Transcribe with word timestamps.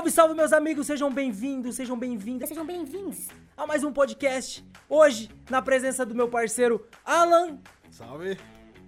Salve, 0.00 0.10
salve, 0.12 0.34
meus 0.34 0.52
amigos, 0.54 0.86
sejam 0.86 1.12
bem-vindos, 1.12 1.76
sejam 1.76 1.98
bem-vindas, 1.98 2.48
Sejam 2.48 2.64
bem-vindos. 2.64 3.28
a 3.54 3.66
mais 3.66 3.84
um 3.84 3.92
podcast. 3.92 4.64
Hoje, 4.88 5.28
na 5.50 5.60
presença 5.60 6.06
do 6.06 6.14
meu 6.14 6.26
parceiro 6.26 6.86
Alan. 7.04 7.58
Salve, 7.90 8.38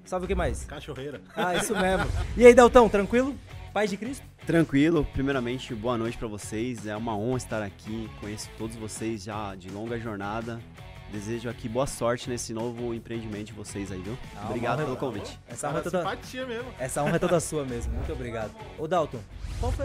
Salve 0.07 0.25
o 0.25 0.29
que 0.29 0.35
mais? 0.35 0.64
cachorreira. 0.64 1.21
Ah, 1.36 1.54
isso 1.54 1.77
mesmo. 1.77 2.07
E 2.35 2.46
aí, 2.46 2.54
Deltão, 2.54 2.89
tranquilo? 2.89 3.36
Paz 3.75 3.90
de 3.90 3.98
Cristo? 3.98 4.25
Tranquilo, 4.46 5.07
primeiramente, 5.12 5.75
boa 5.75 5.98
noite 5.98 6.17
pra 6.17 6.29
vocês. 6.29 6.86
É 6.86 6.96
uma 6.96 7.14
honra 7.14 7.36
estar 7.36 7.63
aqui. 7.63 8.08
Conheço 8.18 8.49
todos 8.57 8.75
vocês 8.76 9.22
já 9.25 9.54
de 9.54 9.68
longa 9.68 10.00
jornada. 10.00 10.63
Desejo 11.11 11.50
aqui 11.50 11.68
boa 11.68 11.86
sorte 11.86 12.31
nesse 12.31 12.54
novo 12.54 12.94
empreendimento 12.94 13.49
de 13.49 13.53
vocês 13.53 13.93
aí, 13.93 14.00
viu? 14.00 14.17
Ah, 14.35 14.46
Obrigado 14.46 14.79
uma 14.79 14.85
pelo 14.86 14.96
honra. 14.96 15.00
convite. 15.00 15.39
Essa 15.46 15.68
honra, 15.68 15.81
é 15.81 15.82
toda, 15.82 16.04
mesmo. 16.46 16.72
essa 16.79 17.03
honra 17.03 17.17
é 17.17 17.18
toda 17.18 17.39
sua 17.39 17.67
mesmo. 17.67 17.93
Muito 17.93 18.11
obrigado. 18.14 18.50
Ô, 18.79 18.89
Dalton, 18.89 19.21
qual 19.61 19.71
foi 19.72 19.85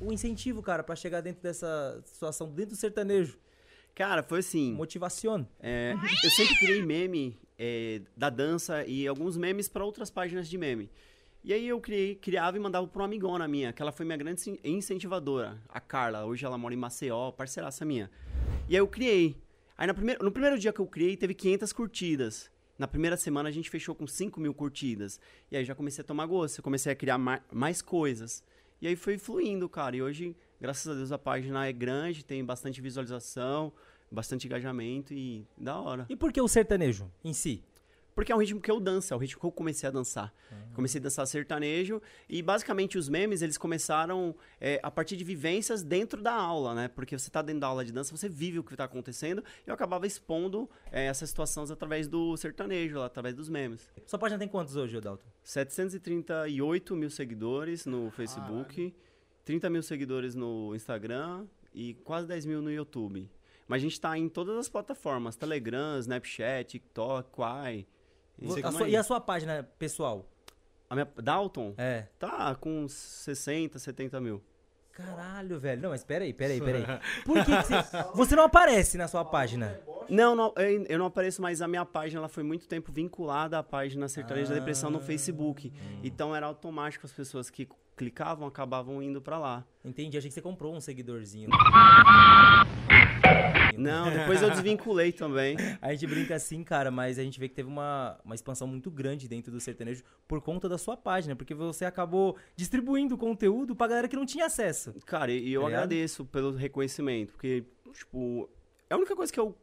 o 0.00 0.12
incentivo, 0.12 0.62
cara, 0.62 0.82
pra 0.82 0.94
chegar 0.96 1.20
dentro 1.20 1.42
dessa 1.42 2.00
situação, 2.04 2.48
dentro 2.50 2.72
do 2.74 2.76
sertanejo? 2.76 3.38
Cara, 3.94 4.22
foi 4.22 4.40
assim. 4.40 4.72
Motivaciona. 4.74 5.48
é, 5.60 5.94
eu 6.22 6.30
sempre 6.30 6.54
criei 6.56 6.82
meme 6.82 7.38
é, 7.58 8.02
da 8.16 8.28
dança 8.28 8.84
e 8.86 9.06
alguns 9.06 9.36
memes 9.36 9.68
pra 9.68 9.84
outras 9.84 10.10
páginas 10.10 10.48
de 10.48 10.58
meme. 10.58 10.90
E 11.42 11.52
aí 11.52 11.66
eu 11.68 11.80
criei, 11.80 12.14
criava 12.16 12.56
e 12.56 12.60
mandava 12.60 12.86
pra 12.88 13.00
uma 13.00 13.06
amigona 13.06 13.46
minha, 13.48 13.72
que 13.72 13.80
ela 13.80 13.92
foi 13.92 14.04
minha 14.04 14.18
grande 14.18 14.40
incen- 14.40 14.58
incentivadora, 14.64 15.56
a 15.68 15.80
Carla. 15.80 16.24
Hoje 16.26 16.44
ela 16.44 16.58
mora 16.58 16.74
em 16.74 16.76
Maceió, 16.76 17.30
parceiraça 17.30 17.84
minha. 17.84 18.10
E 18.68 18.74
aí 18.74 18.80
eu 18.80 18.88
criei. 18.88 19.36
Aí 19.78 19.90
primeira- 19.94 20.22
no 20.22 20.30
primeiro 20.32 20.58
dia 20.58 20.72
que 20.72 20.80
eu 20.80 20.86
criei, 20.86 21.16
teve 21.16 21.34
500 21.34 21.72
curtidas. 21.72 22.50
Na 22.78 22.86
primeira 22.88 23.16
semana 23.16 23.48
a 23.48 23.52
gente 23.52 23.70
fechou 23.70 23.94
com 23.94 24.06
5 24.06 24.40
mil 24.40 24.52
curtidas. 24.52 25.18
E 25.50 25.56
aí 25.56 25.64
já 25.64 25.74
comecei 25.74 26.02
a 26.02 26.04
tomar 26.06 26.26
gosto, 26.26 26.58
eu 26.58 26.64
comecei 26.64 26.92
a 26.92 26.96
criar 26.96 27.16
ma- 27.16 27.40
mais 27.52 27.80
coisas. 27.80 28.42
E 28.80 28.86
aí 28.86 28.96
foi 28.96 29.18
fluindo, 29.18 29.68
cara. 29.68 29.96
E 29.96 30.02
hoje, 30.02 30.36
graças 30.60 30.86
a 30.90 30.94
Deus, 30.94 31.12
a 31.12 31.18
página 31.18 31.66
é 31.66 31.72
grande, 31.72 32.24
tem 32.24 32.44
bastante 32.44 32.80
visualização, 32.80 33.72
bastante 34.10 34.46
engajamento 34.46 35.14
e 35.14 35.46
da 35.56 35.78
hora. 35.78 36.06
E 36.08 36.16
por 36.16 36.32
que 36.32 36.40
o 36.40 36.48
sertanejo 36.48 37.10
em 37.24 37.32
si? 37.32 37.62
Porque 38.16 38.32
é 38.32 38.34
um 38.34 38.38
ritmo 38.38 38.62
que 38.62 38.70
eu 38.70 38.80
danço, 38.80 39.12
é 39.12 39.16
o 39.16 39.20
ritmo 39.20 39.38
que 39.38 39.46
eu 39.46 39.52
comecei 39.52 39.86
a 39.86 39.92
dançar. 39.92 40.32
Comecei 40.72 40.98
a 40.98 41.02
dançar 41.02 41.26
sertanejo 41.26 42.00
e 42.26 42.40
basicamente 42.40 42.96
os 42.96 43.10
memes 43.10 43.42
eles 43.42 43.58
começaram 43.58 44.34
é, 44.58 44.80
a 44.82 44.90
partir 44.90 45.18
de 45.18 45.22
vivências 45.22 45.82
dentro 45.82 46.22
da 46.22 46.32
aula, 46.32 46.74
né? 46.74 46.88
Porque 46.88 47.18
você 47.18 47.30
tá 47.30 47.42
dentro 47.42 47.60
da 47.60 47.66
aula 47.66 47.84
de 47.84 47.92
dança, 47.92 48.16
você 48.16 48.26
vive 48.26 48.58
o 48.58 48.64
que 48.64 48.74
tá 48.74 48.84
acontecendo 48.84 49.44
e 49.66 49.68
eu 49.68 49.74
acabava 49.74 50.06
expondo 50.06 50.66
é, 50.90 51.04
essas 51.04 51.28
situações 51.28 51.70
através 51.70 52.08
do 52.08 52.34
sertanejo, 52.38 53.02
através 53.02 53.34
dos 53.34 53.50
memes. 53.50 53.86
Sua 54.06 54.18
página 54.18 54.38
tem 54.38 54.48
quantos 54.48 54.76
hoje, 54.76 54.96
ô 54.96 55.00
Dalton? 55.02 55.26
738 55.44 56.96
mil 56.96 57.10
seguidores 57.10 57.84
no 57.84 58.10
Facebook, 58.10 58.96
30 59.44 59.68
mil 59.68 59.82
seguidores 59.82 60.34
no 60.34 60.74
Instagram 60.74 61.44
e 61.74 61.92
quase 62.02 62.26
10 62.26 62.46
mil 62.46 62.62
no 62.62 62.72
YouTube. 62.72 63.30
Mas 63.68 63.82
a 63.82 63.82
gente 63.82 64.00
tá 64.00 64.16
em 64.16 64.26
todas 64.26 64.56
as 64.56 64.70
plataformas, 64.70 65.36
Telegram, 65.36 65.98
Snapchat, 65.98 66.64
TikTok, 66.70 67.30
Quai. 67.30 67.86
A 68.64 68.72
sua- 68.72 68.86
é 68.86 68.90
e 68.90 68.96
a 68.96 69.02
sua 69.02 69.20
página 69.20 69.68
pessoal? 69.78 70.26
A 70.88 70.94
minha, 70.94 71.08
Dalton? 71.22 71.74
É. 71.76 72.06
Tá 72.18 72.54
com 72.54 72.84
uns 72.84 72.92
60, 72.92 73.78
70 73.78 74.20
mil. 74.20 74.42
Caralho, 74.92 75.60
velho. 75.60 75.82
Não, 75.82 75.90
mas 75.90 76.02
peraí, 76.04 76.32
peraí, 76.32 76.58
peraí. 76.60 76.82
Por 77.24 77.44
que, 77.44 77.54
que 77.56 77.62
você... 77.62 77.74
Você 78.14 78.36
não 78.36 78.44
aparece 78.44 78.96
na 78.96 79.06
sua 79.06 79.24
página? 79.24 79.78
Não, 80.08 80.34
não 80.34 80.54
eu, 80.88 80.98
não 80.98 81.06
apareço, 81.06 81.42
mas 81.42 81.60
a 81.60 81.68
minha 81.68 81.84
página 81.84 82.20
ela 82.20 82.28
foi 82.28 82.42
muito 82.42 82.66
tempo 82.66 82.90
vinculada 82.92 83.58
à 83.58 83.62
página 83.62 84.08
Sertaneja 84.08 84.50
da 84.50 84.54
Depressão 84.54 84.88
no 84.90 85.00
Facebook. 85.00 85.72
Então 86.02 86.34
era 86.34 86.46
automático 86.46 87.04
as 87.04 87.12
pessoas 87.12 87.50
que 87.50 87.68
clicavam 87.96 88.46
acabavam 88.46 89.02
indo 89.02 89.20
pra 89.20 89.38
lá. 89.38 89.64
Entendi, 89.84 90.16
achei 90.16 90.28
que 90.30 90.34
você 90.34 90.42
comprou 90.42 90.74
um 90.74 90.80
seguidorzinho. 90.80 91.50
Não, 93.76 94.10
depois 94.10 94.42
eu 94.42 94.50
desvinculei 94.50 95.12
também. 95.12 95.56
A 95.80 95.92
gente 95.92 96.06
brinca 96.06 96.34
assim, 96.34 96.64
cara, 96.64 96.90
mas 96.90 97.18
a 97.18 97.22
gente 97.22 97.38
vê 97.38 97.48
que 97.48 97.54
teve 97.54 97.68
uma, 97.68 98.18
uma 98.24 98.34
expansão 98.34 98.66
muito 98.66 98.90
grande 98.90 99.28
dentro 99.28 99.52
do 99.52 99.60
sertanejo 99.60 100.02
por 100.26 100.40
conta 100.40 100.68
da 100.68 100.78
sua 100.78 100.96
página, 100.96 101.36
porque 101.36 101.54
você 101.54 101.84
acabou 101.84 102.36
distribuindo 102.54 103.16
conteúdo 103.16 103.76
pra 103.76 103.86
galera 103.86 104.08
que 104.08 104.16
não 104.16 104.26
tinha 104.26 104.46
acesso. 104.46 104.94
Cara, 105.04 105.30
e 105.30 105.52
eu 105.52 105.62
ligado? 105.62 105.82
agradeço 105.82 106.24
pelo 106.24 106.52
reconhecimento, 106.52 107.32
porque, 107.32 107.64
tipo, 107.92 108.48
é 108.88 108.94
a 108.94 108.96
única 108.96 109.14
coisa 109.14 109.32
que 109.32 109.38
eu, 109.38 109.56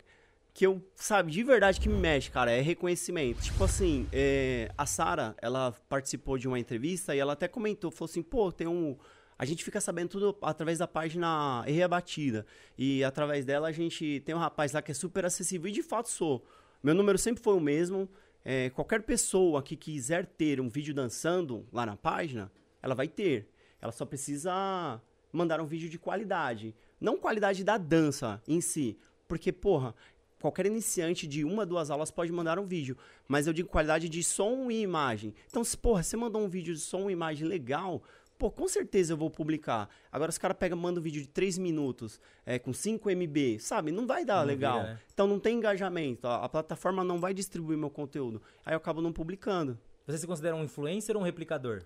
que 0.53 0.65
eu, 0.65 0.81
sabe, 0.95 1.31
de 1.31 1.43
verdade 1.43 1.79
que 1.79 1.89
me 1.89 1.97
mexe, 1.97 2.29
cara, 2.29 2.51
é 2.51 2.61
reconhecimento. 2.61 3.41
Tipo 3.41 3.63
assim, 3.63 4.07
é, 4.11 4.71
a 4.77 4.85
Sara, 4.85 5.35
ela 5.41 5.73
participou 5.89 6.37
de 6.37 6.47
uma 6.47 6.59
entrevista 6.59 7.15
e 7.15 7.19
ela 7.19 7.33
até 7.33 7.47
comentou, 7.47 7.89
falou 7.91 8.09
assim, 8.09 8.21
pô, 8.21 8.51
tem 8.51 8.67
um... 8.67 8.95
A 9.37 9.45
gente 9.45 9.63
fica 9.63 9.81
sabendo 9.81 10.09
tudo 10.09 10.37
através 10.41 10.79
da 10.79 10.87
página 10.87 11.63
Errei 11.67 11.83
a 11.83 11.87
Batida. 11.87 12.45
E 12.77 13.03
através 13.03 13.45
dela 13.45 13.67
a 13.67 13.71
gente 13.71 14.21
tem 14.25 14.33
um 14.35 14.39
rapaz 14.39 14.73
lá 14.73 14.81
que 14.81 14.91
é 14.91 14.93
super 14.93 15.25
acessível. 15.25 15.67
E 15.67 15.71
de 15.71 15.83
fato 15.83 16.09
sou. 16.09 16.45
Meu 16.81 16.93
número 16.93 17.17
sempre 17.17 17.43
foi 17.43 17.55
o 17.55 17.59
mesmo. 17.59 18.09
É, 18.45 18.69
qualquer 18.71 19.03
pessoa 19.03 19.63
que 19.63 19.75
quiser 19.75 20.25
ter 20.25 20.59
um 20.59 20.69
vídeo 20.69 20.93
dançando 20.93 21.65
lá 21.71 21.85
na 21.85 21.95
página, 21.95 22.51
ela 22.81 22.93
vai 22.93 23.07
ter. 23.07 23.47
Ela 23.81 23.91
só 23.91 24.05
precisa 24.05 25.01
mandar 25.31 25.59
um 25.61 25.65
vídeo 25.65 25.89
de 25.89 25.97
qualidade. 25.97 26.75
Não 26.99 27.17
qualidade 27.17 27.63
da 27.63 27.77
dança 27.77 28.41
em 28.47 28.61
si. 28.61 28.97
Porque, 29.27 29.51
porra, 29.51 29.95
qualquer 30.39 30.65
iniciante 30.65 31.25
de 31.25 31.43
uma, 31.43 31.65
duas 31.65 31.89
aulas 31.89 32.11
pode 32.11 32.31
mandar 32.31 32.59
um 32.59 32.65
vídeo. 32.65 32.97
Mas 33.27 33.47
eu 33.47 33.53
digo 33.53 33.69
qualidade 33.69 34.09
de 34.09 34.21
som 34.21 34.69
e 34.69 34.81
imagem. 34.81 35.33
Então, 35.47 35.63
se, 35.63 35.77
porra, 35.77 36.03
você 36.03 36.17
mandou 36.17 36.41
um 36.41 36.49
vídeo 36.49 36.73
de 36.73 36.81
som 36.81 37.09
e 37.09 37.13
imagem 37.13 37.47
legal, 37.47 38.03
pô, 38.37 38.51
com 38.51 38.67
certeza 38.67 39.13
eu 39.13 39.17
vou 39.17 39.29
publicar. 39.29 39.89
Agora 40.11 40.29
os 40.29 40.37
caras 40.37 40.57
pegam, 40.57 40.77
mandam 40.77 41.01
um 41.01 41.03
vídeo 41.03 41.21
de 41.21 41.27
3 41.27 41.57
minutos, 41.57 42.19
é, 42.45 42.59
com 42.59 42.73
5 42.73 43.09
MB, 43.09 43.59
sabe? 43.59 43.91
Não 43.91 44.05
vai 44.05 44.25
dar 44.25 44.39
Não 44.39 44.45
legal. 44.45 44.79
vira, 44.81 44.93
né? 44.93 44.99
Então 45.13 45.27
não 45.27 45.39
tem 45.39 45.57
engajamento. 45.57 46.27
A, 46.27 46.43
a 46.43 46.49
plataforma 46.49 47.03
não 47.03 47.19
vai 47.19 47.33
distribuir 47.33 47.77
meu 47.77 47.89
conteúdo. 47.89 48.41
Aí 48.65 48.73
eu 48.73 48.77
acabo 48.77 49.01
não 49.01 49.13
publicando. 49.13 49.77
Você 50.05 50.17
se 50.17 50.27
considera 50.27 50.55
um 50.55 50.63
influencer 50.63 51.15
ou 51.15 51.21
um 51.21 51.25
replicador 51.25 51.83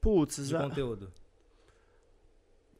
Putz, 0.00 0.36
de 0.36 0.50
já... 0.50 0.62
conteúdo? 0.62 1.12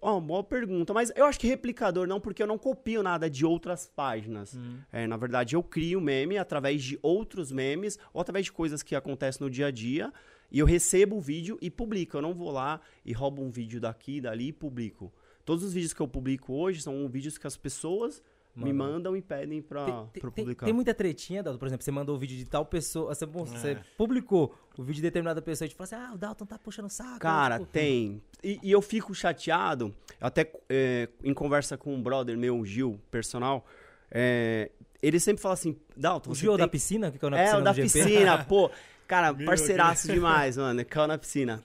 Ó, 0.01 0.19
boa 0.19 0.43
pergunta. 0.43 0.95
Mas 0.95 1.12
eu 1.15 1.27
acho 1.27 1.39
que 1.39 1.47
replicador 1.47 2.07
não, 2.07 2.19
porque 2.19 2.43
eu 2.43 2.47
não 2.47 2.57
copio 2.57 3.03
nada 3.03 3.28
de 3.28 3.45
outras 3.45 3.87
páginas. 3.87 4.55
Hum. 4.55 4.78
É, 4.91 5.07
na 5.07 5.17
verdade, 5.17 5.55
eu 5.55 5.62
crio 5.62 6.01
meme 6.01 6.39
através 6.39 6.83
de 6.83 6.99
outros 7.03 7.53
memes 7.53 7.99
ou 8.12 8.21
através 8.21 8.47
de 8.47 8.53
coisas 8.53 8.83
que 8.83 8.97
acontecem 8.97 9.45
no 9.45 9.51
dia 9.51 9.67
a 9.67 9.71
dia. 9.71 10.12
E 10.50 10.59
eu 10.59 10.66
recebo 10.66 11.16
o 11.16 11.21
vídeo 11.21 11.59
e 11.61 11.71
publico. 11.71 12.16
Eu 12.16 12.22
não 12.22 12.34
vou 12.34 12.50
lá 12.50 12.81
e 13.05 13.12
roubo 13.12 13.43
um 13.43 13.50
vídeo 13.50 13.81
daqui, 13.81 14.21
dali 14.21 14.49
e 14.49 14.53
publico. 14.53 15.12
Todos 15.44 15.65
os 15.65 15.72
vídeos 15.72 15.93
que 15.93 16.00
eu 16.00 16.09
publico 16.09 16.53
hoje 16.55 16.83
são 16.83 17.09
vídeos 17.09 17.38
que 17.38 17.47
as 17.47 17.56
pessoas 17.56 18.22
me 18.55 18.72
Mandam. 18.72 19.16
e 19.16 19.22
pedem 19.22 19.62
pra, 19.62 19.84
Tem, 19.84 19.94
pra 19.94 20.28
eu 20.28 20.33
tem- 20.33 20.44
publicar. 20.44 20.65
tem 20.66 20.75
muita 20.75 20.93
tretinha, 20.93 21.41
Dalton? 21.41 21.59
Por 21.59 21.66
exemplo, 21.66 21.84
você 21.84 21.91
mandou 21.93 22.16
o 22.16 22.19
vídeo 22.19 22.37
de 22.37 22.44
tal 22.44 22.66
pessoa, 22.66 23.15
você, 23.15 23.25
você 23.25 23.78
publicou 23.97 24.53
o 24.77 24.83
vídeo 24.83 24.97
de 24.97 25.03
determinada 25.03 25.41
pessoa 25.41 25.66
e 25.66 25.69
te 25.69 25.75
falou 25.77 25.84
assim, 25.84 25.94
ah, 25.94 26.15
o 26.15 26.19
Dalton 26.19 26.44
tá 26.47 26.59
puxando 26.59 26.87
o 26.87 26.91
saco. 26.91 27.21
Cara, 27.21 27.60
tipo, 27.60 27.71
tem. 27.71 28.21
E, 28.43 28.59
e 28.62 28.71
eu 28.72 28.83
fico 28.83 29.15
chateado, 29.15 29.94
até 30.21 30.53
é, 30.69 31.09
em 31.22 31.33
conversa 31.33 31.78
com 31.78 31.94
um 31.94 32.03
brother 32.03 32.37
meu, 32.37 32.59
o 32.59 32.66
Gil, 32.66 33.00
personal, 33.09 33.65
é, 34.10 34.71
ele 35.00 35.21
sempre 35.21 35.41
fala 35.41 35.55
assim, 35.55 35.77
Dalton, 35.97 36.33
O 36.33 36.34
Gil 36.34 36.50
tem... 36.53 36.59
da 36.59 36.69
piscina, 36.69 37.10
que 37.10 37.25
É, 37.25 37.31
piscina 37.31 37.59
o 37.59 37.62
da 37.62 37.71
do 37.72 37.77
GP? 37.77 37.83
piscina, 38.05 38.44
pô. 38.44 38.69
Cara, 39.10 39.32
Meu, 39.32 39.44
parceiraço 39.44 40.06
demais, 40.06 40.56
mano. 40.56 40.84
Caiu 40.84 41.09
na 41.09 41.19
piscina. 41.19 41.65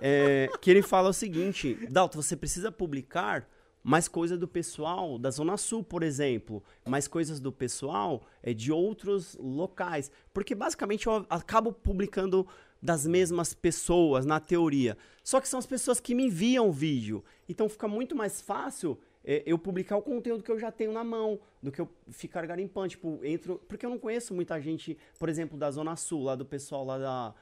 É, 0.00 0.48
que 0.60 0.70
ele 0.70 0.80
fala 0.80 1.08
o 1.08 1.12
seguinte, 1.12 1.76
Dalton, 1.90 2.22
você 2.22 2.36
precisa 2.36 2.70
publicar 2.70 3.48
mais 3.82 4.06
coisa 4.06 4.38
do 4.38 4.46
pessoal 4.46 5.18
da 5.18 5.28
Zona 5.28 5.56
Sul, 5.56 5.82
por 5.82 6.04
exemplo. 6.04 6.62
Mais 6.86 7.08
coisas 7.08 7.40
do 7.40 7.50
pessoal 7.50 8.22
é, 8.40 8.54
de 8.54 8.70
outros 8.70 9.36
locais. 9.40 10.08
Porque 10.32 10.54
basicamente 10.54 11.08
eu 11.08 11.26
acabo 11.28 11.72
publicando 11.72 12.46
das 12.80 13.04
mesmas 13.08 13.52
pessoas, 13.52 14.24
na 14.24 14.38
teoria. 14.38 14.96
Só 15.24 15.40
que 15.40 15.48
são 15.48 15.58
as 15.58 15.66
pessoas 15.66 15.98
que 15.98 16.14
me 16.14 16.26
enviam 16.26 16.68
o 16.68 16.72
vídeo. 16.72 17.24
Então 17.48 17.68
fica 17.68 17.88
muito 17.88 18.14
mais 18.14 18.40
fácil 18.40 19.00
eu 19.24 19.58
publicar 19.58 19.96
o 19.96 20.02
conteúdo 20.02 20.42
que 20.42 20.50
eu 20.52 20.58
já 20.58 20.70
tenho 20.70 20.92
na 20.92 21.02
mão, 21.02 21.40
do 21.62 21.72
que 21.72 21.80
eu 21.80 21.88
ficar 22.08 22.44
garimpando. 22.46 22.88
Tipo, 22.88 23.20
entro. 23.24 23.60
Porque 23.66 23.86
eu 23.86 23.90
não 23.90 23.98
conheço 23.98 24.34
muita 24.34 24.60
gente, 24.60 24.98
por 25.18 25.28
exemplo, 25.28 25.56
da 25.56 25.70
Zona 25.70 25.96
Sul, 25.96 26.24
lá 26.24 26.34
do 26.34 26.44
pessoal 26.44 26.84
lá 26.84 26.98
da. 26.98 27.34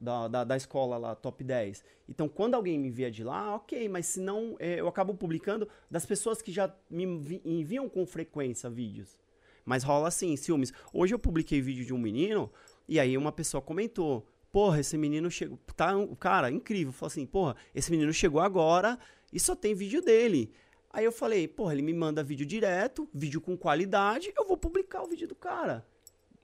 Da, 0.00 0.28
da, 0.28 0.44
da 0.44 0.56
escola 0.56 0.96
lá, 0.96 1.16
top 1.16 1.42
10. 1.42 1.84
Então, 2.08 2.28
quando 2.28 2.54
alguém 2.54 2.78
me 2.78 2.86
envia 2.86 3.10
de 3.10 3.24
lá, 3.24 3.56
ok, 3.56 3.88
mas 3.88 4.06
se 4.06 4.20
não, 4.20 4.54
é, 4.60 4.78
eu 4.78 4.86
acabo 4.86 5.12
publicando 5.12 5.68
das 5.90 6.06
pessoas 6.06 6.40
que 6.40 6.52
já 6.52 6.72
me 6.88 7.02
envi- 7.02 7.42
enviam 7.44 7.88
com 7.88 8.06
frequência 8.06 8.70
vídeos. 8.70 9.18
Mas 9.64 9.82
rola 9.82 10.06
assim, 10.06 10.36
ciúmes. 10.36 10.72
Hoje 10.92 11.12
eu 11.12 11.18
publiquei 11.18 11.60
vídeo 11.60 11.84
de 11.84 11.92
um 11.92 11.98
menino, 11.98 12.48
e 12.86 13.00
aí 13.00 13.18
uma 13.18 13.32
pessoa 13.32 13.60
comentou: 13.60 14.24
Porra, 14.52 14.78
esse 14.78 14.96
menino 14.96 15.28
chegou. 15.32 15.58
Tá, 15.76 15.92
cara, 16.20 16.48
incrível. 16.48 16.92
Falou 16.92 17.08
assim: 17.08 17.26
Porra, 17.26 17.56
esse 17.74 17.90
menino 17.90 18.12
chegou 18.12 18.40
agora 18.40 18.96
e 19.32 19.40
só 19.40 19.56
tem 19.56 19.74
vídeo 19.74 20.00
dele. 20.00 20.52
Aí 20.98 21.04
eu 21.04 21.12
falei: 21.12 21.46
Porra, 21.46 21.74
ele 21.74 21.82
me 21.82 21.94
manda 21.94 22.24
vídeo 22.24 22.44
direto, 22.44 23.08
vídeo 23.14 23.40
com 23.40 23.56
qualidade, 23.56 24.32
eu 24.36 24.44
vou 24.44 24.56
publicar 24.56 25.00
o 25.00 25.06
vídeo 25.06 25.28
do 25.28 25.34
cara. 25.36 25.86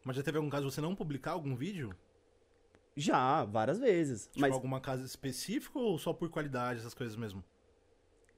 Mas 0.05 0.15
já 0.15 0.23
teve 0.23 0.37
algum 0.37 0.49
caso 0.49 0.69
de 0.69 0.73
você 0.73 0.81
não 0.81 0.95
publicar 0.95 1.33
algum 1.33 1.57
vídeo? 1.57 1.93
Já, 2.97 3.45
várias 3.45 3.81
vezes. 3.81 4.29
Tipo, 4.29 4.43
mas 4.43 4.53
alguma 4.53 4.81
casa 4.81 5.05
específica 5.05 5.77
ou 5.77 5.99
só 5.99 6.13
por 6.13 6.29
qualidade, 6.29 6.79
essas 6.79 6.95
coisas 6.95 7.17
mesmo? 7.17 7.43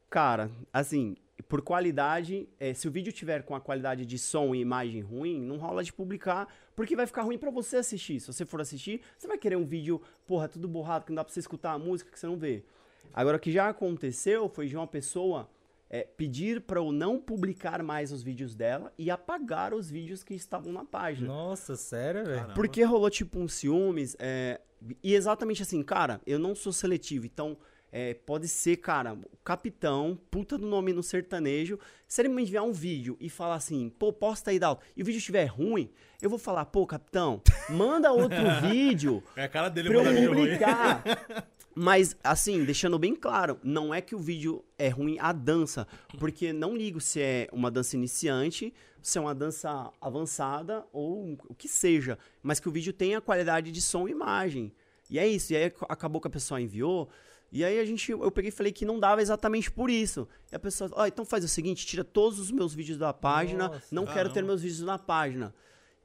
Cara, 0.09 0.51
assim, 0.73 1.17
por 1.47 1.61
qualidade, 1.61 2.49
é, 2.59 2.73
se 2.73 2.89
o 2.89 2.91
vídeo 2.91 3.13
tiver 3.13 3.43
com 3.43 3.55
a 3.55 3.61
qualidade 3.61 4.07
de 4.07 4.19
som 4.19 4.55
e 4.55 4.61
imagem 4.61 5.03
ruim, 5.03 5.43
não 5.43 5.59
rola 5.59 5.85
de 5.85 5.93
publicar, 5.93 6.49
porque 6.75 6.97
vai 6.97 7.07
ficar 7.07 7.25
ruim 7.25 7.37
pra 7.37 7.51
você 7.51 7.77
assistir. 7.77 8.21
Se 8.21 8.29
você 8.29 8.47
for 8.47 8.63
assistir, 8.63 9.03
você 9.19 9.29
vai 9.29 9.37
querer 9.37 9.57
um 9.57 9.67
vídeo, 9.67 10.01
porra, 10.27 10.49
tudo 10.49 10.67
borrado, 10.67 11.05
que 11.05 11.11
não 11.11 11.17
dá 11.17 11.25
pra 11.25 11.35
você 11.35 11.41
escutar 11.41 11.73
a 11.73 11.79
música, 11.79 12.11
que 12.11 12.19
você 12.19 12.27
não 12.27 12.39
vê. 12.39 12.65
Agora, 13.13 13.37
o 13.37 13.41
que 13.41 13.53
já 13.53 13.69
aconteceu 13.69 14.49
foi 14.49 14.67
de 14.67 14.75
uma 14.75 14.87
pessoa 14.87 15.47
é, 15.89 16.03
pedir 16.03 16.61
pra 16.61 16.81
eu 16.81 16.93
não 16.93 17.19
publicar 17.19 17.83
mais 17.83 18.11
os 18.13 18.23
vídeos 18.23 18.55
dela 18.55 18.93
e 18.99 19.11
apagar 19.11 19.73
os 19.73 19.91
vídeos 19.91 20.23
que 20.23 20.35
estavam 20.35 20.73
na 20.73 20.85
página. 20.85 21.29
Nossa, 21.29 21.77
sério, 21.77 22.25
velho? 22.25 22.55
Porque 22.55 22.83
rolou 22.83 23.11
tipo 23.11 23.39
um 23.39 23.49
ciúmes. 23.49 24.17
é, 24.19 24.61
e 25.03 25.15
exatamente 25.15 25.63
assim, 25.63 25.83
cara, 25.83 26.21
eu 26.27 26.39
não 26.39 26.55
sou 26.55 26.73
seletivo, 26.73 27.27
então 27.27 27.57
é, 27.91 28.13
pode 28.13 28.47
ser, 28.47 28.77
cara, 28.77 29.15
o 29.15 29.37
capitão, 29.43 30.19
puta 30.31 30.59
do 30.59 30.67
nome 30.67 30.93
no 30.93 31.03
sertanejo. 31.03 31.79
Se 32.07 32.21
ele 32.21 32.29
me 32.29 32.43
enviar 32.43 32.63
um 32.65 32.73
vídeo 32.73 33.17
e 33.21 33.31
falar 33.31 33.55
assim, 33.55 33.89
pô, 33.89 34.13
posta 34.13 34.51
aí, 34.51 34.59
Dalton, 34.59 34.83
e 34.97 35.03
o 35.03 35.05
vídeo 35.05 35.19
estiver 35.19 35.47
ruim, 35.47 35.91
eu 36.21 36.29
vou 36.29 36.39
falar, 36.39 36.67
pô, 36.67 36.87
capitão, 36.87 37.41
manda 37.71 38.13
outro 38.13 38.37
vídeo 38.69 39.23
É 39.35 39.45
a 39.45 39.49
cara 39.49 39.69
dele 39.69 39.89
pra 39.89 40.13
eu 40.13 40.29
publicar. 40.29 41.03
Mas, 41.79 42.17
assim, 42.25 42.65
deixando 42.65 42.99
bem 42.99 43.15
claro, 43.15 43.61
não 43.63 43.93
é 43.93 44.01
que 44.01 44.15
o 44.15 44.19
vídeo 44.19 44.65
é 44.79 44.89
ruim 44.89 45.19
a 45.21 45.31
dança, 45.31 45.87
porque 46.19 46.51
não 46.51 46.75
ligo 46.75 47.03
se 47.03 47.21
é 47.21 47.49
uma 47.53 47.71
dança 47.71 47.95
iniciante, 47.97 48.73
se 49.03 49.19
é 49.19 49.21
uma 49.21 49.35
dança 49.35 49.93
avançada 50.01 50.87
ou 50.91 51.37
o 51.51 51.55
que 51.55 51.69
seja, 51.69 52.19
mas 52.43 52.59
que 52.59 52.67
o 52.69 52.73
vídeo 52.73 52.95
tenha 52.95 53.21
qualidade 53.21 53.71
de 53.71 53.83
som 53.83 54.09
e 54.09 54.11
imagem. 54.13 54.73
E 55.11 55.19
é 55.19 55.29
isso, 55.29 55.53
e 55.53 55.57
aí 55.57 55.65
ac- 55.65 55.85
acabou 55.87 56.19
que 56.19 56.27
a 56.29 56.31
pessoa 56.31 56.59
enviou, 56.61 57.11
e 57.53 57.63
aí 57.63 57.79
a 57.79 57.85
gente, 57.85 58.11
eu 58.11 58.31
peguei 58.31 58.49
e 58.49 58.53
falei 58.53 58.73
que 58.73 58.87
não 58.87 58.99
dava 58.99 59.21
exatamente 59.21 59.71
por 59.71 59.91
isso. 59.91 60.27
E 60.51 60.57
a 60.57 60.59
pessoa, 60.59 60.91
ó, 60.95 61.07
então 61.07 61.27
faz 61.27 61.45
o 61.45 61.49
seguinte, 61.49 61.85
tira 61.87 62.03
todos 62.03 62.41
os 62.41 62.51
meus 62.51 62.75
vídeos 62.75 62.97
da 62.97 63.13
página, 63.13 63.69
Nossa. 63.69 63.83
não 63.95 64.07
quero 64.07 64.31
ter 64.31 64.37
Caramba. 64.37 64.47
meus 64.49 64.63
vídeos 64.63 64.81
na 64.81 64.99
página. 64.99 65.55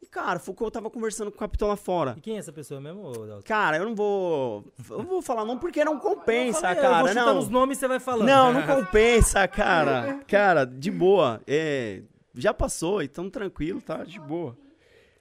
E, 0.02 0.08
cara, 0.08 0.40
foi 0.40 0.54
o 0.54 0.58
que 0.58 0.64
eu 0.64 0.72
tava 0.72 0.90
conversando 0.90 1.30
com 1.30 1.38
o 1.38 1.40
capitão 1.40 1.68
lá 1.68 1.76
fora. 1.76 2.16
E 2.18 2.22
quem 2.22 2.36
é 2.36 2.40
essa 2.40 2.52
pessoa 2.52 2.82
mesmo, 2.82 3.12
Dalton? 3.12 3.44
Cara, 3.46 3.78
eu 3.78 3.86
não 3.86 3.94
vou. 3.96 4.66
Eu 4.90 4.98
não 4.98 5.06
vou 5.06 5.22
falar 5.22 5.46
não 5.46 5.60
porque 5.60 5.86
não 5.86 6.00
compensa, 6.00 6.68
aí, 6.70 6.76
Eu 6.78 6.82
cara. 6.82 7.00
vou 7.00 7.08
chutando 7.10 7.40
os 7.40 7.46
Não. 7.50 7.60
nomes 7.60 7.78
e 7.78 7.82
você 7.82 7.88
vai 7.88 8.00
falando. 8.00 8.28
Não, 8.28 8.52
não 8.52 8.64
compensa, 8.66 9.48
cara. 9.48 10.20
Cara, 10.28 10.66
de 10.66 10.90
boa. 10.90 11.40
É, 11.46 12.02
já 12.34 12.52
passou, 12.54 13.04
então 13.04 13.30
tranquilo, 13.30 13.80
tá? 13.80 14.04
De 14.04 14.20
boa. 14.20 14.58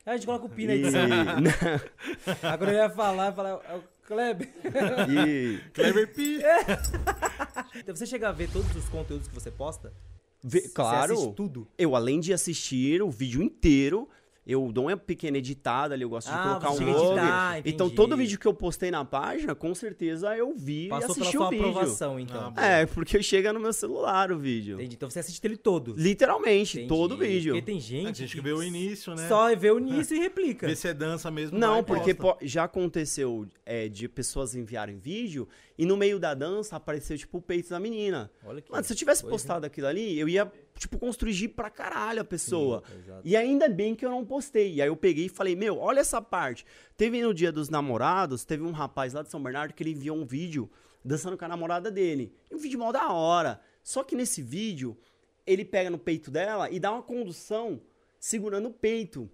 Aí 0.06 0.15
a 0.15 0.17
gente 0.17 0.25
coloca 0.27 0.47
o 0.47 0.49
Pina 0.49 0.75
E, 0.75 0.83
aí. 0.83 0.93
Agora 2.43 2.71
ele 2.71 2.81
ia 2.81 2.88
falar, 2.91 3.26
ia 3.26 3.33
falar, 3.33 3.50
é 3.69 3.76
o 3.76 3.83
Kleber. 4.06 4.49
e 5.11 5.59
Clever 5.75 6.15
P. 6.15 6.41
Então, 7.76 7.94
Você 7.94 8.06
chega 8.06 8.31
a 8.31 8.33
ver 8.33 8.49
todos 8.50 8.75
os 8.75 8.88
conteúdos 8.88 9.29
que 9.29 9.35
você 9.35 9.50
posta? 9.50 9.93
vê- 10.43 10.62
Você 10.62 10.69
claro, 10.71 11.12
assiste 11.12 11.35
tudo? 11.35 11.69
eu 11.76 11.94
além 11.94 12.19
de 12.19 12.33
assistir 12.33 13.03
o 13.03 13.11
vídeo 13.11 13.43
inteiro, 13.43 14.09
eu 14.50 14.70
dou 14.73 14.87
uma 14.87 14.97
pequena 14.97 15.38
editada 15.38 15.94
ali, 15.94 16.02
eu 16.02 16.08
gosto 16.08 16.29
de 16.29 16.35
Ah, 16.35 16.43
colocar 16.43 16.70
você 16.70 16.85
um 16.85 16.88
editar, 16.88 17.62
Então 17.64 17.88
todo 17.91 18.17
vídeo 18.17 18.38
que 18.38 18.47
eu 18.47 18.55
postei 18.55 18.91
na 18.91 19.05
página, 19.05 19.55
com 19.55 19.75
certeza 19.75 20.37
eu 20.37 20.55
vi 20.55 20.88
Passou 20.88 21.11
e 21.11 21.14
pela 21.14 21.20
assisti 21.20 21.37
sua 21.37 21.47
o 21.47 21.50
vídeo. 21.50 21.69
aprovação, 21.69 22.19
então. 22.20 22.52
Ah, 22.56 22.67
É, 22.67 22.87
porque 22.87 23.23
chega 23.23 23.52
no 23.52 23.61
meu 23.61 23.73
celular 23.73 24.32
o 24.32 24.38
vídeo. 24.38 24.76
Entendi. 24.76 24.94
Então 24.97 25.08
você 25.11 25.19
assiste 25.20 25.44
ele 25.44 25.56
todo. 25.56 25.94
Literalmente, 25.97 26.79
Entendi. 26.79 26.88
todo 26.88 27.12
o 27.12 27.17
vídeo. 27.19 27.52
Porque 27.55 27.67
tem 27.67 27.76
A 27.76 27.81
gente, 27.81 28.19
gente 28.19 28.37
que 28.37 28.41
vê 28.43 28.52
o 28.52 28.62
início, 28.62 29.14
né? 29.14 29.29
só 29.29 29.55
vê 29.55 29.70
o 29.70 29.79
início 29.79 30.17
e 30.17 30.20
replica. 30.20 30.67
Vê 30.67 30.75
se 30.76 30.88
é 30.88 30.94
dança 30.94 31.31
mesmo. 31.31 31.58
Não, 31.58 31.82
porque 31.82 32.17
já 32.43 32.64
aconteceu 32.64 33.47
é, 33.64 33.88
de 33.88 34.08
pessoas 34.08 34.55
enviarem 34.55 34.99
vídeo 34.99 35.49
e 35.79 35.87
no 35.87 35.97
meio 35.97 36.19
da 36.19 36.35
dança 36.35 36.76
apareceu, 36.76 37.17
tipo, 37.17 37.38
o 37.38 37.43
peito 37.43 37.70
da 37.70 37.81
menina. 37.81 38.31
Olha 38.44 38.61
que 38.61 38.70
Mano, 38.70 38.85
se 38.85 38.93
eu 38.93 38.97
tivesse 38.97 39.25
postado 39.25 39.64
aquilo 39.64 39.87
ali, 39.87 40.19
eu 40.19 40.29
ia, 40.29 40.50
tipo, 40.81 40.99
construir 40.99 41.49
pra 41.49 41.69
caralho 41.69 42.23
a 42.23 42.25
pessoa. 42.25 42.82
Sim. 42.88 43.12
E 43.23 43.37
ainda 43.37 43.69
bem 43.69 43.94
que 43.94 44.05
eu 44.05 44.11
não 44.11 44.25
postei. 44.25 44.75
E 44.75 44.82
aí 44.82 44.88
eu 44.88 44.97
peguei 44.97 45.27
e 45.27 45.29
falei, 45.29 45.55
meu, 45.55 45.79
olha 45.79 46.00
essa 46.00 46.23
parte. 46.23 46.65
Teve 46.97 47.21
no 47.21 47.35
dia 47.35 47.53
dos 47.53 47.69
namorados, 47.69 48.47
teve 48.47 48.62
um 48.62 48.73
rapaz 48.73 49.12
lá 49.12 49.23
de 49.23 49.29
São 49.29 49.43
Bernardo 49.43 49.75
que 49.75 49.82
ele 49.82 49.91
enviou 49.91 50.17
um 50.17 50.25
vídeo 50.25 50.71
dançando 51.05 51.37
com 51.37 51.44
a 51.44 51.49
namorada 51.49 51.91
dele. 51.91 52.35
E 52.50 52.55
um 52.55 52.59
vídeo 52.59 52.79
mal 52.79 52.93
da 52.93 53.12
hora. 53.12 53.61
Só 53.82 54.03
que 54.03 54.17
nesse 54.17 54.41
vídeo, 54.41 54.97
ele 55.47 55.67
pega 55.67 55.91
no 55.91 55.99
peito 55.99 56.31
dela 56.31 56.71
e 56.71 56.81
dá 56.81 56.91
uma 56.91 57.03
condução 57.03 57.83
segurando 58.19 58.69
o 58.69 58.73
peito. 58.73 59.31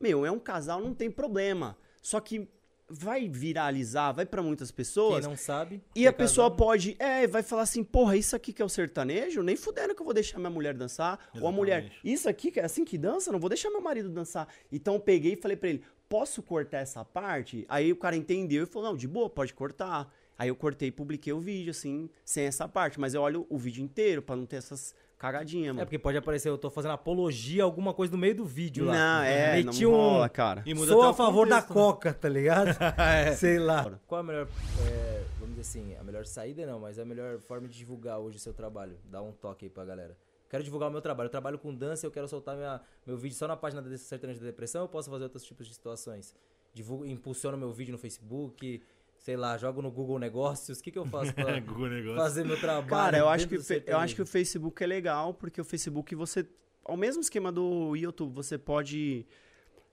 Meu, 0.00 0.24
é 0.24 0.30
um 0.30 0.38
casal, 0.38 0.80
não 0.80 0.94
tem 0.94 1.10
problema. 1.10 1.76
Só 2.00 2.18
que 2.18 2.48
vai 2.88 3.28
viralizar, 3.28 4.12
vai 4.12 4.24
pra 4.24 4.42
muitas 4.42 4.70
pessoas. 4.70 5.20
Quem 5.20 5.28
não 5.28 5.36
sabe. 5.36 5.82
E 5.94 6.06
a 6.06 6.12
pessoa 6.12 6.46
casal, 6.50 6.56
pode, 6.56 6.96
é, 6.98 7.26
vai 7.26 7.42
falar 7.42 7.62
assim, 7.62 7.84
porra, 7.84 8.16
isso 8.16 8.34
aqui 8.34 8.52
que 8.52 8.62
é 8.62 8.64
o 8.64 8.68
sertanejo? 8.68 9.42
Nem 9.42 9.56
fudendo 9.56 9.94
que 9.94 10.00
eu 10.00 10.04
vou 10.04 10.14
deixar 10.14 10.38
minha 10.38 10.50
mulher 10.50 10.74
dançar. 10.74 11.18
Ou 11.40 11.46
a 11.46 11.52
mulher, 11.52 11.80
Exatamente. 11.80 12.00
isso 12.12 12.28
aqui 12.28 12.50
que 12.50 12.60
é 12.60 12.64
assim 12.64 12.84
que 12.84 12.96
dança? 12.96 13.30
Não 13.30 13.38
vou 13.38 13.48
deixar 13.48 13.70
meu 13.70 13.80
marido 13.80 14.08
dançar. 14.08 14.48
Então 14.72 14.94
eu 14.94 15.00
peguei 15.00 15.34
e 15.34 15.36
falei 15.36 15.56
pra 15.56 15.68
ele, 15.68 15.82
posso 16.08 16.42
cortar 16.42 16.78
essa 16.78 17.04
parte? 17.04 17.66
Aí 17.68 17.92
o 17.92 17.96
cara 17.96 18.16
entendeu 18.16 18.64
e 18.64 18.66
falou, 18.66 18.90
não, 18.90 18.96
de 18.96 19.06
boa, 19.06 19.28
pode 19.28 19.52
cortar. 19.52 20.12
Aí 20.38 20.48
eu 20.48 20.56
cortei 20.56 20.88
e 20.88 20.92
publiquei 20.92 21.32
o 21.32 21.40
vídeo, 21.40 21.72
assim, 21.72 22.08
sem 22.24 22.44
essa 22.44 22.68
parte. 22.68 22.98
Mas 22.98 23.12
eu 23.12 23.20
olho 23.20 23.44
o 23.50 23.58
vídeo 23.58 23.82
inteiro 23.82 24.22
pra 24.22 24.36
não 24.36 24.46
ter 24.46 24.56
essas 24.56 24.94
cagadinhas, 25.18 25.70
É 25.70 25.72
mano. 25.72 25.86
porque 25.86 25.98
pode 25.98 26.16
aparecer, 26.16 26.48
eu 26.48 26.56
tô 26.56 26.70
fazendo 26.70 26.92
apologia 26.92 27.62
a 27.62 27.66
alguma 27.66 27.92
coisa 27.92 28.12
no 28.12 28.18
meio 28.18 28.34
do 28.34 28.44
vídeo 28.44 28.84
lá. 28.84 28.92
Não, 28.94 29.22
é, 29.24 29.62
Meti 29.62 29.82
não 29.84 29.90
um- 29.92 29.96
rola, 29.96 30.28
cara. 30.28 30.62
E 30.64 30.72
muda 30.74 30.92
Sou 30.92 31.02
a 31.02 31.12
favor 31.12 31.48
da 31.48 31.56
contexto, 31.62 31.68
né? 31.70 31.74
coca, 31.74 32.14
tá 32.14 32.28
ligado? 32.28 32.68
É. 32.98 33.34
Sei 33.34 33.58
lá. 33.58 33.98
Qual 34.06 34.20
a 34.20 34.22
melhor, 34.22 34.46
é, 34.86 35.24
vamos 35.40 35.56
dizer 35.56 35.62
assim, 35.62 35.96
a 35.96 36.04
melhor 36.04 36.24
saída 36.24 36.64
não, 36.66 36.78
mas 36.80 36.98
a 36.98 37.04
melhor 37.04 37.38
forma 37.40 37.66
de 37.68 37.76
divulgar 37.76 38.18
hoje 38.18 38.36
o 38.36 38.40
seu 38.40 38.54
trabalho? 38.54 38.96
Dá 39.04 39.20
um 39.20 39.32
toque 39.32 39.66
aí 39.66 39.70
pra 39.70 39.84
galera. 39.84 40.16
Quero 40.48 40.62
divulgar 40.64 40.88
o 40.88 40.92
meu 40.92 41.02
trabalho. 41.02 41.26
Eu 41.26 41.30
trabalho 41.30 41.58
com 41.58 41.74
dança, 41.74 42.06
eu 42.06 42.10
quero 42.10 42.26
soltar 42.26 42.56
minha, 42.56 42.80
meu 43.06 43.16
vídeo 43.18 43.36
só 43.36 43.46
na 43.46 43.56
página 43.56 43.82
da 43.82 43.98
Sertanejo 43.98 44.40
da 44.40 44.46
Depressão, 44.46 44.82
eu 44.82 44.88
posso 44.88 45.10
fazer 45.10 45.24
outros 45.24 45.42
tipos 45.44 45.66
de 45.66 45.74
situações. 45.74 46.34
Divulgo, 46.72 47.04
impulsiono 47.04 47.58
meu 47.58 47.72
vídeo 47.72 47.92
no 47.92 47.98
Facebook, 47.98 48.82
sei 49.18 49.36
lá, 49.36 49.56
jogo 49.58 49.82
no 49.82 49.90
Google 49.90 50.18
Negócios. 50.18 50.78
O 50.78 50.82
que, 50.82 50.90
que 50.90 50.98
eu 50.98 51.06
faço 51.06 51.32
pra 51.34 51.58
Google 51.60 51.88
Negócio. 51.90 52.16
fazer 52.16 52.44
meu 52.44 52.58
trabalho? 52.58 52.88
Cara, 52.88 53.18
eu 53.18 53.28
acho, 53.28 53.46
que, 53.48 53.56
o 53.56 53.62
eu 53.86 53.98
acho 53.98 54.14
que 54.14 54.22
o? 54.22 54.26
Facebook 54.26 54.82
é 54.82 54.86
legal, 54.86 55.34
porque 55.34 55.60
o 55.60 55.64
Facebook 55.64 56.14
você. 56.14 56.46
Ao 56.84 56.96
mesmo 56.96 57.20
esquema 57.20 57.52
do 57.52 57.94
YouTube, 57.94 58.32
você 58.34 58.56
pode 58.56 59.26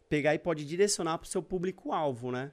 pegar 0.07 0.33
e 0.33 0.39
pode 0.39 0.63
direcionar 0.65 1.17
pro 1.17 1.27
seu 1.27 1.43
público-alvo, 1.43 2.31
né? 2.31 2.51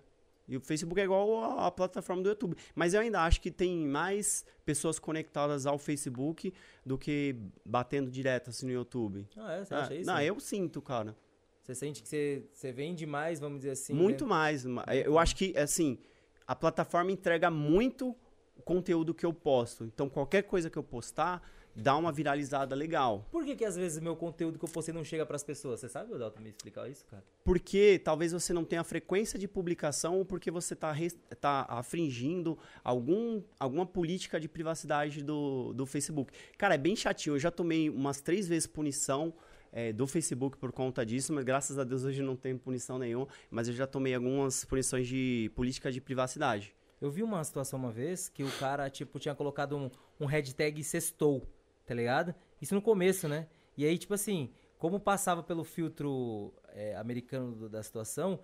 E 0.49 0.57
o 0.57 0.61
Facebook 0.61 1.01
é 1.01 1.05
igual 1.05 1.45
a, 1.61 1.67
a 1.69 1.71
plataforma 1.71 2.23
do 2.23 2.29
YouTube. 2.29 2.57
Mas 2.75 2.93
eu 2.95 3.01
ainda 3.01 3.21
acho 3.23 3.41
que 3.41 3.51
tem 3.51 3.87
mais 3.87 4.45
pessoas 4.65 4.99
conectadas 4.99 5.65
ao 5.67 5.79
Facebook 5.79 6.53
do 6.85 6.99
que 6.99 7.37
batendo 7.65 8.11
direto 8.11 8.51
assim 8.51 8.67
no 8.67 8.73
YouTube. 8.73 9.27
Ah, 9.37 9.53
é? 9.53 9.65
Você 9.65 9.75
Ah, 9.75 9.79
acha 9.83 9.95
isso? 9.95 10.07
Não, 10.11 10.21
eu 10.21 10.41
sinto, 10.41 10.83
cara. 10.83 11.17
Você 11.63 11.77
sente 11.77 12.03
que 12.03 12.09
você, 12.09 12.43
você 12.53 12.73
vende 12.73 13.07
mais, 13.07 13.39
vamos 13.39 13.59
dizer 13.61 13.71
assim? 13.71 13.95
muito 13.95 14.25
né? 14.25 14.31
mais. 14.31 14.65
ma- 14.67 14.85
Eu 14.93 15.17
acho 15.17 15.37
que, 15.37 15.57
assim, 15.57 15.97
a 16.47 16.55
plataforma 16.55 17.11
entrega 17.11 17.51
muito 17.51 18.17
conteúdo 18.65 19.15
que 19.15 19.27
eu 19.27 19.33
posto. 19.33 19.85
Então, 19.85 20.09
qualquer 20.09 20.43
coisa 20.43 20.71
que 20.71 20.77
eu 20.77 20.83
postar, 20.83 21.43
dá 21.75 21.97
uma 21.97 22.13
viralizada 22.13 22.75
legal. 22.75 23.27
Por 23.31 23.45
que, 23.45 23.57
que 23.57 23.65
às 23.65 23.77
vezes 23.77 23.99
meu 23.99 24.15
conteúdo 24.15 24.59
que 24.59 24.65
eu 24.65 24.69
postei 24.69 24.95
não 24.95 25.05
chega 25.05 25.25
pras 25.25 25.43
pessoas? 25.43 25.81
Você 25.81 25.89
sabe, 25.89 26.17
Dalton, 26.17 26.41
me 26.41 26.51
explicar 26.51 26.89
isso, 26.89 27.05
cara? 27.07 27.25
Porque 27.45 28.01
talvez 28.03 28.33
você 28.33 28.53
não 28.53 28.65
tenha 28.65 28.85
frequência 28.85 29.39
de 29.39 29.49
publicação 29.49 30.19
ou 30.19 30.25
porque 30.25 30.51
você 30.51 30.75
está 30.75 30.95
tá 31.41 31.67
afringindo 31.69 32.59
algum, 32.85 33.43
alguma 33.59 33.87
política 33.87 34.39
de 34.39 34.49
privacidade 34.49 35.23
do, 35.23 35.73
do 35.73 35.87
Facebook. 35.87 36.33
Cara, 36.59 36.75
é 36.75 36.79
bem 36.79 36.95
chatinho. 36.95 37.37
Eu 37.37 37.41
já 37.41 37.51
tomei 37.51 37.89
umas 37.89 38.21
três 38.21 38.47
vezes 38.47 38.67
punição 38.67 39.33
é, 39.73 39.93
do 39.93 40.07
Facebook 40.07 40.59
por 40.59 40.71
conta 40.71 41.05
disso, 41.05 41.33
mas 41.33 41.45
graças 41.45 41.79
a 41.79 41.85
Deus 41.85 42.05
hoje 42.05 42.23
não 42.23 42.37
tem 42.37 42.57
punição 42.59 42.99
nenhuma. 42.99 43.27
Mas 43.51 43.69
eu 43.69 43.75
já 43.75 43.87
tomei 43.87 44.15
algumas 44.15 44.65
punições 44.67 45.09
de 45.09 45.51
política 45.55 45.91
de 45.91 46.01
privacidade. 46.01 46.75
Eu 47.01 47.11
vi 47.11 47.23
uma 47.23 47.43
situação 47.43 47.79
uma 47.79 47.91
vez 47.91 48.29
que 48.29 48.45
o 48.45 48.51
cara, 48.59 48.89
tipo, 48.91 49.19
tinha 49.19 49.35
colocado 49.35 49.77
um, 49.77 49.91
um 50.21 50.27
hashtag 50.27 50.85
sextou, 50.85 51.43
tá 51.87 51.95
ligado? 51.95 52.35
Isso 52.61 52.75
no 52.75 52.83
começo, 52.83 53.27
né? 53.29 53.49
E 53.77 53.85
aí, 53.85 53.99
tipo 53.99 54.15
assim, 54.15 54.51
como 54.79 55.01
passava 55.01 55.43
pelo 55.43 55.65
filtro 55.65 56.53
é, 56.75 56.95
americano 56.97 57.53
do- 57.55 57.69
da 57.69 57.83
situação, 57.83 58.39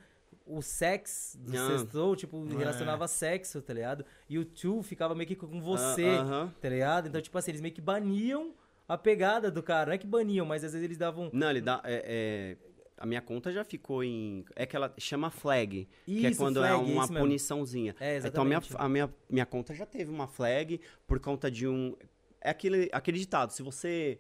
o 0.45 0.61
sex 0.63 1.37
do 1.41 1.57
Ah. 1.57 1.67
sextou, 1.79 2.17
tipo, 2.17 2.45
É. 2.53 2.57
relacionava 2.57 3.07
sexo, 3.07 3.61
tá 3.63 3.73
ligado? 3.73 4.05
E 4.29 4.39
o 4.39 4.45
to 4.45 4.83
ficava 4.83 5.15
meio 5.15 5.27
que 5.29 5.37
com 5.37 5.61
você, 5.61 6.05
Ah, 6.07 6.21
aham. 6.23 6.55
tá 6.61 6.69
ligado? 6.69 7.09
Então, 7.09 7.21
tipo 7.21 7.37
assim, 7.39 7.51
eles 7.53 7.61
meio 7.61 7.73
que 7.75 7.81
baniam 7.81 8.55
a 8.89 8.97
pegada 8.99 9.51
do 9.51 9.63
cara. 9.63 9.87
Não 9.87 9.93
é 9.93 9.99
que 9.99 10.07
baniam, 10.07 10.47
mas 10.47 10.65
às 10.65 10.73
vezes 10.73 10.85
eles 10.85 10.97
davam... 10.99 11.31
Não, 11.33 11.51
ele 11.51 11.61
dá. 11.61 11.81
é- 11.85 12.57
é, 12.65 12.69
a 13.01 13.07
minha 13.07 13.21
conta 13.21 13.53
já 13.53 13.63
ficou 13.63 14.03
em. 14.03 14.45
É 14.57 14.67
que 14.67 14.75
ela 14.75 14.93
chama 14.99 15.31
flag. 15.31 15.89
que 16.05 16.27
é 16.27 16.31
Isso, 16.31 16.41
quando 16.41 16.57
flag, 16.59 16.73
é 16.73 16.77
uma 16.77 17.05
isso 17.05 17.13
puniçãozinha. 17.15 17.95
É, 18.01 18.17
Então 18.19 18.43
a 18.43 18.45
minha, 18.45 18.59
exatamente. 18.59 18.85
a 18.85 18.89
minha, 18.89 19.15
minha 19.31 19.47
conta 19.47 19.73
já 19.73 19.87
teve 19.87 20.11
uma 20.11 20.27
flag 20.27 20.81
por 21.07 21.21
conta 21.21 21.49
de 21.49 21.69
um. 21.69 21.95
É 22.41 22.51
aquele, 22.51 22.89
aquele 22.93 23.19
ditado: 23.21 23.53
se 23.53 23.63
você 23.63 24.19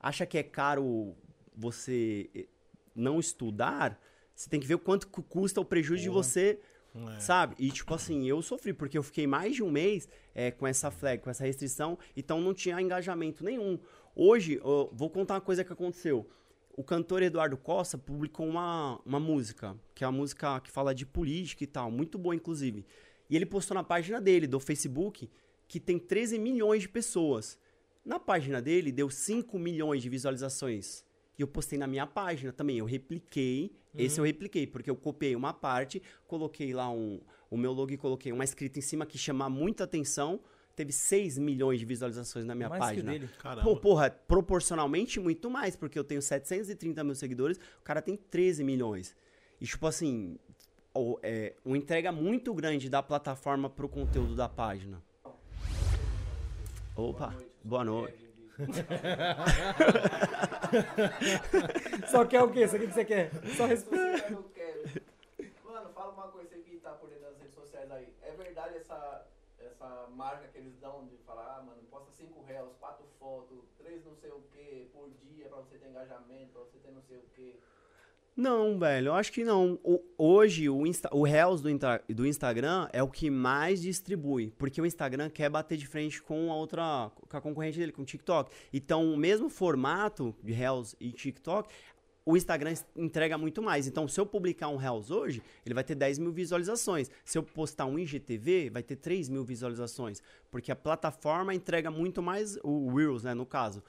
acha 0.00 0.26
que 0.26 0.36
é 0.36 0.42
caro 0.42 1.14
você 1.56 2.28
eh, 2.34 2.46
não 2.94 3.20
estudar, 3.20 4.00
você 4.34 4.48
tem 4.50 4.58
que 4.58 4.66
ver 4.66 4.74
o 4.74 4.78
quanto 4.80 5.06
cu- 5.08 5.22
custa 5.22 5.60
o 5.60 5.64
prejuízo 5.64 6.02
de 6.02 6.08
você 6.08 6.58
É. 7.16 7.20
Sabe? 7.20 7.54
E, 7.58 7.70
tipo 7.70 7.94
assim, 7.94 8.26
eu 8.26 8.42
sofri, 8.42 8.72
porque 8.72 8.98
eu 8.98 9.02
fiquei 9.04 9.26
mais 9.26 9.54
de 9.54 9.62
um 9.62 9.70
mês 9.70 10.08
é, 10.34 10.50
com 10.50 10.66
essa 10.66 10.90
flag, 10.90 11.22
com 11.22 11.30
essa 11.30 11.44
restrição, 11.44 11.96
então 12.16 12.40
não 12.40 12.52
tinha 12.52 12.80
engajamento 12.80 13.44
nenhum. 13.44 13.78
Hoje, 14.20 14.60
vou 14.90 15.08
contar 15.08 15.34
uma 15.34 15.40
coisa 15.40 15.62
que 15.62 15.72
aconteceu. 15.72 16.28
O 16.76 16.82
cantor 16.82 17.22
Eduardo 17.22 17.56
Costa 17.56 17.96
publicou 17.96 18.48
uma, 18.48 19.00
uma 19.06 19.20
música, 19.20 19.78
que 19.94 20.02
é 20.02 20.08
uma 20.08 20.18
música 20.18 20.58
que 20.58 20.72
fala 20.72 20.92
de 20.92 21.06
política 21.06 21.62
e 21.62 21.68
tal, 21.68 21.88
muito 21.88 22.18
boa, 22.18 22.34
inclusive. 22.34 22.84
E 23.30 23.36
ele 23.36 23.46
postou 23.46 23.76
na 23.76 23.84
página 23.84 24.20
dele, 24.20 24.48
do 24.48 24.58
Facebook, 24.58 25.30
que 25.68 25.78
tem 25.78 26.00
13 26.00 26.36
milhões 26.36 26.82
de 26.82 26.88
pessoas. 26.88 27.60
Na 28.04 28.18
página 28.18 28.60
dele, 28.60 28.90
deu 28.90 29.08
5 29.08 29.56
milhões 29.56 30.02
de 30.02 30.08
visualizações. 30.08 31.04
E 31.38 31.42
eu 31.42 31.46
postei 31.46 31.78
na 31.78 31.86
minha 31.86 32.04
página 32.04 32.52
também. 32.52 32.78
Eu 32.78 32.86
repliquei. 32.86 33.70
Esse 33.96 34.18
eu 34.18 34.24
repliquei, 34.24 34.66
porque 34.66 34.90
eu 34.90 34.96
copiei 34.96 35.36
uma 35.36 35.52
parte, 35.52 36.02
coloquei 36.26 36.74
lá 36.74 36.90
um, 36.90 37.20
o 37.48 37.56
meu 37.56 37.72
logo 37.72 37.92
e 37.92 37.96
coloquei 37.96 38.32
uma 38.32 38.42
escrita 38.42 38.80
em 38.80 38.82
cima 38.82 39.06
que 39.06 39.16
chama 39.16 39.48
muita 39.48 39.84
atenção. 39.84 40.40
Teve 40.78 40.92
6 40.92 41.38
milhões 41.38 41.80
de 41.80 41.84
visualizações 41.84 42.44
na 42.44 42.54
minha 42.54 42.68
Mais 42.68 42.80
que 42.80 42.86
página. 42.88 43.10
dele. 43.10 43.28
Caramba. 43.40 43.62
Pô, 43.64 43.76
porra, 43.76 44.08
proporcionalmente 44.10 45.18
muito 45.18 45.50
mais, 45.50 45.74
porque 45.74 45.98
eu 45.98 46.04
tenho 46.04 46.22
730 46.22 47.02
mil 47.02 47.16
seguidores, 47.16 47.58
o 47.80 47.82
cara 47.82 48.00
tem 48.00 48.16
13 48.16 48.62
milhões. 48.62 49.16
E, 49.60 49.66
tipo 49.66 49.84
assim, 49.88 50.38
o- 50.94 51.18
é, 51.20 51.54
uma 51.64 51.76
entrega 51.76 52.12
muito 52.12 52.54
grande 52.54 52.88
da 52.88 53.02
plataforma 53.02 53.68
pro 53.68 53.88
conteúdo 53.88 54.36
da 54.36 54.48
página. 54.48 55.02
Opa, 56.94 57.34
boa 57.64 57.82
noite. 57.84 58.28
Só 62.08 62.24
quer 62.24 62.42
o 62.42 62.50
quê? 62.50 62.68
Só 62.68 62.76
o 62.76 62.78
que 62.78 62.86
que 62.86 62.94
você 62.94 63.04
quer? 63.04 63.30
Só. 63.56 63.66
Eu 63.66 64.44
quero. 64.54 64.84
Mano, 65.64 65.90
fala 65.92 66.12
uma 66.12 66.28
coisa 66.28 66.48
você 66.48 66.58
que 66.60 66.76
tá 66.76 66.90
por 66.92 67.08
dentro 67.08 67.24
das 67.24 67.38
redes 67.38 67.54
sociais 67.54 67.90
aí. 67.90 68.06
É 68.22 68.30
verdade 68.32 68.76
essa, 68.76 69.26
essa 69.78 70.08
marca 70.16 70.48
que 70.48 70.58
eles 70.58 70.74
dão 70.80 71.06
de 71.06 71.16
falar, 71.18 71.58
ah, 71.58 71.62
mano, 71.62 71.78
posta 71.90 72.10
5 72.12 72.42
reais, 72.42 72.68
4 72.80 73.04
fotos, 73.18 73.58
3 73.78 74.04
não 74.04 74.14
sei 74.16 74.30
o 74.30 74.40
que 74.52 74.88
por 74.92 75.08
dia 75.22 75.46
pra 75.46 75.58
você 75.58 75.78
ter 75.78 75.88
engajamento, 75.88 76.52
pra 76.52 76.62
você 76.62 76.78
ter 76.78 76.90
não 76.90 77.02
sei 77.02 77.18
o 77.18 77.22
que. 77.34 77.60
Não, 78.36 78.78
velho, 78.78 79.08
eu 79.08 79.14
acho 79.14 79.32
que 79.32 79.42
não. 79.42 79.80
O- 79.82 80.00
hoje, 80.16 80.68
o, 80.68 80.86
Insta, 80.86 81.08
o 81.12 81.24
Reels 81.24 81.60
do, 81.60 81.68
do 82.14 82.24
Instagram 82.26 82.88
é 82.92 83.02
o 83.02 83.08
que 83.08 83.28
mais 83.30 83.82
distribui. 83.82 84.52
Porque 84.56 84.80
o 84.80 84.86
Instagram 84.86 85.28
quer 85.28 85.50
bater 85.50 85.76
de 85.76 85.88
frente 85.88 86.22
com 86.22 86.52
a 86.52 86.54
outra, 86.54 87.10
com 87.28 87.36
a 87.36 87.40
concorrente 87.40 87.78
dele, 87.78 87.90
com 87.90 88.02
o 88.02 88.04
TikTok. 88.04 88.52
Então, 88.72 89.12
o 89.12 89.16
mesmo 89.16 89.48
formato 89.48 90.32
de 90.40 90.52
Reels 90.52 90.94
e 91.00 91.10
TikTok, 91.10 91.68
o 92.28 92.36
Instagram 92.36 92.74
entrega 92.94 93.38
muito 93.38 93.62
mais. 93.62 93.86
Então, 93.86 94.06
se 94.06 94.20
eu 94.20 94.26
publicar 94.26 94.68
um 94.68 94.76
Reels 94.76 95.10
hoje, 95.10 95.42
ele 95.64 95.74
vai 95.74 95.82
ter 95.82 95.94
10 95.94 96.18
mil 96.18 96.30
visualizações. 96.30 97.10
Se 97.24 97.38
eu 97.38 97.42
postar 97.42 97.86
um 97.86 97.98
IGTV, 97.98 98.68
vai 98.68 98.82
ter 98.82 98.96
3 98.96 99.30
mil 99.30 99.42
visualizações. 99.42 100.22
Porque 100.50 100.70
a 100.70 100.76
plataforma 100.76 101.54
entrega 101.54 101.90
muito 101.90 102.22
mais, 102.22 102.58
o 102.62 102.94
Reels, 102.94 103.24
né, 103.24 103.32
no 103.32 103.46
caso. 103.46 103.82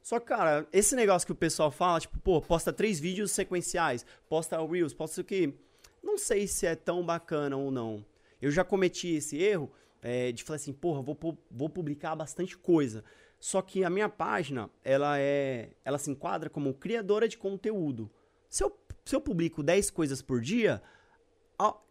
Só 0.00 0.20
que, 0.20 0.26
cara, 0.26 0.68
esse 0.72 0.94
negócio 0.94 1.26
que 1.26 1.32
o 1.32 1.34
pessoal 1.34 1.72
fala, 1.72 1.98
tipo, 1.98 2.16
pô, 2.20 2.40
posta 2.40 2.72
três 2.72 3.00
vídeos 3.00 3.32
sequenciais, 3.32 4.06
posta 4.28 4.64
Reels, 4.64 4.94
posta 4.94 5.14
isso 5.14 5.20
aqui. 5.22 5.52
Não 6.00 6.16
sei 6.16 6.46
se 6.46 6.66
é 6.66 6.76
tão 6.76 7.04
bacana 7.04 7.56
ou 7.56 7.72
não. 7.72 8.04
Eu 8.40 8.52
já 8.52 8.62
cometi 8.62 9.16
esse 9.16 9.36
erro 9.36 9.68
é, 10.00 10.30
de 10.30 10.44
falar 10.44 10.58
assim, 10.58 10.72
porra, 10.72 11.02
vou, 11.02 11.18
vou 11.50 11.68
publicar 11.68 12.14
bastante 12.14 12.56
coisa. 12.56 13.02
Só 13.40 13.62
que 13.62 13.82
a 13.82 13.90
minha 13.90 14.08
página, 14.08 14.68
ela 14.84 15.18
é. 15.18 15.70
Ela 15.82 15.96
se 15.96 16.10
enquadra 16.10 16.50
como 16.50 16.74
criadora 16.74 17.26
de 17.26 17.38
conteúdo. 17.38 18.10
Se 18.48 18.62
eu, 18.62 18.78
se 19.04 19.16
eu 19.16 19.20
publico 19.20 19.62
10 19.62 19.90
coisas 19.90 20.20
por 20.20 20.42
dia, 20.42 20.82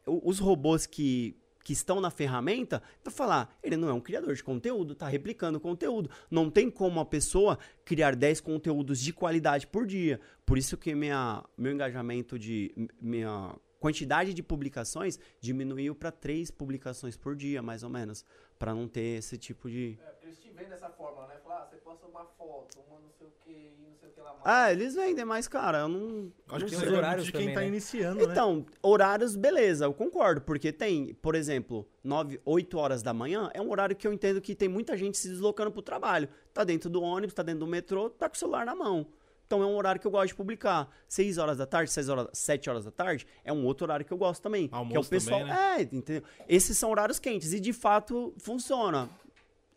os 0.06 0.38
robôs 0.38 0.86
que, 0.86 1.36
que 1.63 1.74
estão 1.74 2.00
na 2.00 2.12
ferramenta, 2.12 2.84
vai 3.03 3.13
falar, 3.13 3.58
ele 3.63 3.77
não 3.77 3.89
é 3.89 3.94
um 3.94 4.00
criador 4.00 4.36
de 4.36 4.44
conteúdo, 4.44 4.94
tá 4.94 5.08
replicando 5.08 5.60
conteúdo. 5.60 6.10
Não 6.29 6.51
tem 6.51 6.70
como 6.70 7.00
a 7.00 7.06
pessoa 7.06 7.58
criar 7.84 8.15
10 8.15 8.41
conteúdos 8.41 9.00
de 9.00 9.12
qualidade 9.12 9.65
por 9.65 9.88
dia. 9.88 10.20
Por 10.46 10.58
isso 10.58 10.77
que 10.77 10.94
minha, 10.94 11.44
meu 11.58 11.72
engajamento 11.72 12.38
de 12.38 12.72
minha 13.01 13.56
quantidade 13.79 14.34
de 14.34 14.44
publicações 14.44 15.18
diminuiu 15.39 15.96
para 15.96 16.12
3 16.12 16.51
publicações 16.51 17.15
por 17.15 17.36
dia, 17.36 17.62
mais 17.62 17.82
ou 17.82 17.89
menos, 17.89 18.25
para 18.60 18.75
não 18.75 18.88
ter 18.89 19.18
esse 19.18 19.38
tipo 19.38 19.70
de 19.70 19.98
É, 20.06 20.10
porque 20.12 20.25
eles 20.28 20.38
te 20.38 20.50
vendem 20.50 20.70
dessa 20.70 20.89
forma, 20.89 21.25
né? 21.28 21.36
Falar, 21.42 21.62
ah, 21.62 21.66
você 21.66 21.78
posta 21.78 22.06
uma 22.06 22.25
foto, 22.25 22.78
uma 22.88 23.00
não 23.00 23.10
sei 23.18 23.25
o 23.28 23.32
que, 23.39 23.50
e 23.50 23.88
não 23.89 23.96
sei 23.98 24.10
o 24.10 24.12
que 24.12 24.20
lá 24.20 24.34
mais. 24.34 24.42
Ah, 24.44 24.72
eles 24.72 24.96
vendem 24.96 25.24
mais, 25.24 25.48
cara, 25.48 25.80
eu 25.80 25.88
não 25.88 26.32
Acho 26.50 26.66
que 26.66 26.75
Tem 26.75 26.89
horários 26.89 27.25
de 27.25 27.32
quem 27.32 27.42
também, 27.42 27.56
tá 27.56 27.62
né? 27.62 27.68
iniciando, 27.68 28.28
né? 28.28 28.32
Então, 28.34 28.66
horários, 28.84 29.38
beleza, 29.38 29.86
eu 29.86 29.94
concordo, 29.94 30.42
porque 30.42 30.74
tem, 30.74 31.13
por 31.16 31.36
exemplo, 31.36 31.88
9, 32.04 32.42
8 32.44 32.78
horas 32.78 33.01
da 33.01 33.13
manhã, 33.13 33.50
é 33.54 33.62
um 33.62 33.72
horário 33.72 33.96
que 33.96 34.06
eu 34.06 34.12
entendo 34.12 34.42
que 34.42 34.54
tem 34.54 34.68
muita 34.68 34.98
gente 34.98 35.18
se 35.18 35.30
deslocando 35.30 35.72
pro 35.72 35.82
trabalho. 35.82 36.28
Tá 36.54 36.66
dentro 36.66 36.89
do 36.89 37.01
ônibus, 37.01 37.34
tá 37.34 37.42
dentro 37.42 37.62
do 37.62 37.68
metrô, 37.68 38.10
tá 38.10 38.28
com 38.28 38.36
o 38.36 38.38
celular 38.38 38.66
na 38.66 38.75
mão. 38.75 39.08
Então 39.50 39.63
é 39.63 39.65
um 39.65 39.75
horário 39.75 40.00
que 40.00 40.06
eu 40.06 40.12
gosto 40.12 40.27
de 40.27 40.36
publicar. 40.36 40.88
6 41.08 41.39
horas 41.39 41.58
da 41.58 41.65
tarde, 41.65 41.89
6 41.89 42.08
horas, 42.08 42.27
7 42.34 42.70
horas 42.70 42.86
da 42.86 42.91
tarde, 42.91 43.25
é 43.44 43.51
um 43.51 43.65
outro 43.65 43.84
horário 43.84 44.06
que 44.06 44.13
eu 44.13 44.18
gosto 44.18 44.44
também. 44.44 44.68
que 44.68 44.75
é 44.75 44.77
o 44.77 44.82
Almoço 44.82 45.10
pessoal. 45.10 45.39
também, 45.39 45.56
né? 45.56 45.75
É, 45.79 45.82
entendeu? 45.82 46.22
Esses 46.48 46.77
são 46.77 46.91
horários 46.91 47.18
quentes 47.18 47.51
e 47.51 47.60
de 47.60 47.74
fato 47.74 48.32
funciona. 48.38 49.10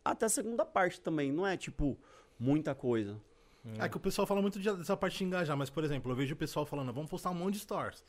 Até 0.04 0.26
a 0.26 0.28
segunda 0.28 0.66
parte 0.66 1.00
também, 1.00 1.32
não 1.32 1.46
é 1.46 1.56
tipo 1.56 1.98
muita 2.38 2.74
coisa. 2.74 3.18
É 3.78 3.88
que 3.88 3.96
o 3.96 4.00
pessoal 4.00 4.26
fala 4.26 4.42
muito 4.42 4.58
de- 4.60 4.76
dessa 4.76 4.94
parte 4.94 5.16
de 5.16 5.24
engajar, 5.24 5.56
mas, 5.56 5.70
por 5.70 5.82
exemplo, 5.84 6.12
eu 6.12 6.16
vejo 6.16 6.34
o 6.34 6.36
pessoal 6.36 6.66
falando, 6.66 6.92
vamos 6.92 7.08
postar 7.08 7.30
um 7.30 7.34
monte 7.34 7.54
de 7.54 7.60
stories. 7.60 8.04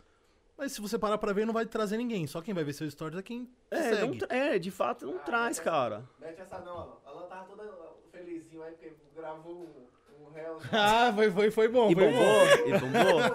Mas 0.57 0.73
se 0.73 0.81
você 0.81 0.99
parar 0.99 1.17
pra 1.17 1.31
ver, 1.31 1.45
não 1.45 1.53
vai 1.53 1.65
trazer 1.65 1.95
ninguém. 1.95 2.27
Só 2.27 2.41
quem 2.41 2.53
vai 2.53 2.65
ver 2.65 2.73
seus 2.73 2.91
stories 2.91 3.17
é 3.17 3.21
quem 3.23 3.49
É, 3.71 4.01
não 4.01 4.13
segue. 4.19 4.25
é, 4.29 4.59
de 4.59 4.69
fato 4.69 5.05
não 5.05 5.15
Ah, 5.15 5.19
traz, 5.19 5.57
mete 5.59 5.63
cara. 5.65 6.03
Mete 6.19 6.41
essa 6.41 6.59
não, 6.59 6.77
Alan. 6.77 6.97
Alan 7.05 7.27
tava 7.27 7.45
todo 7.45 7.63
felizinho 8.11 8.61
aí, 8.63 8.73
porque 8.73 8.93
gravou 9.15 9.89
réu. 10.33 10.57
Ah, 10.71 11.11
foi, 11.13 11.31
foi, 11.31 11.51
foi 11.51 11.67
bom, 11.67 11.89
E 11.91 11.95
foi 11.95 12.11
bom. 12.11 12.17
bombou, 12.19 12.67
e 12.67 12.79
bombou. 12.79 13.19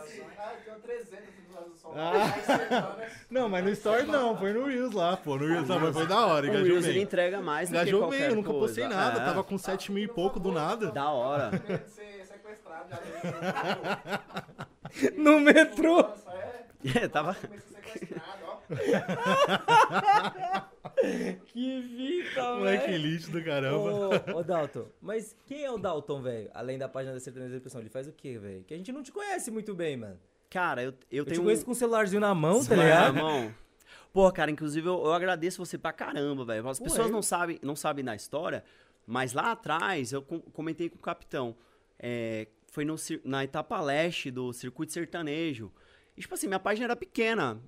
Assim, 0.00 0.22
ah, 0.38 0.52
deu 0.64 0.74
300 0.80 1.10
visualizações. 1.46 1.96
Aí 1.96 2.42
semana, 2.42 2.96
Não, 3.30 3.48
mas 3.48 3.64
no 3.64 3.70
Story 3.70 4.06
não, 4.06 4.36
foi 4.36 4.52
no 4.52 4.66
Reels 4.66 4.92
lá, 4.94 5.16
pô. 5.16 5.36
No 5.36 5.46
Reels 5.46 5.68
não, 5.68 5.78
mas 5.80 5.94
foi 5.94 6.06
da 6.06 6.26
hora, 6.26 6.46
O 6.46 6.48
engajou 6.48 6.66
Reels 6.66 6.86
ele 6.86 7.00
entrega 7.02 7.40
mais 7.40 7.68
do 7.68 7.74
que 7.74 7.80
Engajou 7.82 8.00
qualquer 8.00 8.18
bem, 8.18 8.28
eu 8.28 8.36
nunca 8.36 8.48
coisa. 8.50 8.66
postei 8.66 8.88
nada, 8.88 9.20
É, 9.20 9.24
tava 9.24 9.44
com 9.44 9.58
7 9.58 9.92
mil 9.92 10.04
e 10.04 10.08
pouco 10.08 10.40
do 10.40 10.50
nada. 10.52 10.90
Da 10.90 11.10
hora. 11.10 11.50
medo 11.50 11.78
de 11.84 11.90
ser 11.90 12.24
sequestrado 12.26 12.88
já 12.90 12.96
dentro 14.98 15.22
No 15.22 15.40
metrô. 15.40 15.96
Nossa, 16.02 16.30
é. 16.32 16.50
É, 17.04 17.08
tava... 17.08 17.36
Que 21.46 21.80
vida, 21.80 22.54
Moleque 22.56 22.86
velho. 22.90 23.02
lixo 23.06 23.30
do 23.30 23.42
caramba. 23.44 24.22
Ô, 24.34 24.38
ô, 24.38 24.42
Dalton, 24.42 24.86
mas 25.00 25.36
quem 25.46 25.64
é 25.64 25.70
o 25.70 25.78
Dalton, 25.78 26.20
velho? 26.22 26.50
Além 26.54 26.78
da 26.78 26.88
página 26.88 27.14
da 27.14 27.20
Sertaneja 27.20 27.54
Depressão, 27.54 27.80
ele 27.80 27.90
faz 27.90 28.06
o 28.08 28.12
quê, 28.12 28.38
velho? 28.38 28.62
Que 28.64 28.74
a 28.74 28.76
gente 28.76 28.92
não 28.92 29.02
te 29.02 29.10
conhece 29.12 29.50
muito 29.50 29.74
bem, 29.74 29.96
mano. 29.96 30.18
Cara, 30.48 30.82
eu, 30.82 30.90
eu 30.90 30.96
Eu 31.20 31.24
te 31.24 31.30
tenho 31.30 31.42
conheço 31.44 31.64
com 31.64 31.70
um 31.70 31.74
celularzinho 31.74 32.20
na 32.20 32.34
mão, 32.34 32.64
tá 32.64 32.74
ligado? 32.74 33.16
irmão. 33.16 33.54
Pô, 34.12 34.30
cara, 34.32 34.50
inclusive 34.50 34.86
eu, 34.88 35.04
eu 35.04 35.12
agradeço 35.12 35.64
você 35.64 35.78
pra 35.78 35.92
caramba, 35.92 36.44
velho. 36.44 36.68
As 36.68 36.78
Pô, 36.78 36.84
pessoas 36.84 37.06
eu- 37.06 37.12
não 37.12 37.22
sabem, 37.22 37.58
não 37.62 37.76
sabem 37.76 38.04
da 38.04 38.14
história, 38.14 38.64
mas 39.06 39.32
lá 39.32 39.52
atrás 39.52 40.12
eu 40.12 40.20
com- 40.22 40.40
comentei 40.40 40.88
com 40.90 40.96
o 40.96 41.00
capitão. 41.00 41.56
É, 41.98 42.48
foi 42.66 42.84
no 42.84 42.96
na 43.24 43.44
etapa 43.44 43.80
leste 43.80 44.30
do 44.30 44.52
circuito 44.52 44.92
sertanejo. 44.92 45.70
E, 46.16 46.20
tipo 46.20 46.34
assim, 46.34 46.46
minha 46.48 46.58
página 46.60 46.86
era 46.86 46.96
pequena. 46.96 47.60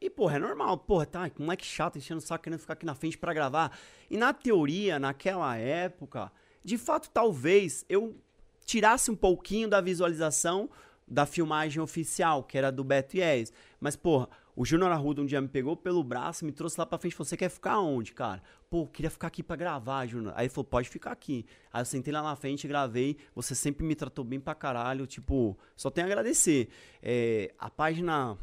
E, 0.00 0.08
porra, 0.08 0.36
é 0.36 0.38
normal. 0.38 0.78
Porra, 0.78 1.04
tá, 1.04 1.30
moleque 1.38 1.64
chato, 1.64 1.98
enchendo 1.98 2.18
o 2.18 2.22
saco, 2.22 2.44
querendo 2.44 2.60
ficar 2.60 2.72
aqui 2.72 2.86
na 2.86 2.94
frente 2.94 3.18
pra 3.18 3.34
gravar. 3.34 3.76
E 4.08 4.16
na 4.16 4.32
teoria, 4.32 4.98
naquela 4.98 5.56
época, 5.56 6.32
de 6.64 6.78
fato, 6.78 7.10
talvez 7.10 7.84
eu 7.88 8.16
tirasse 8.64 9.10
um 9.10 9.16
pouquinho 9.16 9.68
da 9.68 9.80
visualização 9.80 10.70
da 11.06 11.26
filmagem 11.26 11.82
oficial, 11.82 12.44
que 12.44 12.56
era 12.56 12.70
do 12.70 12.84
Beto 12.84 13.16
Yes. 13.16 13.52
Mas, 13.80 13.96
porra, 13.96 14.28
o 14.54 14.64
Júnior 14.64 14.92
Arruda 14.92 15.22
um 15.22 15.26
dia 15.26 15.40
me 15.40 15.48
pegou 15.48 15.76
pelo 15.76 16.04
braço, 16.04 16.44
me 16.44 16.52
trouxe 16.52 16.78
lá 16.78 16.86
pra 16.86 16.98
frente. 16.98 17.16
Você 17.16 17.36
quer 17.36 17.48
ficar 17.48 17.80
onde, 17.80 18.12
cara? 18.12 18.42
Pô, 18.68 18.86
queria 18.86 19.10
ficar 19.10 19.26
aqui 19.26 19.42
pra 19.42 19.56
gravar, 19.56 20.06
Júnior. 20.06 20.32
Aí 20.36 20.44
ele 20.44 20.50
falou, 20.50 20.64
pode 20.64 20.88
ficar 20.88 21.10
aqui. 21.10 21.44
Aí 21.72 21.80
eu 21.80 21.84
sentei 21.84 22.12
lá 22.12 22.22
na 22.22 22.36
frente, 22.36 22.68
gravei. 22.68 23.16
Você 23.34 23.54
sempre 23.54 23.84
me 23.84 23.94
tratou 23.94 24.24
bem 24.24 24.38
pra 24.38 24.54
caralho. 24.54 25.06
Tipo, 25.06 25.58
só 25.76 25.90
tenho 25.90 26.06
a 26.06 26.10
agradecer. 26.10 26.68
É, 27.02 27.52
a 27.58 27.68
página, 27.68 28.38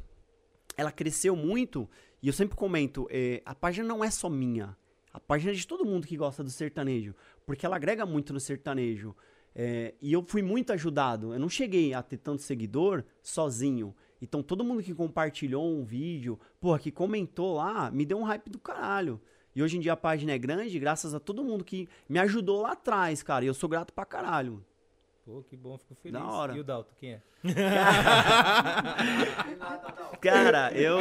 ela 0.77 0.91
cresceu 0.91 1.35
muito. 1.35 1.89
E 2.21 2.27
eu 2.27 2.33
sempre 2.33 2.55
comento, 2.55 3.07
é, 3.09 3.41
a 3.45 3.53
página 3.53 3.87
não 3.87 4.03
é 4.03 4.09
só 4.09 4.29
minha. 4.29 4.77
A 5.11 5.19
página 5.19 5.51
é 5.51 5.55
de 5.55 5.65
todo 5.65 5.83
mundo 5.83 6.07
que 6.07 6.15
gosta 6.15 6.43
do 6.43 6.49
sertanejo. 6.49 7.15
Porque 7.45 7.65
ela 7.65 7.75
agrega 7.75 8.05
muito 8.05 8.31
no 8.31 8.39
sertanejo. 8.39 9.15
É, 9.55 9.95
e 9.99 10.13
eu 10.13 10.23
fui 10.23 10.43
muito 10.43 10.71
ajudado. 10.71 11.33
Eu 11.33 11.39
não 11.39 11.49
cheguei 11.49 11.93
a 11.93 12.03
ter 12.03 12.17
tanto 12.17 12.43
seguidor 12.43 13.03
sozinho. 13.23 13.95
Então 14.21 14.43
todo 14.43 14.63
mundo 14.63 14.83
que 14.83 14.93
compartilhou 14.93 15.67
um 15.67 15.83
vídeo, 15.83 16.39
porra, 16.59 16.77
que 16.77 16.91
comentou 16.91 17.55
lá, 17.55 17.89
me 17.89 18.05
deu 18.05 18.19
um 18.19 18.23
hype 18.23 18.49
do 18.49 18.59
caralho. 18.59 19.19
E 19.55 19.63
hoje 19.63 19.77
em 19.77 19.79
dia 19.79 19.93
a 19.93 19.97
página 19.97 20.33
é 20.33 20.37
grande 20.37 20.77
graças 20.77 21.15
a 21.15 21.19
todo 21.19 21.43
mundo 21.43 21.65
que 21.65 21.89
me 22.07 22.19
ajudou 22.19 22.61
lá 22.61 22.73
atrás, 22.73 23.23
cara. 23.23 23.43
E 23.43 23.47
eu 23.47 23.53
sou 23.55 23.67
grato 23.67 23.91
pra 23.91 24.05
caralho. 24.05 24.63
Pô, 25.25 25.41
que 25.41 25.57
bom, 25.57 25.77
fico 25.77 25.95
feliz. 25.95 26.13
Da 26.13 26.25
hora. 26.25 26.55
E 26.55 26.59
o 26.59 26.63
Dalton, 26.63 26.93
quem 26.99 27.13
é? 27.13 27.21
Cara, 30.21 30.71
eu. 30.73 30.97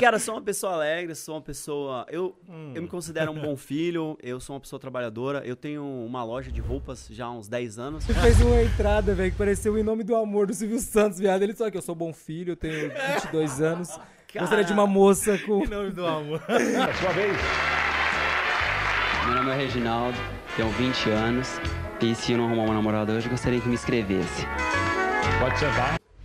Cara, 0.00 0.18
sou 0.18 0.34
uma 0.34 0.42
pessoa 0.42 0.74
alegre, 0.74 1.14
sou 1.14 1.34
uma 1.36 1.40
pessoa. 1.42 2.06
Eu, 2.10 2.34
Hum. 2.48 2.72
eu 2.74 2.82
me 2.82 2.88
considero 2.88 3.30
um 3.32 3.40
bom 3.40 3.56
filho, 3.56 4.16
eu 4.22 4.40
sou 4.40 4.54
uma 4.54 4.60
pessoa 4.60 4.78
trabalhadora. 4.80 5.42
Eu 5.44 5.56
tenho 5.56 5.84
uma 5.84 6.24
loja 6.24 6.50
de 6.50 6.60
roupas 6.60 7.08
já 7.10 7.26
há 7.26 7.30
uns 7.30 7.48
10 7.48 7.78
anos. 7.78 8.04
Você 8.04 8.14
fez 8.14 8.40
uma 8.40 8.62
entrada, 8.62 9.14
velho, 9.14 9.30
que 9.30 9.38
pareceu 9.38 9.74
o 9.74 9.78
Em 9.78 9.82
Nome 9.82 10.02
do 10.04 10.14
Amor 10.16 10.46
do 10.46 10.54
Silvio 10.54 10.78
Santos, 10.78 11.18
viado. 11.18 11.42
Ele 11.42 11.54
só 11.54 11.70
que 11.70 11.76
eu 11.76 11.82
sou 11.82 11.94
bom 11.94 12.12
filho, 12.12 12.52
eu 12.52 12.56
tenho 12.56 12.90
22 13.14 13.60
anos. 13.60 13.98
Gostaria 14.34 14.64
de 14.64 14.72
uma 14.72 14.86
moça 14.86 15.38
com... 15.38 15.62
Em 15.64 15.68
nome 15.68 15.90
do 15.92 16.06
amor. 16.06 16.42
Meu 19.24 19.34
nome 19.34 19.50
é 19.50 19.56
Reginaldo, 19.56 20.16
tenho 20.56 20.68
20 20.70 21.10
anos 21.10 21.48
e 22.02 22.14
se 22.14 22.32
eu 22.32 22.38
não 22.38 22.46
arrumar 22.46 22.64
uma 22.64 22.74
namorada 22.74 23.12
hoje, 23.12 23.26
eu 23.26 23.30
gostaria 23.30 23.60
que 23.60 23.68
me 23.68 23.74
escrevesse. 23.74 24.44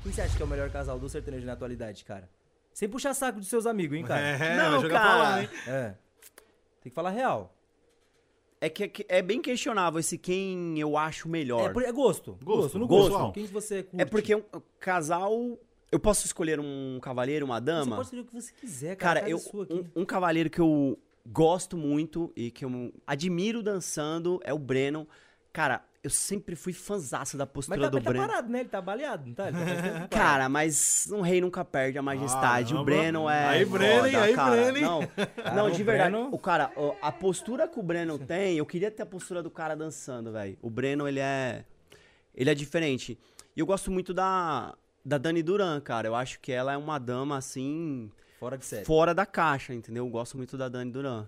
Quem 0.04 0.12
você 0.12 0.22
acha 0.22 0.36
que 0.36 0.42
é 0.42 0.46
o 0.46 0.48
melhor 0.48 0.70
casal 0.70 0.98
do 0.98 1.08
sertanejo 1.08 1.46
na 1.46 1.54
atualidade, 1.54 2.04
cara? 2.04 2.30
Sem 2.74 2.90
puxar 2.90 3.14
saco 3.14 3.40
dos 3.40 3.48
seus 3.50 3.66
amigos, 3.66 3.98
hein, 3.98 4.04
cara? 4.04 4.22
É, 4.22 4.58
Não, 4.58 4.82
jogar 4.82 5.00
cara. 5.02 5.10
pra 5.10 5.18
lá, 5.24 5.42
hein? 5.44 5.50
É. 5.68 5.94
Tem 6.82 6.90
que 6.90 6.96
falar 6.96 7.10
real. 7.12 7.54
É 8.60 8.70
que 8.70 8.88
que- 8.88 9.06
é 9.10 9.22
bem 9.22 9.42
questionável 9.42 10.00
esse 10.00 10.18
quem 10.18 10.80
eu 10.80 10.98
acho 10.98 11.28
É, 11.28 11.32
melhor. 11.32 11.74
por- 11.74 11.84
é 11.84 11.92
gosto. 11.92 12.38
Gosto, 12.44 12.80
no 12.80 12.88
gosto. 12.88 13.12
gosto. 13.12 13.34
Quem 13.34 13.46
que 13.48 13.54
você 13.54 13.84
curte? 13.84 14.02
É 14.02 14.06
porque 14.06 14.36
um 14.36 14.44
casal. 14.80 15.58
Eu 15.92 16.00
posso 16.00 16.26
escolher 16.26 16.60
um 16.60 17.00
cavaleiro, 17.02 17.46
uma 17.46 17.60
Você 17.60 17.66
dama? 17.66 17.96
pode 17.98 18.08
escolher 18.08 18.22
o 18.22 18.26
que 18.26 18.34
você 18.34 18.54
quiser, 18.54 18.96
cara. 18.96 19.20
Cara, 19.22 19.30
eu, 19.30 19.38
é 19.38 19.40
sua 19.42 19.64
aqui. 19.64 19.74
um, 19.96 20.02
um 20.02 20.06
cavaleiro 20.06 20.50
que 20.50 20.62
eu 20.62 20.98
gosto 21.28 21.76
muito 21.76 22.32
e 22.36 22.50
que 22.50 22.64
eu 22.64 22.94
admiro 23.06 23.62
dançando 23.62 24.40
é 24.44 24.54
o 24.54 24.60
Breno. 24.60 25.08
Cara, 25.52 25.84
eu 26.04 26.10
sempre 26.10 26.56
fui 26.56 26.74
fanzaço 26.74 27.38
da 27.38 27.46
Mas 27.46 27.54
postura 27.54 27.82
tá, 27.82 27.90
do 27.90 27.96
mas 27.96 28.04
tá 28.04 28.10
Breno. 28.10 28.28
parado, 28.28 28.50
né? 28.50 28.60
Ele 28.62 28.70
tá 28.70 28.82
baleado, 28.82 29.28
não 29.28 29.34
tá? 29.36 29.48
Ele 29.50 29.58
tá. 29.58 30.08
Cara, 30.10 30.50
mas 30.50 31.08
um 31.12 31.22
rei 31.22 31.40
nunca 31.42 31.64
perde 31.64 31.98
a 31.98 32.02
majestade. 32.02 32.74
Caramba. 32.74 32.82
o 32.82 32.86
Breno 32.86 33.30
é. 33.30 33.46
Aí, 33.48 33.66
Breno, 33.66 34.04
foda, 34.06 34.24
Aí, 34.24 34.34
cara. 34.34 34.72
Breno? 34.72 34.82
Não, 34.82 35.56
não 35.56 35.70
de 35.70 35.84
verdade. 35.84 36.12
Breno- 36.12 36.30
O 36.32 36.40
cara, 36.40 36.72
a 37.02 37.12
postura 37.12 37.68
que 37.68 37.80
o 37.80 37.84
Breno 37.84 38.18
tem, 38.18 38.58
eu 38.58 38.66
queria 38.66 38.90
ter 38.90 39.04
a 39.04 39.06
postura 39.06 39.44
do 39.44 39.52
cara 39.52 39.76
dançando, 39.76 40.32
velho. 40.32 40.58
O 40.62 40.70
Breno, 40.70 41.08
ele 41.08 41.20
é. 41.20 41.66
Ele 42.34 42.50
é 42.50 42.56
diferente. 42.56 43.20
E 43.56 43.60
eu 43.60 43.66
gosto 43.66 43.92
muito 43.92 44.14
da, 44.14 44.74
da 45.06 45.18
Dani 45.18 45.44
Duran, 45.44 45.80
cara. 45.82 46.08
Eu 46.08 46.16
acho 46.16 46.40
que 46.40 46.52
ela 46.52 46.74
é 46.74 46.78
uma 46.78 46.98
dama, 46.98 47.38
assim, 47.38 48.10
Fora 48.40 48.58
de 48.58 48.66
série. 48.66 48.86
fora 48.86 49.14
da 49.14 49.26
caixa, 49.26 49.74
entendeu? 49.74 50.06
Eu 50.06 50.10
gosto 50.10 50.36
muito 50.38 50.58
da 50.58 50.68
Dani 50.70 50.90
Duran. 50.92 51.28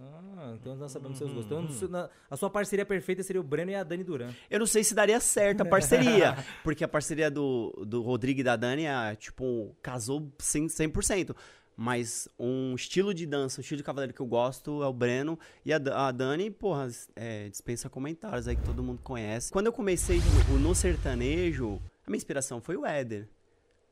Ah, 0.00 0.54
então 0.60 0.76
nós 0.76 0.92
sabemos 0.92 1.18
seus 1.18 1.32
gostos. 1.32 1.76
Então, 1.76 1.88
na- 1.88 2.08
a 2.30 2.36
sua 2.36 2.48
parceria 2.48 2.86
perfeita 2.86 3.22
seria 3.22 3.40
o 3.40 3.44
Breno 3.44 3.70
e 3.70 3.74
a 3.74 3.82
Dani 3.82 4.04
Duran. 4.04 4.30
Eu 4.48 4.60
não 4.60 4.66
sei 4.66 4.84
se 4.84 4.94
daria 4.94 5.18
certo 5.20 5.62
a 5.62 5.64
parceria, 5.64 6.36
porque 6.62 6.84
a 6.84 6.88
parceria 6.88 7.30
do, 7.30 7.72
do 7.86 8.00
Rodrigo 8.02 8.40
e 8.40 8.44
da 8.44 8.54
Dani 8.56 8.84
é, 8.84 9.14
tipo, 9.16 9.74
casou 9.82 10.30
100%, 10.38 10.66
100%. 10.92 11.36
Mas 11.80 12.28
um 12.36 12.74
estilo 12.74 13.14
de 13.14 13.24
dança, 13.24 13.60
um 13.60 13.62
estilo 13.62 13.78
de 13.78 13.84
cavaleiro 13.84 14.12
que 14.12 14.20
eu 14.20 14.26
gosto 14.26 14.82
é 14.82 14.86
o 14.86 14.92
Breno. 14.92 15.38
E 15.64 15.72
a, 15.72 15.76
a 15.76 16.10
Dani, 16.10 16.50
porra, 16.50 16.88
é, 17.14 17.48
dispensa 17.48 17.88
comentários 17.88 18.48
aí 18.48 18.56
que 18.56 18.62
todo 18.64 18.82
mundo 18.82 19.00
conhece. 19.02 19.52
Quando 19.52 19.66
eu 19.66 19.72
comecei 19.72 20.20
no, 20.50 20.58
no 20.58 20.74
sertanejo, 20.74 21.80
a 22.04 22.10
minha 22.10 22.16
inspiração 22.16 22.60
foi 22.60 22.76
o 22.76 22.84
Éder. 22.84 23.28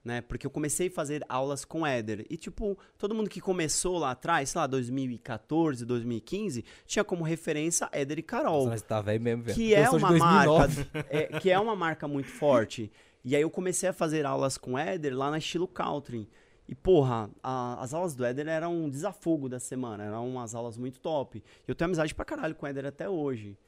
Né? 0.06 0.20
Porque 0.20 0.46
eu 0.46 0.50
comecei 0.52 0.86
a 0.86 0.90
fazer 0.92 1.24
aulas 1.28 1.64
com 1.64 1.84
Éder. 1.84 2.24
E, 2.30 2.36
tipo, 2.36 2.78
todo 2.96 3.12
mundo 3.12 3.28
que 3.28 3.40
começou 3.40 3.98
lá 3.98 4.12
atrás, 4.12 4.50
sei 4.50 4.60
lá, 4.60 4.66
2014, 4.68 5.84
2015, 5.84 6.64
tinha 6.86 7.02
como 7.04 7.24
referência 7.24 7.88
Éder 7.90 8.20
e 8.20 8.22
Carol 8.22 8.66
Nossa, 8.68 8.84
tá 8.84 9.00
velho 9.00 9.20
mesmo, 9.20 9.42
velho. 9.42 9.56
que 9.56 9.72
Eu 9.72 9.78
é 9.78 9.90
uma 9.90 10.08
2009. 10.08 10.76
marca 10.94 11.06
é, 11.10 11.40
que 11.40 11.50
é 11.50 11.58
uma 11.58 11.74
marca 11.74 12.06
muito 12.06 12.28
forte 12.28 12.88
e 13.24 13.34
aí 13.34 13.42
eu 13.42 13.50
comecei 13.50 13.88
a 13.88 13.92
fazer 13.92 14.24
aulas 14.24 14.56
com 14.56 14.78
Éder 14.78 15.12
lá 15.16 15.28
na 15.28 15.38
estilo 15.38 15.66
country 15.66 16.28
e 16.68 16.74
porra 16.76 17.28
a- 17.42 17.82
as 17.82 17.92
aulas 17.92 18.14
do 18.14 18.24
Éder 18.24 18.46
eram 18.46 18.72
um 18.84 18.88
desafogo 18.88 19.48
da 19.48 19.58
semana 19.58 20.04
eram 20.04 20.28
umas 20.28 20.54
aulas 20.54 20.76
muito 20.78 21.00
top 21.00 21.42
eu 21.66 21.74
tenho 21.74 21.86
amizade 21.86 22.14
pra 22.14 22.24
caralho 22.24 22.54
com 22.54 22.64
o 22.64 22.68
Éder 22.68 22.86
até 22.86 23.08
hoje 23.08 23.58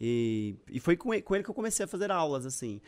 e, 0.00 0.56
e 0.68 0.80
foi 0.80 0.96
com 0.96 1.14
ele, 1.14 1.22
com 1.22 1.36
ele 1.36 1.44
que 1.44 1.50
eu 1.50 1.54
comecei 1.54 1.84
a 1.84 1.86
fazer 1.86 2.10
aulas 2.10 2.44
assim 2.44 2.80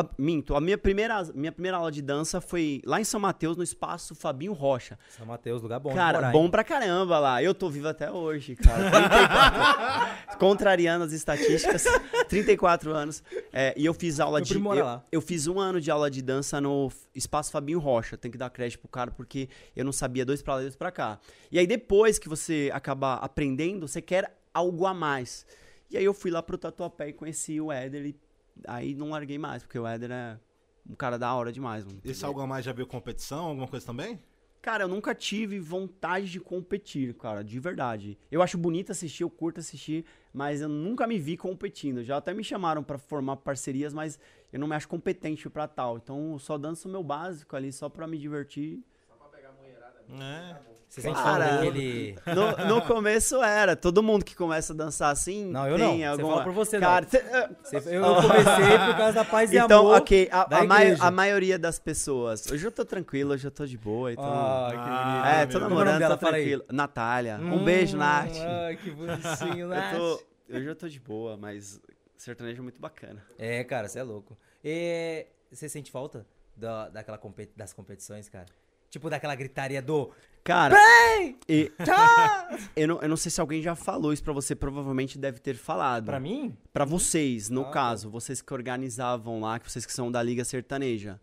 A- 0.00 0.08
minto 0.18 0.54
a 0.54 0.60
minha 0.60 0.78
primeira 0.78 1.22
minha 1.34 1.50
primeira 1.52 1.76
aula 1.78 1.90
de 1.90 2.00
dança 2.02 2.40
foi 2.40 2.80
lá 2.84 3.00
em 3.00 3.04
São 3.04 3.18
Mateus 3.18 3.56
no 3.56 3.62
espaço 3.62 4.14
Fabinho 4.14 4.52
Rocha 4.52 4.98
São 5.16 5.26
Mateus, 5.26 5.60
lugar 5.62 5.80
bom 5.80 5.94
Cara, 5.94 6.18
morar, 6.18 6.32
bom 6.32 6.44
hein? 6.44 6.50
pra 6.50 6.62
caramba 6.64 7.18
lá. 7.18 7.42
Eu 7.42 7.54
tô 7.54 7.68
vivo 7.68 7.88
até 7.88 8.10
hoje, 8.10 8.54
cara. 8.56 8.90
34. 8.90 10.38
Contrariando 10.38 11.04
as 11.04 11.12
estatísticas. 11.12 11.84
34 12.28 12.92
anos. 12.92 13.22
É, 13.52 13.74
e 13.76 13.84
eu 13.84 13.94
fiz 13.94 14.20
aula 14.20 14.38
Meu 14.38 14.44
de. 14.46 14.54
Eu, 14.54 14.84
lá. 14.84 15.04
eu 15.10 15.20
fiz 15.20 15.46
um 15.46 15.58
ano 15.58 15.80
de 15.80 15.90
aula 15.90 16.10
de 16.10 16.22
dança 16.22 16.60
no 16.60 16.90
Espaço 17.14 17.50
Fabinho 17.50 17.78
Rocha. 17.78 18.16
Tem 18.16 18.30
que 18.30 18.38
dar 18.38 18.50
crédito 18.50 18.80
pro 18.80 18.88
cara, 18.88 19.10
porque 19.10 19.48
eu 19.74 19.84
não 19.84 19.92
sabia 19.92 20.24
dois 20.24 20.42
pra 20.42 20.54
lá 20.54 20.60
e 20.60 20.64
dois 20.64 20.76
pra 20.76 20.90
cá. 20.90 21.18
E 21.50 21.58
aí, 21.58 21.66
depois 21.66 22.18
que 22.18 22.28
você 22.28 22.70
acaba 22.72 23.14
aprendendo, 23.14 23.88
você 23.88 24.00
quer 24.02 24.36
algo 24.52 24.86
a 24.86 24.94
mais. 24.94 25.46
E 25.90 25.96
aí 25.96 26.04
eu 26.04 26.12
fui 26.14 26.30
lá 26.30 26.42
pro 26.42 26.58
Tatuapé 26.58 27.08
e 27.08 27.12
conheci 27.12 27.60
o 27.60 27.72
Éder. 27.72 28.06
E 28.06 28.16
aí 28.66 28.94
não 28.94 29.10
larguei 29.10 29.38
mais, 29.38 29.62
porque 29.62 29.78
o 29.78 29.86
Éder 29.86 30.10
é 30.10 30.38
um 30.88 30.94
cara 30.94 31.18
da 31.18 31.32
hora 31.34 31.52
demais, 31.52 31.84
mano. 31.84 32.00
Esse 32.04 32.24
algo 32.24 32.40
a 32.40 32.46
mais 32.46 32.64
já 32.64 32.72
viu 32.72 32.86
competição, 32.86 33.46
alguma 33.46 33.68
coisa 33.68 33.84
também? 33.84 34.18
Cara, 34.60 34.84
eu 34.84 34.88
nunca 34.88 35.14
tive 35.14 35.60
vontade 35.60 36.30
de 36.30 36.40
competir, 36.40 37.14
cara, 37.14 37.44
de 37.44 37.60
verdade. 37.60 38.18
Eu 38.30 38.42
acho 38.42 38.58
bonito 38.58 38.90
assistir, 38.90 39.22
eu 39.22 39.30
curto 39.30 39.60
assistir, 39.60 40.04
mas 40.32 40.60
eu 40.60 40.68
nunca 40.68 41.06
me 41.06 41.18
vi 41.18 41.36
competindo. 41.36 42.02
Já 42.02 42.16
até 42.16 42.34
me 42.34 42.42
chamaram 42.42 42.82
pra 42.82 42.98
formar 42.98 43.36
parcerias, 43.36 43.94
mas 43.94 44.18
eu 44.52 44.58
não 44.58 44.66
me 44.66 44.74
acho 44.74 44.88
competente 44.88 45.48
pra 45.48 45.68
tal. 45.68 45.98
Então, 45.98 46.32
eu 46.32 46.38
só 46.38 46.58
danço 46.58 46.88
o 46.88 46.90
meu 46.90 47.04
básico 47.04 47.54
ali, 47.54 47.72
só 47.72 47.88
pra 47.88 48.06
me 48.08 48.18
divertir. 48.18 48.82
Só 49.06 49.14
pra 49.14 49.28
pegar 49.28 49.50
a 49.50 49.52
mulherada. 49.52 50.04
É. 50.10 50.77
Você 50.88 51.02
sente 51.02 51.14
Cara, 51.16 51.44
falta 51.46 51.56
daquele... 51.56 52.16
No, 52.34 52.76
no 52.76 52.82
começo 52.82 53.42
era, 53.42 53.76
todo 53.76 54.02
mundo 54.02 54.24
que 54.24 54.34
começa 54.34 54.72
a 54.72 54.76
dançar 54.76 55.12
assim. 55.12 55.44
Não, 55.50 55.66
eu 55.68 55.76
tem 55.76 55.86
não. 55.86 55.96
Você 55.98 56.04
alguma... 56.22 56.28
fala 56.32 56.44
por 56.44 56.52
você, 56.54 56.78
não. 56.78 56.88
Cara, 56.88 57.06
cê- 57.06 57.18
eh, 57.18 57.50
Você- 57.62 57.88
Eu, 57.96 58.02
eu 58.02 58.14
comecei 58.22 58.78
por 58.86 58.96
causa 58.96 59.12
da 59.12 59.24
paz 59.24 59.52
e 59.52 59.58
então, 59.58 59.80
amor 59.80 59.98
ok, 59.98 60.28
a, 60.32 60.44
da 60.46 60.58
a, 60.60 60.64
mai- 60.64 60.96
a 60.98 61.10
maioria 61.10 61.58
das 61.58 61.78
pessoas. 61.78 62.50
Hoje 62.50 62.66
eu 62.66 62.72
tô 62.72 62.86
tranquilo, 62.86 63.34
hoje 63.34 63.46
eu 63.46 63.50
tô 63.50 63.66
de 63.66 63.76
boa. 63.76 64.10
Então... 64.12 64.24
Ah, 64.24 64.68
que 64.70 64.76
Ah, 64.78 65.04
bonito. 65.04 65.26
é, 65.26 65.46
tô 65.46 65.58
é 65.58 65.60
namorando, 65.60 65.98
dela? 65.98 66.16
tô 66.16 66.26
tranquilo. 66.26 66.64
Natália. 66.72 67.36
Um 67.36 67.62
beijo, 67.62 67.94
Hum, 67.96 68.00
Nath. 68.00 68.36
Ai, 68.66 68.76
que 68.76 68.90
bonitinho, 68.90 69.68
Nath. 69.68 69.92
Eu 69.94 69.98
tô, 69.98 70.22
eu 70.48 70.64
já 70.64 70.74
tô 70.74 70.88
de 70.88 70.98
boa, 70.98 71.36
mas 71.36 71.78
sertanejo 72.16 72.60
é 72.60 72.62
muito 72.62 72.80
bacana. 72.80 73.22
É, 73.38 73.62
cara, 73.62 73.86
você 73.88 73.98
é 73.98 74.02
louco. 74.02 74.38
E 74.64 75.26
você 75.52 75.68
sente 75.68 75.90
falta 75.92 76.26
da, 76.56 76.88
daquela 76.88 77.18
competi- 77.18 77.52
das 77.54 77.74
competições, 77.74 78.28
cara? 78.30 78.46
Tipo, 78.90 79.10
daquela 79.10 79.34
gritaria 79.34 79.82
do... 79.82 80.10
Cara, 80.44 80.74
e- 81.46 81.70
eu, 82.74 82.88
não, 82.88 83.02
eu 83.02 83.08
não 83.08 83.16
sei 83.18 83.30
se 83.30 83.38
alguém 83.40 83.60
já 83.60 83.74
falou 83.74 84.12
isso 84.14 84.22
pra 84.24 84.32
você, 84.32 84.54
provavelmente 84.54 85.18
deve 85.18 85.38
ter 85.40 85.56
falado. 85.56 86.06
Pra 86.06 86.18
mim? 86.18 86.56
Pra 86.72 86.86
vocês, 86.86 87.50
no 87.50 87.62
Ah, 87.62 87.70
caso, 87.70 88.08
vocês 88.08 88.40
que 88.40 88.54
organizavam 88.54 89.40
lá, 89.40 89.58
que 89.58 89.70
vocês 89.70 89.84
que 89.84 89.92
são 89.92 90.10
da 90.10 90.22
Liga 90.22 90.44
Sertaneja. 90.44 91.20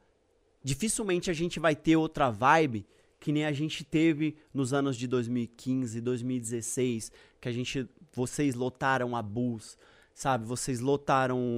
Dificilmente 0.64 1.32
a 1.32 1.34
gente 1.34 1.60
vai 1.60 1.76
ter 1.76 1.96
outra 1.96 2.30
vibe 2.30 2.86
que 3.20 3.32
nem 3.32 3.46
a 3.46 3.52
gente 3.52 3.84
teve 3.84 4.36
nos 4.54 4.74
anos 4.74 4.96
de 4.96 5.08
2015, 5.08 6.00
2016, 6.02 7.12
que 7.42 7.50
a 7.50 7.52
gente 7.52 7.88
vocês 8.14 8.54
lotaram 8.54 9.16
a 9.16 9.22
Bus, 9.22 9.78
sabe? 10.16 10.46
Vocês 10.46 10.80
lotaram 10.80 11.56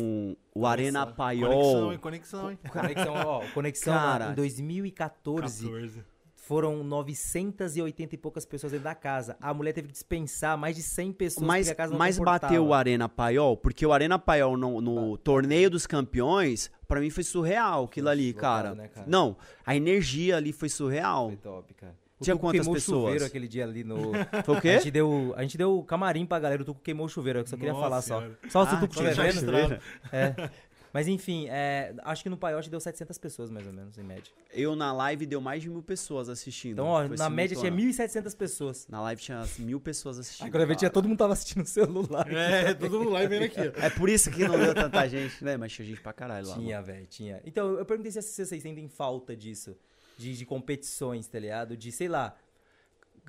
o 0.54 0.66
Arena 0.66 1.02
Conexão, 1.02 1.16
Paiol. 1.16 1.94
hein? 1.94 2.00
Conexão, 2.00 2.52
hein? 2.52 2.60
Conexão, 2.70 3.14
ó, 3.14 3.42
Conexão 3.54 3.94
Cara, 3.94 4.32
em 4.32 4.34
2014 4.34 5.66
14. 5.70 6.04
foram 6.36 6.84
980 6.84 8.16
e 8.16 8.18
poucas 8.18 8.46
pessoas 8.46 8.72
dentro 8.72 8.86
da 8.86 8.96
casa. 8.96 9.38
A 9.40 9.54
mulher 9.54 9.74
teve 9.74 9.88
que 9.88 9.94
dispensar 9.94 10.58
mais 10.58 10.76
de 10.76 10.82
100 10.82 11.14
pessoas 11.14 11.46
Mas, 11.46 11.68
porque 11.68 11.72
a 11.74 11.76
casa 11.76 11.92
não 11.92 12.00
mas 12.00 12.18
bateu 12.18 12.66
o 12.66 12.74
Arena 12.74 13.08
Paiol, 13.08 13.56
porque 13.56 13.86
o 13.86 13.94
Arena 13.94 14.18
Paiol 14.18 14.58
no, 14.58 14.82
no 14.82 15.18
torneio 15.18 15.70
dos 15.70 15.86
campeões, 15.86 16.72
pra 16.88 17.00
mim 17.00 17.12
foi 17.12 17.24
surreal 17.24 17.84
aquilo 17.84 18.10
ali, 18.10 18.34
cara. 18.34 18.74
né, 18.74 18.88
cara? 18.88 19.06
Não, 19.08 19.38
a 19.66 19.76
energia 19.76 20.38
ali 20.38 20.52
foi 20.52 20.68
surreal. 20.70 21.28
Foi 21.28 21.38
top, 21.38 21.74
cara. 21.76 22.07
O 22.20 22.24
Tinha 22.24 22.36
Tuco 22.36 22.48
quantas 22.48 22.62
queimou 22.62 22.74
pessoas? 22.74 22.98
o 22.98 23.02
chuveiro 23.06 23.26
aquele 23.26 23.48
dia 23.48 23.64
ali 23.64 23.84
no... 23.84 24.12
Foi 24.44 24.56
o 24.56 24.58
A 24.58 24.62
quê? 24.62 24.78
gente, 24.80 24.92
deu, 24.92 25.34
a 25.38 25.42
gente 25.44 25.58
deu 25.58 25.84
camarim 25.84 26.26
pra 26.26 26.40
galera, 26.40 26.62
o 26.62 26.66
Tuco 26.66 26.82
queimou 26.82 27.06
o 27.06 27.10
chuveiro, 27.10 27.40
eu 27.40 27.48
só 27.48 27.56
queria 27.56 27.74
Nossa 27.74 27.84
falar 27.84 28.02
só. 28.02 28.20
Senhora. 28.20 28.40
Só 28.50 28.66
se 28.66 28.74
o 28.74 28.78
Ah, 28.78 28.80
Tuco 28.80 28.96
tinha 28.96 29.10
estiver 29.12 29.34
vendo. 29.34 29.82
É. 30.12 30.50
Mas 30.94 31.08
enfim, 31.08 31.46
é, 31.50 31.94
acho 32.04 32.24
que 32.24 32.30
no 32.30 32.38
Paiote 32.38 32.72
deu 32.72 32.80
700 32.80 33.18
pessoas, 33.20 33.52
mais 33.52 33.68
ou 33.68 33.74
menos, 33.74 33.98
em 34.00 34.04
média. 34.04 34.32
Eu 34.52 34.76
na 34.76 34.92
live 34.94 35.28
deu 35.28 35.40
mais 35.40 35.62
de 35.62 35.70
mil 35.70 35.84
pessoas 35.84 36.28
assistindo. 36.28 36.72
Então, 36.74 36.88
ó, 36.88 37.04
na 37.10 37.30
média 37.30 37.56
tinha 37.56 37.70
simultâneo. 37.72 37.94
1.700 38.32 38.36
pessoas. 38.36 38.88
Na 38.88 39.02
live 39.02 39.22
tinha 39.22 39.46
mil 39.60 39.80
pessoas 39.80 40.18
assistindo. 40.18 40.48
Agora 40.48 40.76
tinha 40.76 40.90
todo 40.90 41.08
mundo 41.08 41.18
tava 41.20 41.34
assistindo 41.34 41.60
no 41.60 41.66
celular. 41.68 42.26
É, 42.34 42.74
todo 42.74 42.98
mundo 43.00 43.12
lá 43.12 43.24
e 43.24 43.28
vendo 43.28 43.44
aqui. 43.44 43.60
ó. 43.60 43.86
É 43.86 43.90
por 43.92 44.10
isso 44.10 44.32
que 44.32 44.48
não 44.48 44.58
deu 44.58 44.74
tanta 44.74 45.06
gente, 45.10 45.44
né? 45.44 45.56
Mas 45.56 45.72
tinha 45.74 45.86
gente 45.86 46.02
pra 46.02 46.14
caralho 46.14 46.48
lá. 46.48 46.56
Tinha, 46.56 46.82
velho, 46.82 47.06
tinha. 47.06 47.42
Então, 47.46 47.78
eu 47.78 47.86
perguntei 47.86 48.12
se 48.12 48.20
vocês 48.22 48.50
sentem 48.50 48.88
falta 48.88 49.36
disso. 49.36 49.76
De, 50.18 50.36
de 50.36 50.46
competições, 50.46 51.28
tá 51.28 51.40
ligado? 51.40 51.78
De, 51.78 51.92
sei 51.92 52.08
lá. 52.08 52.36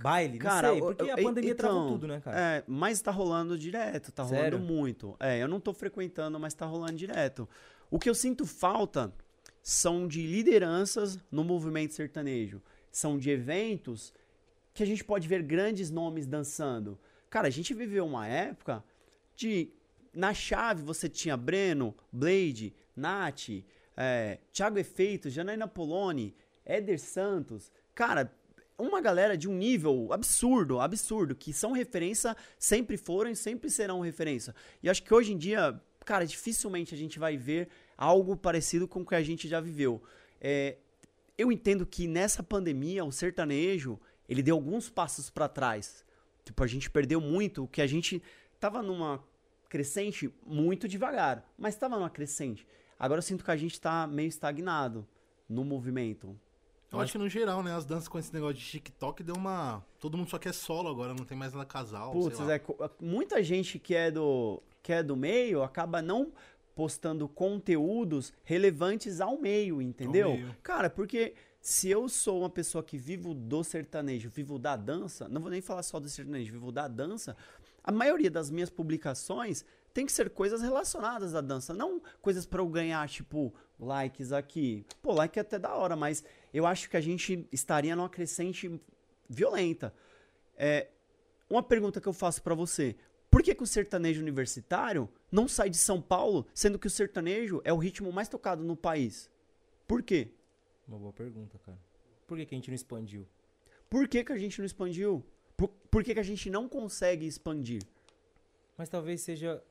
Baile? 0.01 0.35
Não 0.35 0.38
Cara, 0.38 0.70
sei, 0.70 0.79
o- 0.81 0.85
porque 0.87 1.11
a 1.11 1.16
eu- 1.16 1.22
pandemia 1.24 1.51
então, 1.53 1.70
travou 1.70 1.88
tudo, 1.92 2.07
né, 2.07 2.20
cara? 2.20 2.40
É, 2.40 2.64
mas 2.66 3.01
tá 3.01 3.11
rolando 3.11 3.59
direto, 3.59 4.12
tá 4.12 4.22
rolando 4.22 4.42
Sério? 4.42 4.59
muito. 4.61 5.16
É, 5.18 5.38
eu 5.42 5.48
não 5.48 5.59
tô 5.61 5.74
frequentando, 5.74 6.38
mas 6.38 6.55
tá 6.55 6.64
rolando 6.64 6.94
direto. 6.96 7.48
O 7.90 7.98
que 7.98 8.09
eu 8.09 8.14
sinto 8.14 8.46
falta 8.46 9.12
são 9.62 10.07
de 10.07 10.24
lideranças 10.27 11.18
no 11.31 11.42
movimento 11.42 11.94
sertanejo. 11.94 12.62
São 12.92 13.18
de 13.18 13.29
eventos 13.31 14.14
que 14.72 14.83
a 14.83 14.87
gente 14.87 15.03
pode 15.05 15.27
ver 15.27 15.42
grandes 15.42 15.90
nomes 15.90 16.27
dançando. 16.27 16.98
Cara, 17.29 17.48
a 17.48 17.51
gente 17.51 17.74
viveu 17.74 18.07
uma 18.07 18.27
época 18.27 18.83
de. 19.37 19.68
Na 20.14 20.33
chave 20.33 20.83
você 20.83 21.09
tinha 21.09 21.37
Breno, 21.37 21.94
Blade, 22.11 22.72
Nath, 22.96 23.48
é, 23.96 24.38
Thiago 24.53 24.79
Efeito, 24.79 25.29
Janaína 25.29 25.66
Poloni, 25.68 26.35
Éder 26.68 27.00
Santos. 27.00 27.72
Cara, 27.94 28.33
uma 28.78 29.00
galera 29.00 29.37
de 29.37 29.48
um 29.48 29.54
nível 29.57 30.12
absurdo, 30.12 30.78
absurdo, 30.78 31.35
que 31.35 31.52
são 31.52 31.72
referência, 31.72 32.37
sempre 32.59 32.96
foram 32.96 33.31
e 33.31 33.37
sempre 33.37 33.68
serão 33.70 34.00
referência. 34.00 34.54
E 34.81 34.88
acho 34.88 35.02
que 35.02 35.12
hoje 35.12 35.33
em 35.33 35.38
dia, 35.38 35.81
cara, 36.04 36.24
dificilmente 36.24 36.94
a 36.94 36.98
gente 36.98 37.18
vai 37.18 37.37
ver 37.37 37.68
algo 37.96 38.37
parecido 38.37 38.87
com 38.87 39.00
o 39.00 39.07
que 39.07 39.16
a 39.16 39.22
gente 39.22 39.48
já 39.48 39.61
viveu. 39.61 40.00
É, 40.40 40.76
eu 41.37 41.50
entendo 41.50 41.85
que 41.85 42.07
nessa 42.07 42.42
pandemia 42.42 43.04
o 43.04 43.11
sertanejo 43.11 43.98
ele 44.28 44.42
deu 44.42 44.54
alguns 44.54 44.88
passos 44.88 45.28
pra 45.31 45.48
trás. 45.48 46.04
Tipo, 46.44 46.62
a 46.62 46.66
gente 46.66 46.88
perdeu 46.88 47.20
muito, 47.20 47.64
o 47.64 47.68
que 47.68 47.83
a 47.83 47.87
gente 47.87 48.22
tava 48.61 48.83
numa 48.83 49.24
crescente 49.68 50.33
muito 50.46 50.87
devagar, 50.87 51.44
mas 51.59 51.76
tava 51.76 51.96
numa 51.96 52.11
crescente. 52.11 52.66
Agora 52.98 53.18
eu 53.18 53.22
sinto 53.22 53.44
que 53.44 53.50
a 53.50 53.57
gente 53.57 53.81
tá 53.81 54.07
meio 54.07 54.28
estagnado 54.28 55.07
no 55.48 55.64
movimento. 55.64 56.38
Eu 56.90 57.01
acho 57.01 57.12
que 57.12 57.18
no 57.18 57.29
geral, 57.29 57.62
né? 57.62 57.74
As 57.74 57.85
danças 57.85 58.09
com 58.09 58.18
esse 58.18 58.33
negócio 58.33 58.55
de 58.57 58.64
TikTok 58.64 59.22
deu 59.22 59.35
uma. 59.35 59.85
Todo 60.01 60.16
mundo 60.16 60.31
só 60.31 60.38
quer 60.38 60.55
solo 60.55 60.88
agora, 60.88 61.12
não 61.14 61.24
tem 61.24 61.37
mais 61.37 61.53
nada 61.53 61.66
casal. 61.66 62.12
Putz, 62.12 62.38
é, 62.48 62.59
co- 62.59 62.90
muita 63.01 63.42
gente 63.42 63.79
que 63.79 63.94
é 63.94 64.11
do 64.11 64.62
que 64.83 64.92
é 64.92 65.03
do 65.03 65.14
meio 65.16 65.62
acaba 65.62 66.01
não 66.01 66.33
postando 66.74 67.29
conteúdos 67.29 68.33
relevantes 68.44 69.20
ao 69.20 69.38
meio, 69.38 69.83
entendeu? 69.83 70.33
meio. 70.35 70.57
Cara, 70.62 70.88
porque 70.88 71.35
se 71.61 71.90
eu 71.90 72.09
sou 72.09 72.38
uma 72.40 72.48
pessoa 72.48 72.83
que 72.83 72.96
vivo 72.96 73.35
do 73.35 73.62
sertanejo, 73.64 74.31
vivo 74.31 74.59
da 74.59 74.77
dança, 74.77 75.29
não 75.29 75.40
vou 75.42 75.51
nem 75.51 75.61
falar 75.61 75.83
só 75.83 75.98
do 76.01 76.09
sertanejo, 76.09 76.53
vivo 76.53 76.70
da 76.72 76.87
dança, 76.88 77.37
a 77.85 77.92
maioria 77.92 78.31
das 78.31 78.48
minhas 78.51 78.70
publicações 78.70 79.64
tem 79.92 80.07
que 80.07 80.12
ser 80.12 80.31
coisas 80.31 80.62
relacionadas 80.62 81.35
à 81.35 81.40
dança, 81.40 81.74
não 81.74 82.01
coisas 82.22 82.46
pra 82.46 82.61
eu 82.62 82.68
ganhar, 82.68 83.07
tipo, 83.09 83.53
likes 83.78 84.32
aqui. 84.32 84.84
Pô, 85.02 85.12
like 85.12 85.38
é 85.38 85.42
até 85.42 85.58
da 85.58 85.74
hora, 85.74 85.96
mas 85.96 86.24
eu 86.52 86.66
acho 86.66 86.88
que 86.90 86.96
a 86.96 87.00
gente 87.00 87.46
estaria 87.52 87.94
numa 87.94 88.08
crescente 88.08 88.80
violenta. 89.28 89.94
É, 90.56 90.88
uma 91.48 91.62
pergunta 91.62 92.00
que 92.00 92.08
eu 92.08 92.12
faço 92.12 92.42
pra 92.42 92.54
você. 92.54 92.96
Por 93.30 93.42
que, 93.42 93.54
que 93.54 93.62
o 93.62 93.66
sertanejo 93.66 94.20
universitário 94.20 95.08
não 95.30 95.46
sai 95.46 95.68
de 95.68 95.76
São 95.76 96.00
Paulo, 96.00 96.46
sendo 96.54 96.78
que 96.78 96.86
o 96.86 96.90
sertanejo 96.90 97.60
é 97.64 97.72
o 97.72 97.76
ritmo 97.76 98.10
mais 98.10 98.28
tocado 98.28 98.64
no 98.64 98.76
país? 98.76 99.30
Por 99.86 100.02
quê? 100.02 100.28
Uma 100.86 100.98
boa 100.98 101.12
pergunta, 101.12 101.58
cara. 101.58 101.78
Por 102.26 102.38
que, 102.38 102.46
que 102.46 102.54
a 102.54 102.58
gente 102.58 102.68
não 102.68 102.74
expandiu? 102.74 103.26
Por 103.88 104.08
que, 104.08 104.24
que 104.24 104.32
a 104.32 104.38
gente 104.38 104.58
não 104.58 104.66
expandiu? 104.66 105.24
Por, 105.56 105.68
por 105.90 106.02
que, 106.02 106.14
que 106.14 106.20
a 106.20 106.24
gente 106.24 106.50
não 106.50 106.68
consegue 106.68 107.26
expandir? 107.26 107.82
Mas 108.76 108.88
talvez 108.88 109.20
seja. 109.20 109.62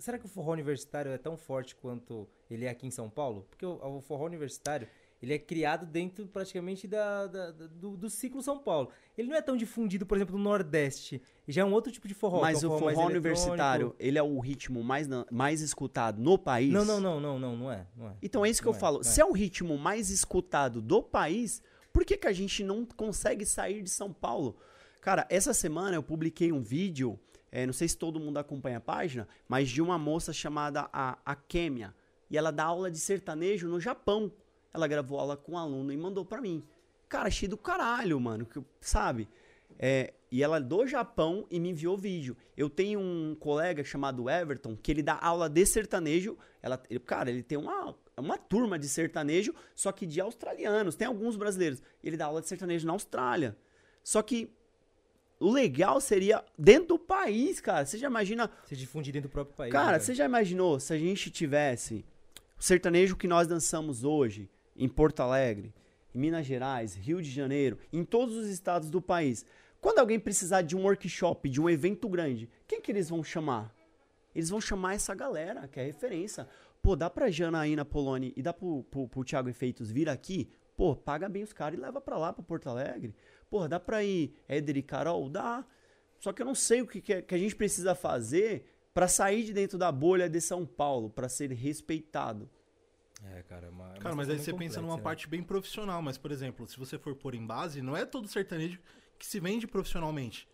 Será 0.00 0.18
que 0.18 0.24
o 0.26 0.28
forró 0.28 0.52
universitário 0.52 1.12
é 1.12 1.18
tão 1.18 1.36
forte 1.36 1.76
quanto 1.76 2.26
ele 2.50 2.64
é 2.64 2.70
aqui 2.70 2.86
em 2.86 2.90
São 2.90 3.08
Paulo? 3.08 3.46
Porque 3.50 3.64
o, 3.64 3.78
o 3.98 4.00
forró 4.00 4.24
universitário 4.26 4.88
ele 5.22 5.34
é 5.34 5.38
criado 5.38 5.84
dentro 5.84 6.26
praticamente 6.26 6.88
da, 6.88 7.26
da- 7.26 7.50
do, 7.50 7.96
do 7.96 8.08
ciclo 8.08 8.42
São 8.42 8.58
Paulo. 8.58 8.88
Ele 9.18 9.28
não 9.28 9.36
é 9.36 9.42
tão 9.42 9.56
difundido, 9.56 10.06
por 10.06 10.16
exemplo, 10.16 10.38
no 10.38 10.42
Nordeste. 10.42 11.20
Já 11.46 11.60
é 11.60 11.64
um 11.64 11.72
outro 11.72 11.92
tipo 11.92 12.08
de 12.08 12.14
forró. 12.14 12.40
Mas 12.40 12.60
que 12.60 12.64
é 12.64 12.68
o 12.68 12.72
um 12.72 12.78
forró 12.78 12.94
mais 12.94 13.10
universitário, 13.10 13.94
ele 13.98 14.16
é 14.18 14.22
o 14.22 14.38
ritmo 14.40 14.82
mais, 14.82 15.06
mais 15.30 15.60
escutado 15.60 16.20
no 16.22 16.38
país? 16.38 16.72
Não, 16.72 16.84
não, 16.86 16.98
não, 17.00 17.20
não, 17.20 17.38
não, 17.38 17.56
não 17.56 17.70
é. 17.70 17.86
Não 17.94 18.08
é. 18.08 18.14
Então 18.22 18.44
é 18.46 18.48
isso 18.48 18.62
que 18.62 18.66
Não 18.66 18.72
eu 18.72 18.76
é, 18.76 18.80
falo. 18.80 19.04
Se 19.04 19.20
é 19.20 19.24
o 19.24 19.32
ritmo 19.32 19.76
mais 19.76 20.08
escutado 20.08 20.80
do 20.80 21.02
país, 21.02 21.62
por 21.92 22.04
que, 22.04 22.16
que 22.16 22.26
a 22.26 22.32
gente 22.32 22.64
não 22.64 22.86
consegue 22.86 23.44
sair 23.44 23.82
de 23.82 23.90
São 23.90 24.10
Paulo? 24.10 24.56
Cara, 25.02 25.26
essa 25.28 25.52
semana 25.52 25.96
eu 25.96 26.02
publiquei 26.02 26.50
um 26.52 26.62
vídeo, 26.62 27.18
eh, 27.52 27.66
não 27.66 27.72
sei 27.72 27.88
se 27.88 27.96
todo 27.96 28.20
mundo 28.20 28.38
acompanha 28.38 28.78
a 28.78 28.80
página, 28.80 29.26
mas 29.48 29.68
de 29.68 29.80
uma 29.82 29.98
moça 29.98 30.32
chamada 30.32 30.88
a, 30.92 31.18
a 31.24 31.34
Kemia. 31.34 31.94
E 32.30 32.36
ela 32.38 32.50
dá 32.52 32.64
aula 32.64 32.90
de 32.90 32.98
sertanejo 32.98 33.68
no 33.68 33.80
Japão. 33.80 34.30
Ela 34.72 34.86
gravou 34.86 35.18
aula 35.18 35.36
com 35.36 35.52
um 35.52 35.58
aluno 35.58 35.92
e 35.92 35.96
mandou 35.96 36.24
pra 36.24 36.40
mim. 36.40 36.62
Cara, 37.08 37.26
achei 37.28 37.48
do 37.48 37.56
caralho, 37.56 38.20
mano. 38.20 38.46
que- 38.46 38.62
Sabe? 38.80 39.28
É, 39.78 40.12
e 40.30 40.42
ela 40.42 40.58
é 40.58 40.60
do 40.60 40.86
Japão 40.86 41.44
e 41.50 41.58
me 41.58 41.70
enviou 41.70 41.96
vídeo. 41.96 42.36
Eu 42.56 42.70
tenho 42.70 43.00
um 43.00 43.34
colega 43.34 43.82
chamado 43.82 44.28
Everton 44.30 44.76
que 44.76 44.92
ele 44.92 45.02
dá 45.02 45.18
aula 45.20 45.48
de 45.48 45.66
sertanejo. 45.66 46.38
Ela, 46.62 46.80
ele- 46.88 47.00
cara, 47.00 47.30
ele 47.30 47.42
tem 47.42 47.58
uma, 47.58 47.96
uma 48.16 48.38
turma 48.38 48.78
de 48.78 48.88
sertanejo, 48.88 49.52
só 49.74 49.90
que 49.90 50.06
de 50.06 50.20
australianos. 50.20 50.94
Tem 50.94 51.08
alguns 51.08 51.34
brasileiros. 51.34 51.82
Ele 52.04 52.16
dá 52.16 52.26
aula 52.26 52.40
de 52.40 52.46
sertanejo 52.48 52.86
na 52.86 52.92
Austrália. 52.92 53.56
Só 54.04 54.22
que 54.22 54.52
o 55.40 55.50
legal 55.50 56.00
seria 56.00 56.44
dentro 56.56 56.88
do 56.88 56.98
país, 56.98 57.60
cara. 57.60 57.86
Você 57.86 57.96
já 57.96 58.06
imagina 58.06 58.50
Se 58.66 58.76
difundir 58.76 59.12
dentro 59.12 59.30
do 59.30 59.32
próprio 59.32 59.56
país. 59.56 59.72
Cara, 59.72 59.92
né, 59.92 59.98
você 59.98 60.14
já 60.14 60.26
imaginou 60.26 60.78
se 60.78 60.92
a 60.92 60.98
gente 60.98 61.30
tivesse 61.30 62.04
o 62.58 62.62
sertanejo 62.62 63.16
que 63.16 63.26
nós 63.26 63.48
dançamos 63.48 64.04
hoje 64.04 64.50
em 64.76 64.88
Porto 64.88 65.20
Alegre, 65.20 65.72
em 66.14 66.18
Minas 66.18 66.46
Gerais, 66.46 66.94
Rio 66.94 67.22
de 67.22 67.30
Janeiro, 67.30 67.78
em 67.90 68.04
todos 68.04 68.36
os 68.36 68.48
estados 68.48 68.90
do 68.90 69.00
país? 69.00 69.46
Quando 69.80 69.98
alguém 69.98 70.20
precisar 70.20 70.60
de 70.60 70.76
um 70.76 70.82
workshop, 70.82 71.48
de 71.48 71.58
um 71.58 71.70
evento 71.70 72.06
grande, 72.06 72.50
quem 72.68 72.82
que 72.82 72.92
eles 72.92 73.08
vão 73.08 73.24
chamar? 73.24 73.74
Eles 74.34 74.50
vão 74.50 74.60
chamar 74.60 74.94
essa 74.94 75.14
galera, 75.14 75.66
que 75.66 75.80
é 75.80 75.84
referência. 75.84 76.46
Pô, 76.82 76.94
dá 76.94 77.08
pra 77.08 77.30
Janaína 77.30 77.84
Poloni 77.84 78.32
e 78.36 78.42
dá 78.42 78.52
pro, 78.52 78.84
pro, 78.90 79.08
pro 79.08 79.24
Thiago 79.24 79.48
Efeitos 79.48 79.90
vir 79.90 80.08
aqui? 80.08 80.50
Pô, 80.76 80.94
paga 80.94 81.28
bem 81.28 81.42
os 81.42 81.52
caras 81.52 81.78
e 81.78 81.82
leva 81.82 82.00
pra 82.00 82.16
lá, 82.16 82.32
pra 82.32 82.42
Porto 82.42 82.68
Alegre. 82.68 83.14
Pô, 83.50 83.66
dá 83.66 83.80
pra 83.80 84.02
ir 84.04 84.32
Éder 84.48 84.76
e 84.76 84.82
Carol? 84.82 85.28
Dá. 85.28 85.66
Só 86.20 86.32
que 86.32 86.40
eu 86.40 86.46
não 86.46 86.54
sei 86.54 86.80
o 86.82 86.86
que, 86.86 87.00
que, 87.00 87.12
é- 87.14 87.22
que 87.22 87.34
a 87.34 87.38
gente 87.38 87.56
precisa 87.56 87.94
fazer 87.94 88.64
pra 88.94 89.08
sair 89.08 89.44
de 89.44 89.52
dentro 89.52 89.76
da 89.76 89.90
bolha 89.90 90.28
de 90.28 90.40
São 90.40 90.64
Paulo, 90.64 91.10
pra 91.10 91.28
ser 91.28 91.50
respeitado. 91.52 92.48
É, 93.24 93.42
cara, 93.42 93.66
é 93.66 93.70
uma, 93.70 93.84
é 93.84 93.88
uma 93.88 93.98
Cara, 93.98 94.14
mas 94.14 94.30
aí 94.30 94.38
você 94.38 94.52
pensa 94.52 94.80
numa 94.80 94.96
né? 94.96 95.02
parte 95.02 95.28
bem 95.28 95.42
profissional. 95.42 96.00
Mas, 96.00 96.16
por 96.16 96.30
exemplo, 96.30 96.66
se 96.66 96.78
você 96.78 96.98
for 96.98 97.14
pôr 97.14 97.34
em 97.34 97.44
base, 97.44 97.82
não 97.82 97.96
é 97.96 98.04
todo 98.04 98.28
sertanejo 98.28 98.78
que 99.18 99.26
se 99.26 99.40
vende 99.40 99.66
profissionalmente. 99.66 100.48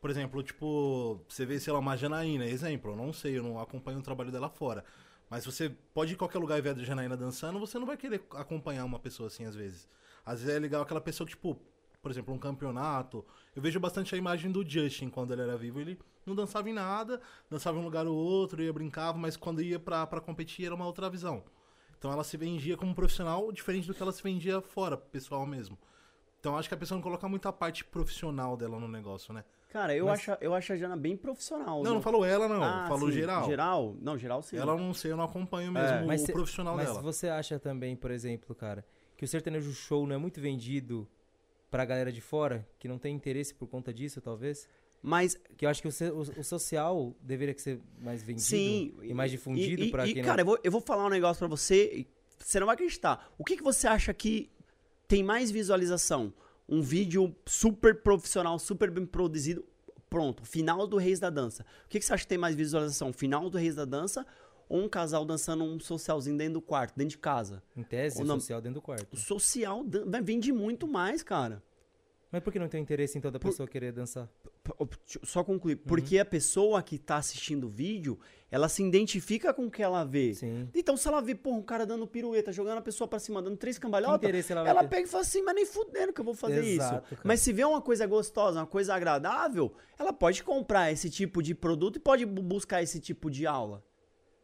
Por 0.00 0.10
exemplo, 0.10 0.42
tipo, 0.42 1.20
você 1.28 1.46
vê, 1.46 1.58
sei 1.58 1.72
lá, 1.72 1.78
uma 1.78 1.96
Janaína, 1.96 2.44
exemplo, 2.46 2.92
eu 2.92 2.96
não 2.96 3.12
sei, 3.12 3.38
eu 3.38 3.42
não 3.42 3.58
acompanho 3.58 3.98
o 3.98 4.02
trabalho 4.02 4.30
dela 4.30 4.48
fora. 4.48 4.84
Mas 5.28 5.44
você 5.44 5.70
pode 5.94 6.12
ir 6.12 6.14
em 6.14 6.18
qualquer 6.18 6.38
lugar 6.38 6.58
e 6.58 6.62
ver 6.62 6.70
a 6.70 6.84
Janaína 6.84 7.16
dançando, 7.16 7.58
você 7.58 7.78
não 7.78 7.86
vai 7.86 7.96
querer 7.96 8.22
acompanhar 8.32 8.84
uma 8.84 8.98
pessoa 8.98 9.28
assim, 9.28 9.44
às 9.44 9.54
vezes. 9.54 9.88
Às 10.24 10.40
vezes 10.40 10.54
é 10.54 10.58
legal 10.58 10.82
aquela 10.82 11.00
pessoa 11.00 11.26
que, 11.26 11.32
tipo, 11.34 11.58
por 12.02 12.10
exemplo, 12.10 12.32
um 12.34 12.38
campeonato. 12.38 13.24
Eu 13.54 13.62
vejo 13.62 13.80
bastante 13.80 14.14
a 14.14 14.18
imagem 14.18 14.50
do 14.50 14.68
Justin 14.68 15.08
quando 15.08 15.32
ele 15.32 15.42
era 15.42 15.56
vivo. 15.56 15.80
Ele 15.80 15.98
não 16.24 16.34
dançava 16.34 16.68
em 16.68 16.72
nada, 16.72 17.20
dançava 17.50 17.78
em 17.78 17.80
um 17.80 17.84
lugar 17.84 18.06
ou 18.06 18.14
outro, 18.16 18.62
ia 18.62 18.72
brincava, 18.72 19.18
mas 19.18 19.36
quando 19.36 19.62
ia 19.62 19.78
pra, 19.78 20.06
pra 20.06 20.20
competir 20.20 20.66
era 20.66 20.74
uma 20.74 20.86
outra 20.86 21.08
visão. 21.10 21.42
Então 21.98 22.12
ela 22.12 22.22
se 22.24 22.36
vendia 22.36 22.76
como 22.76 22.94
profissional 22.94 23.50
diferente 23.50 23.86
do 23.86 23.94
que 23.94 24.02
ela 24.02 24.12
se 24.12 24.22
vendia 24.22 24.60
fora, 24.60 24.96
pessoal 24.96 25.46
mesmo. 25.46 25.78
Então 26.38 26.56
acho 26.56 26.68
que 26.68 26.74
a 26.74 26.78
pessoa 26.78 26.96
não 26.96 27.02
coloca 27.02 27.28
muita 27.28 27.52
parte 27.52 27.84
profissional 27.84 28.56
dela 28.56 28.78
no 28.78 28.86
negócio, 28.86 29.32
né? 29.32 29.44
Cara, 29.70 29.94
eu, 29.94 30.06
Mas- 30.06 30.20
acho, 30.28 30.38
eu 30.40 30.54
acho 30.54 30.72
a 30.72 30.76
Jana 30.76 30.96
bem 30.96 31.16
profissional. 31.16 31.82
Não, 31.82 31.94
não 31.94 32.02
falou 32.02 32.24
ela, 32.24 32.46
não. 32.48 32.62
Ah, 32.62 32.86
falou 32.88 33.08
sim, 33.08 33.14
geral. 33.16 33.44
Geral? 33.46 33.96
Não, 34.00 34.16
geral 34.16 34.42
sim. 34.42 34.56
Ela 34.56 34.76
não 34.76 34.94
sei, 34.94 35.10
eu 35.10 35.16
não 35.16 35.24
acompanho 35.24 35.72
mesmo 35.72 36.06
Mas 36.06 36.22
o 36.22 36.26
cê- 36.26 36.32
profissional 36.32 36.76
Mas 36.76 36.86
dela. 36.86 37.02
você 37.02 37.28
acha 37.28 37.58
também, 37.58 37.96
por 37.96 38.10
exemplo, 38.12 38.54
cara, 38.54 38.86
que 39.16 39.24
o 39.24 39.28
sertanejo 39.28 39.72
show 39.72 40.06
não 40.06 40.14
é 40.14 40.18
muito 40.18 40.40
vendido 40.40 41.08
pra 41.70 41.84
galera 41.84 42.12
de 42.12 42.20
fora, 42.20 42.66
que 42.78 42.86
não 42.88 42.98
tem 42.98 43.14
interesse 43.14 43.54
por 43.54 43.66
conta 43.68 43.92
disso, 43.92 44.20
talvez? 44.20 44.68
Mas 45.02 45.38
Que 45.56 45.66
eu 45.66 45.68
acho 45.68 45.82
que 45.82 45.88
o, 45.88 45.92
o- 46.14 46.40
o 46.40 46.44
social 46.44 47.14
deveria 47.20 47.56
ser 47.58 47.80
mais 47.98 48.22
vendido 48.22 48.46
Sim. 48.46 48.94
e 49.02 49.12
mais 49.14 49.30
difundido 49.30 49.82
e, 49.84 49.90
pra 49.90 50.06
e, 50.06 50.14
quem 50.14 50.22
Cara, 50.22 50.40
eu, 50.42 50.46
vou, 50.46 50.58
eu 50.64 50.70
vou 50.72 50.80
falar 50.80 51.06
um 51.06 51.10
negócio 51.10 51.38
pra 51.38 51.48
você, 51.48 52.06
você 52.38 52.58
não 52.58 52.66
vai 52.66 52.74
acreditar. 52.74 53.32
O 53.38 53.44
que, 53.44 53.56
que 53.56 53.62
você 53.62 53.86
acha 53.86 54.12
que 54.14 54.50
tem 55.06 55.22
mais 55.22 55.50
visualização? 55.50 56.32
Um 56.68 56.82
vídeo 56.82 57.34
super 57.46 58.02
profissional, 58.02 58.58
super 58.58 58.90
bem 58.90 59.06
produzido. 59.06 59.64
Pronto, 60.08 60.44
final 60.44 60.86
do 60.86 60.96
Reis 60.96 61.20
da 61.20 61.30
Dança. 61.30 61.64
O 61.84 61.88
que, 61.88 61.98
que 61.98 62.04
você 62.04 62.14
acha 62.14 62.22
que 62.24 62.28
tem 62.28 62.38
mais 62.38 62.54
visualização? 62.56 63.12
Final 63.12 63.50
do 63.50 63.58
Reis 63.58 63.74
da 63.74 63.84
Dança 63.84 64.26
ou 64.68 64.80
um 64.82 64.88
casal 64.88 65.24
dançando 65.24 65.64
um 65.64 65.78
socialzinho 65.80 66.36
dentro 66.36 66.54
do 66.54 66.60
quarto, 66.62 66.94
dentro 66.96 67.10
de 67.10 67.18
casa? 67.18 67.62
em 67.76 67.82
tese, 67.82 68.18
Ou 68.18 68.24
não- 68.24 68.40
social 68.40 68.60
dentro 68.60 68.74
do 68.74 68.82
quarto. 68.82 69.12
O 69.12 69.16
social 69.16 69.84
dan- 69.84 70.22
vende 70.22 70.52
muito 70.52 70.86
mais, 70.86 71.22
cara. 71.22 71.62
Mas 72.32 72.42
por 72.42 72.52
que 72.52 72.58
não 72.58 72.68
tem 72.68 72.82
interesse 72.82 73.16
então 73.16 73.30
da 73.30 73.38
Por- 73.38 73.50
pessoa 73.50 73.68
querer 73.68 73.92
dançar? 73.92 74.28
Só 75.22 75.44
concluir. 75.44 75.76
Porque 75.76 76.18
a 76.18 76.24
pessoa 76.24 76.82
que 76.82 76.98
tá 76.98 77.16
assistindo 77.16 77.64
o 77.64 77.68
vídeo, 77.70 78.18
ela 78.50 78.68
se 78.68 78.82
identifica 78.82 79.54
com 79.54 79.66
o 79.66 79.70
que 79.70 79.80
ela 79.80 80.04
vê. 80.04 80.34
Sim. 80.34 80.68
Então, 80.74 80.96
se 80.96 81.06
ela 81.06 81.20
vê, 81.22 81.36
porra, 81.36 81.58
um 81.58 81.62
cara 81.62 81.86
dando 81.86 82.04
pirueta, 82.06 82.50
jogando 82.52 82.78
a 82.78 82.82
pessoa 82.82 83.06
pra 83.06 83.20
cima, 83.20 83.40
dando 83.40 83.56
três 83.56 83.78
cambalhotas, 83.78 84.50
ela 84.50 84.68
ela 84.68 84.84
pega 84.84 85.06
e 85.06 85.10
fala 85.10 85.22
assim, 85.22 85.40
mas 85.42 85.54
nem 85.54 85.64
fudendo 85.64 86.12
que 86.12 86.20
eu 86.20 86.24
vou 86.24 86.34
fazer 86.34 86.64
Exato, 86.64 86.96
isso. 87.06 87.10
cara. 87.14 87.22
Mas 87.24 87.40
se 87.40 87.52
vê 87.52 87.64
uma 87.64 87.80
coisa 87.80 88.04
gostosa, 88.06 88.58
uma 88.58 88.66
coisa 88.66 88.92
agradável, 88.92 89.72
ela 89.96 90.12
pode 90.12 90.42
comprar 90.42 90.90
esse 90.90 91.08
tipo 91.08 91.40
de 91.40 91.54
produto 91.54 91.96
e 91.96 92.00
pode 92.00 92.26
bu- 92.26 92.42
buscar 92.42 92.82
esse 92.82 92.98
tipo 92.98 93.30
de 93.30 93.46
aula. 93.46 93.84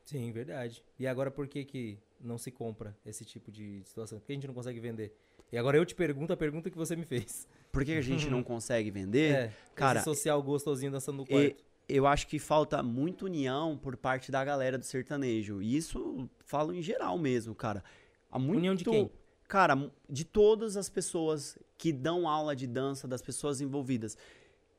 Sim, 0.05 0.31
verdade. 0.33 0.83
E 0.99 1.07
agora 1.07 1.31
por 1.31 1.47
que 1.47 1.65
que 1.65 1.99
não 2.21 2.38
se 2.38 2.51
compra 2.51 2.97
esse 3.07 3.25
tipo 3.25 3.51
de 3.51 3.83
situação? 3.85 4.19
Por 4.19 4.27
que 4.27 4.33
a 4.33 4.35
gente 4.35 4.47
não 4.47 4.55
consegue 4.55 4.81
vender? 4.81 5.17
E 5.51 5.59
agora 5.59 5.77
eu 5.77 5.85
te 5.85 5.95
pergunto 5.95 6.33
a 6.33 6.37
pergunta 6.37 6.71
que 6.71 6.77
você 6.79 6.97
me 6.97 7.05
fez. 7.05 7.47
Por 7.71 7.85
que 7.85 7.93
a 7.93 8.01
gente 8.01 8.29
não 8.31 8.43
consegue 8.45 8.91
vender? 8.91 9.35
É, 9.35 9.53
cara, 9.75 9.99
esse 9.99 10.05
social 10.05 10.43
gostosinho 10.43 10.91
dançando 10.91 11.19
no 11.19 11.23
E- 11.25 11.27
quarto. 11.51 11.65
eu 11.88 12.07
acho 12.07 12.27
que 12.27 12.38
falta 12.38 12.83
muita 12.83 13.25
união 13.27 13.77
por 13.77 13.97
parte 13.97 14.33
da 14.33 14.43
galera 14.45 14.79
do 14.79 14.85
sertanejo. 14.85 15.61
E 15.62 15.77
isso 15.77 16.29
falo 16.45 16.73
em 16.75 16.81
geral 16.83 17.19
mesmo, 17.19 17.55
cara. 17.55 17.85
Há 18.31 18.38
muito... 18.38 18.59
União 18.59 18.75
de 18.75 18.85
quem? 18.85 19.11
Cara, 19.47 19.91
de 20.09 20.25
todas 20.25 20.77
as 20.79 20.88
pessoas 20.88 21.59
que 21.77 21.93
dão 21.93 22.27
aula 22.27 22.57
de 22.57 22.67
dança, 22.67 23.07
das 23.07 23.21
pessoas 23.21 23.61
envolvidas. 23.61 24.17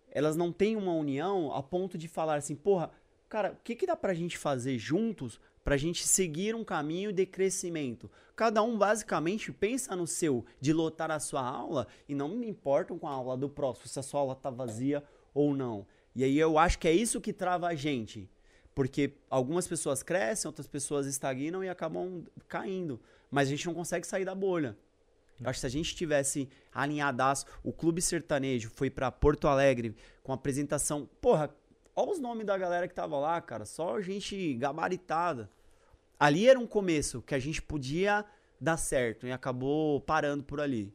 Elas 0.10 0.36
não 0.36 0.52
têm 0.52 0.76
uma 0.76 0.94
união 0.94 1.54
a 1.54 1.62
ponto 1.62 1.98
de 1.98 2.08
falar 2.08 2.36
assim, 2.36 2.56
porra, 2.56 2.90
cara, 3.34 3.54
o 3.54 3.64
que, 3.64 3.76
que 3.76 3.88
dá 3.88 3.96
pra 3.96 4.14
gente 4.14 4.38
fazer 4.38 4.78
juntos 4.78 5.42
pra 5.64 5.76
gente 5.76 6.06
seguir 6.06 6.54
um 6.54 6.64
caminho 6.64 7.12
de 7.12 7.26
crescimento? 7.26 8.08
Cada 8.36 8.62
um 8.62 8.78
basicamente 8.78 9.52
pensa 9.52 9.96
no 9.96 10.06
seu, 10.06 10.46
de 10.62 10.72
lotar 10.72 11.10
a 11.10 11.20
sua 11.20 11.42
aula 11.42 11.88
e 12.08 12.14
não 12.14 12.30
me 12.30 12.48
importam 12.48 13.00
com 13.00 13.08
a 13.08 13.12
aula 13.12 13.36
do 13.36 13.50
próximo, 13.50 13.88
se 13.88 13.98
a 13.98 14.04
sua 14.04 14.20
aula 14.20 14.36
tá 14.36 14.52
vazia 14.52 15.04
ou 15.34 15.56
não. 15.56 15.88
E 16.16 16.24
aí 16.24 16.38
eu 16.38 16.60
acho 16.60 16.78
que 16.78 16.88
é 16.88 16.92
isso 16.92 17.20
que 17.20 17.34
trava 17.34 17.66
a 17.66 17.74
gente. 17.74 18.30
Porque 18.76 19.16
algumas 19.28 19.68
pessoas 19.68 20.04
crescem, 20.04 20.48
outras 20.48 20.68
pessoas 20.68 21.08
estagnam 21.08 21.64
e 21.64 21.70
acabam 21.70 22.24
caindo. 22.48 23.02
Mas 23.32 23.48
a 23.48 23.52
gente 23.52 23.66
não 23.66 23.74
consegue 23.74 24.06
sair 24.06 24.26
da 24.26 24.36
bolha. 24.36 24.78
Eu 25.42 25.50
acho 25.50 25.58
que 25.58 25.62
se 25.62 25.66
a 25.66 25.70
gente 25.70 25.96
tivesse 25.96 26.48
alinhadaço, 26.72 27.48
o 27.64 27.74
Clube 27.74 28.00
Sertanejo 28.00 28.70
foi 28.70 28.92
pra 28.92 29.12
Porto 29.12 29.48
Alegre 29.48 29.96
com 30.22 30.32
apresentação. 30.32 31.10
Porra, 31.20 31.54
olha 31.96 32.12
os 32.12 32.20
nomes 32.20 32.46
da 32.46 32.58
galera 32.58 32.88
que 32.88 32.94
tava 32.94 33.18
lá, 33.18 33.40
cara. 33.42 33.66
Só 33.66 34.00
gente 34.02 34.54
gabaritada. 34.56 35.50
Ali 36.20 36.48
era 36.48 36.60
um 36.60 36.68
começo 36.68 37.22
que 37.22 37.36
a 37.36 37.40
gente 37.40 37.62
podia 37.62 38.26
dar 38.60 38.78
certo 38.78 39.28
e 39.28 39.32
acabou 39.32 40.00
parando 40.02 40.44
por 40.44 40.60
ali. 40.62 40.94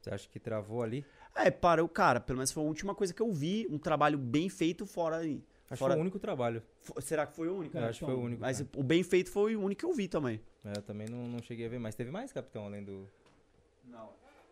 Você 0.00 0.10
acha 0.10 0.28
que 0.28 0.40
travou 0.40 0.82
ali? 0.82 1.04
É, 1.34 1.50
parou, 1.50 1.88
cara. 1.88 2.20
Pelo 2.20 2.38
menos 2.38 2.50
foi 2.50 2.62
a 2.62 2.66
última 2.66 2.94
coisa 2.94 3.12
que 3.12 3.20
eu 3.20 3.30
vi. 3.32 3.66
Um 3.70 3.78
trabalho 3.78 4.16
bem 4.18 4.48
feito 4.48 4.86
fora 4.86 5.16
aí. 5.16 5.42
Acho 5.66 5.74
que 5.74 5.76
Fora- 5.76 5.92
foi 5.92 5.98
o 5.98 6.02
único 6.02 6.18
trabalho. 6.18 6.62
Será 7.00 7.26
que 7.26 7.36
foi 7.36 7.48
o 7.48 7.56
único? 7.56 7.76
Eu 7.76 7.84
acho 7.84 7.98
que 8.00 8.04
foi 8.04 8.14
o 8.14 8.20
único. 8.20 8.40
Mas 8.40 8.58
cara. 8.58 8.70
o 8.76 8.82
bem 8.82 9.02
feito 9.02 9.30
foi 9.30 9.54
o 9.54 9.60
único 9.62 9.80
que 9.80 9.84
eu 9.84 9.92
vi 9.92 10.08
também. 10.08 10.40
É, 10.64 10.78
eu 10.78 10.82
também 10.82 11.06
não, 11.08 11.28
não 11.28 11.42
cheguei 11.42 11.66
a 11.66 11.68
ver 11.68 11.78
mais. 11.78 11.94
Teve 11.94 12.10
mais, 12.10 12.32
capitão, 12.32 12.64
além 12.66 12.82
do. 12.82 13.06
Não. 13.84 14.08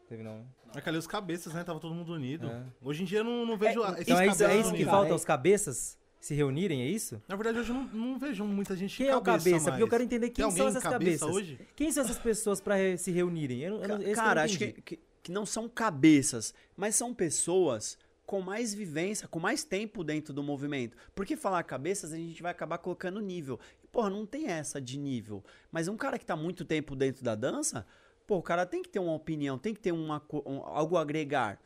Teve 0.08 0.22
não. 0.22 0.38
né? 0.38 0.44
É 0.74 0.80
que 0.80 0.88
ali 0.88 0.98
os 0.98 1.06
cabeças, 1.06 1.52
né? 1.52 1.62
Tava 1.64 1.78
todo 1.78 1.94
mundo 1.94 2.12
unido. 2.12 2.46
É. 2.48 2.62
Hoje 2.82 3.02
em 3.02 3.04
dia 3.06 3.18
eu 3.18 3.24
não, 3.24 3.44
não 3.44 3.56
vejo 3.58 3.80
esses 3.84 4.00
Então 4.00 4.18
é 4.20 4.26
isso, 4.26 4.42
é 4.44 4.54
isso 4.56 4.68
que 4.70 4.74
unidos. 4.76 4.90
falta, 4.90 5.14
os 5.14 5.24
cabeças 5.24 5.98
se 6.20 6.34
reunirem, 6.34 6.82
é 6.82 6.86
isso? 6.86 7.22
Na 7.28 7.36
verdade, 7.36 7.58
hoje 7.58 7.70
eu 7.70 7.74
não, 7.74 7.84
não 7.84 8.18
vejo 8.18 8.44
muita 8.44 8.74
gente 8.74 8.96
Quem 8.96 9.06
é 9.08 9.16
o 9.16 9.20
cabeça 9.20 9.44
cabeça? 9.50 9.70
Porque 9.70 9.82
eu 9.82 9.86
mais. 9.86 9.90
quero 9.90 10.02
entender 10.04 10.30
quem 10.30 10.50
são 10.50 10.66
essas 10.68 10.82
cabeça 10.82 11.26
cabeças. 11.26 11.28
hoje? 11.28 11.60
Quem 11.76 11.92
são 11.92 12.02
essas 12.04 12.18
pessoas 12.18 12.60
pra 12.60 12.74
re- 12.74 12.96
se 12.96 13.10
reunirem? 13.10 13.60
Eu, 13.60 13.78
não- 13.86 13.96
eu, 13.96 14.02
eu 14.08 14.14
Cara, 14.14 14.40
não 14.40 14.42
acho 14.44 14.58
que, 14.58 14.64
entendi. 14.64 14.82
que, 14.82 15.00
que 15.22 15.32
não 15.32 15.44
são 15.46 15.68
cabeças, 15.68 16.54
mas 16.76 16.96
são 16.96 17.14
pessoas 17.14 17.98
com 18.26 18.40
mais 18.42 18.74
vivência, 18.74 19.26
com 19.28 19.38
mais 19.38 19.64
tempo 19.64 20.02
dentro 20.04 20.34
do 20.34 20.42
movimento. 20.42 20.96
Porque 21.14 21.36
falar 21.36 21.62
cabeças, 21.62 22.12
a 22.12 22.16
gente 22.16 22.42
vai 22.42 22.50
acabar 22.52 22.78
colocando 22.78 23.20
nível. 23.20 23.58
E, 23.82 23.86
porra, 23.86 24.10
não 24.10 24.26
tem 24.26 24.48
essa 24.48 24.80
de 24.80 24.98
nível. 24.98 25.42
Mas 25.72 25.88
um 25.88 25.96
cara 25.96 26.18
que 26.18 26.26
tá 26.26 26.36
muito 26.36 26.64
tempo 26.64 26.94
dentro 26.96 27.22
da 27.24 27.34
dança, 27.34 27.86
pô, 28.28 28.36
o 28.36 28.42
cara 28.42 28.66
tem 28.66 28.82
que 28.82 28.90
ter 28.90 28.98
uma 28.98 29.14
opinião, 29.14 29.56
tem 29.58 29.72
que 29.74 29.80
ter 29.80 29.90
uma, 29.90 30.22
um- 30.44 30.60
algo 30.62 30.98
a 30.98 31.00
agregar. 31.00 31.58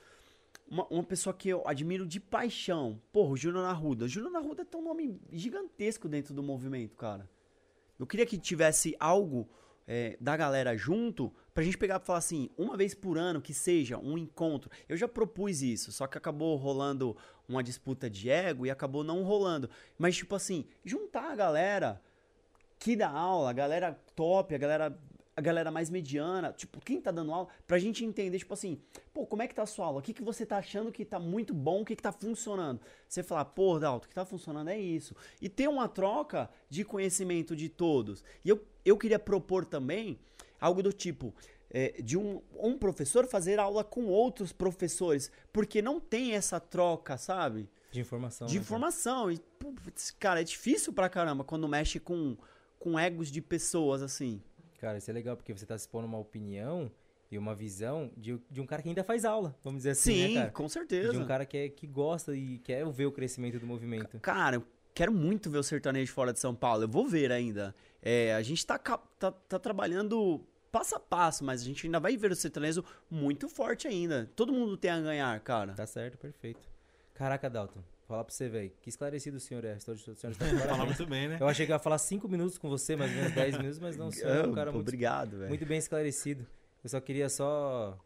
Uma, 0.71 0.87
uma 0.87 1.03
pessoa 1.03 1.35
que 1.35 1.49
eu 1.49 1.63
admiro 1.67 2.07
de 2.07 2.21
paixão. 2.21 2.99
Porra, 3.13 3.33
o 3.33 3.37
Júnior 3.37 3.65
Arruda. 3.67 4.05
O 4.05 4.09
Júnior 4.09 4.37
Arruda 4.37 4.65
tem 4.65 4.81
um 4.81 4.85
nome 4.85 5.21
gigantesco 5.31 6.09
dentro 6.09 6.33
do 6.33 6.43
movimento, 6.43 6.97
cara. 6.97 7.29
Eu 7.99 8.07
queria 8.07 8.25
que 8.25 8.39
tivesse 8.39 8.97
algo 8.99 9.47
é, 9.87 10.17
da 10.21 10.37
galera 10.37 10.77
junto 10.77 11.33
pra 11.53 11.65
gente 11.65 11.77
pegar 11.77 12.01
e 12.01 12.07
falar 12.07 12.21
assim, 12.21 12.49
uma 12.57 12.77
vez 12.77 12.95
por 12.95 13.19
ano 13.19 13.43
que 13.43 13.53
seja 13.53 13.99
um 13.99 14.17
encontro. 14.17 14.71
Eu 14.89 14.97
já 14.97 15.09
propus 15.09 15.63
isso, 15.63 15.91
só 15.93 16.07
que 16.07 16.17
acabou 16.17 16.57
rolando 16.57 17.17
uma 17.49 17.63
disputa 17.63 18.09
de 18.09 18.31
ego 18.31 18.65
e 18.65 18.71
acabou 18.71 19.03
não 19.05 19.25
rolando. 19.25 19.69
Mas, 19.99 20.17
tipo 20.17 20.35
assim, 20.37 20.65
juntar 20.85 21.33
a 21.33 21.37
galera 21.37 22.01
que 22.79 22.97
dá 22.97 23.11
aula, 23.11 23.51
a 23.51 23.53
galera 23.53 23.99
top, 24.17 24.55
a 24.55 24.59
galera, 24.59 24.99
a 25.35 25.41
galera 25.41 25.71
mais 25.71 25.89
mediana, 25.89 26.53
tipo, 26.53 26.81
quem 26.81 27.01
tá 27.01 27.11
dando 27.11 27.33
aula, 27.33 27.49
pra 27.67 27.79
gente 27.79 28.05
entender, 28.05 28.39
tipo 28.39 28.53
assim, 28.53 28.81
pô, 29.15 29.27
como 29.27 29.43
é 29.43 29.49
que 29.49 29.55
tá 29.55 29.63
a 29.63 29.67
sua 29.67 29.87
aula? 29.87 30.01
O 30.01 30.03
que, 30.03 30.13
que 30.13 30.23
você 30.23 30.45
tá 30.45 30.59
achando 30.59 30.93
que 30.93 31.05
tá 31.05 31.19
muito 31.19 31.55
bom, 31.55 31.81
o 31.81 31.85
que, 31.85 31.97
que 31.97 32.03
tá 32.03 32.13
funcionando? 32.13 32.81
Você 33.09 33.23
falar, 33.23 33.47
pô, 33.47 33.79
Dalton, 33.79 34.07
o 34.07 34.09
que 34.09 34.15
tá 34.15 34.25
funcionando 34.25 34.69
é 34.69 34.79
isso. 34.79 35.17
E 35.41 35.49
ter 35.49 35.69
uma 35.69 35.89
troca 35.89 36.51
de 36.69 36.85
conhecimento 36.85 37.57
de 37.57 37.69
todos. 37.69 38.23
E 38.45 38.49
eu, 38.49 38.63
eu 38.85 38.99
queria 38.99 39.19
propor 39.19 39.65
também 39.65 40.19
algo 40.61 40.83
do 40.83 40.93
tipo. 40.93 41.35
é, 41.73 42.03
de 42.03 42.19
um, 42.19 42.43
um 42.61 42.77
professor 42.77 43.27
fazer 43.27 43.59
aula 43.59 43.83
com 43.83 44.05
outros 44.05 44.53
professores, 44.53 45.33
porque 45.51 45.81
não 45.81 45.99
tem 45.99 46.35
essa 46.35 46.61
troca, 46.61 47.17
sabe? 47.17 47.69
De 47.91 48.01
informação. 48.01 48.47
de 48.47 48.55
né, 48.55 48.61
informação. 48.61 49.31
E, 49.31 49.39
putz, 49.59 50.11
cara, 50.11 50.43
é 50.43 50.45
difícil 50.45 50.93
pra 50.93 51.09
caramba 51.09 51.45
quando 51.45 51.67
mexe 51.67 51.99
com, 51.99 52.37
com 52.79 52.99
egos 52.99 53.31
de 53.31 53.41
pessoas, 53.41 54.03
assim. 54.03 54.43
Cara, 54.83 54.99
isso 54.99 55.09
é 55.09 55.15
legal, 55.15 55.37
porque 55.37 55.53
você 55.57 55.65
tá 55.65 55.79
se 55.79 55.85
expondo 55.85 56.09
uma 56.09 56.19
opinião 56.19 56.91
e 57.31 57.39
uma 57.39 57.55
visão 57.55 58.11
de, 58.17 58.37
de 58.51 58.61
um 58.61 58.67
cara 58.67 58.83
que 58.83 58.89
ainda 58.89 59.05
faz 59.05 59.25
aula, 59.25 59.57
vamos 59.63 59.79
dizer 59.79 59.91
assim, 59.91 60.13
Sim, 60.13 60.35
né, 60.35 60.41
cara? 60.41 60.51
com 60.51 60.69
certeza. 60.69 61.13
De 61.13 61.19
um 61.19 61.25
cara 61.25 61.47
que, 61.47 61.57
é, 61.57 61.69
que 61.69 61.87
gosta 61.87 62.35
e 62.35 62.59
quer 62.59 62.85
ver 62.91 63.07
o 63.07 63.13
crescimento 63.13 63.61
do 63.61 63.67
movimento. 63.67 64.19
Cara, 64.19 64.57
eu 64.57 64.65
quero 64.93 65.13
muito 65.13 65.49
ver 65.49 65.59
o 65.59 65.63
sertanejo 65.63 66.13
fora 66.13 66.33
de 66.33 66.41
São 66.41 66.53
Paulo. 66.53 66.83
Eu 66.83 66.89
vou 66.89 67.07
ver 67.07 67.31
ainda. 67.31 67.73
É, 68.03 68.35
a 68.35 68.43
gente 68.43 68.67
tá, 68.67 68.77
tá, 68.77 69.31
tá 69.31 69.57
trabalhando 69.57 70.45
passo 70.73 70.97
a 70.97 71.01
passo, 71.01 71.45
mas 71.45 71.61
a 71.61 71.65
gente 71.65 71.87
ainda 71.87 72.01
vai 72.01 72.17
ver 72.17 72.33
o 72.33 72.35
sertanejo 72.35 72.85
muito 73.09 73.49
forte 73.49 73.87
ainda. 73.87 74.29
Todo 74.35 74.53
mundo 74.53 74.77
tem 74.77 74.91
a 74.91 75.01
ganhar, 75.01 75.41
cara. 75.43 75.75
Tá 75.75 75.87
certo, 75.87 76.19
perfeito. 76.19 76.69
Caraca, 77.15 77.49
Dalton, 77.49 77.85
falar 78.13 78.25
pra 78.25 78.35
você, 78.35 78.49
velho. 78.49 78.71
Que 78.83 78.91
esclarecido 78.91 79.39
o 79.39 79.41
senhor 79.41 79.65
é. 79.65 79.77
O 79.77 79.81
senhor 79.81 79.97
está 79.97 80.29
de 80.31 80.35
Fala 80.37 80.61
parabéns. 80.61 80.85
muito 80.99 81.07
bem, 81.07 81.29
né? 81.29 81.39
Eu 81.41 81.49
achei 81.49 81.65
que 81.65 81.73
ia 81.73 81.79
falar 81.79 81.99
5 81.99 82.29
minutos 82.29 82.59
com 82.59 82.69
você, 82.69 82.95
mais 82.95 83.11
ou 83.11 83.17
menos 83.17 83.33
10 83.33 83.57
minutos, 83.59 83.79
mas 83.79 83.97
não, 83.97 84.09
o 84.09 84.13
senhor 84.13 84.37
é 84.37 84.47
um 84.47 84.53
cara 84.53 84.71
muito, 84.71 84.83
Obrigado, 84.83 85.39
velho. 85.39 85.49
muito 85.49 85.65
bem 85.67 85.79
esclarecido. 85.79 86.47
Eu 86.85 86.91
só 86.91 87.01
queria 87.01 87.29
só, 87.29 87.99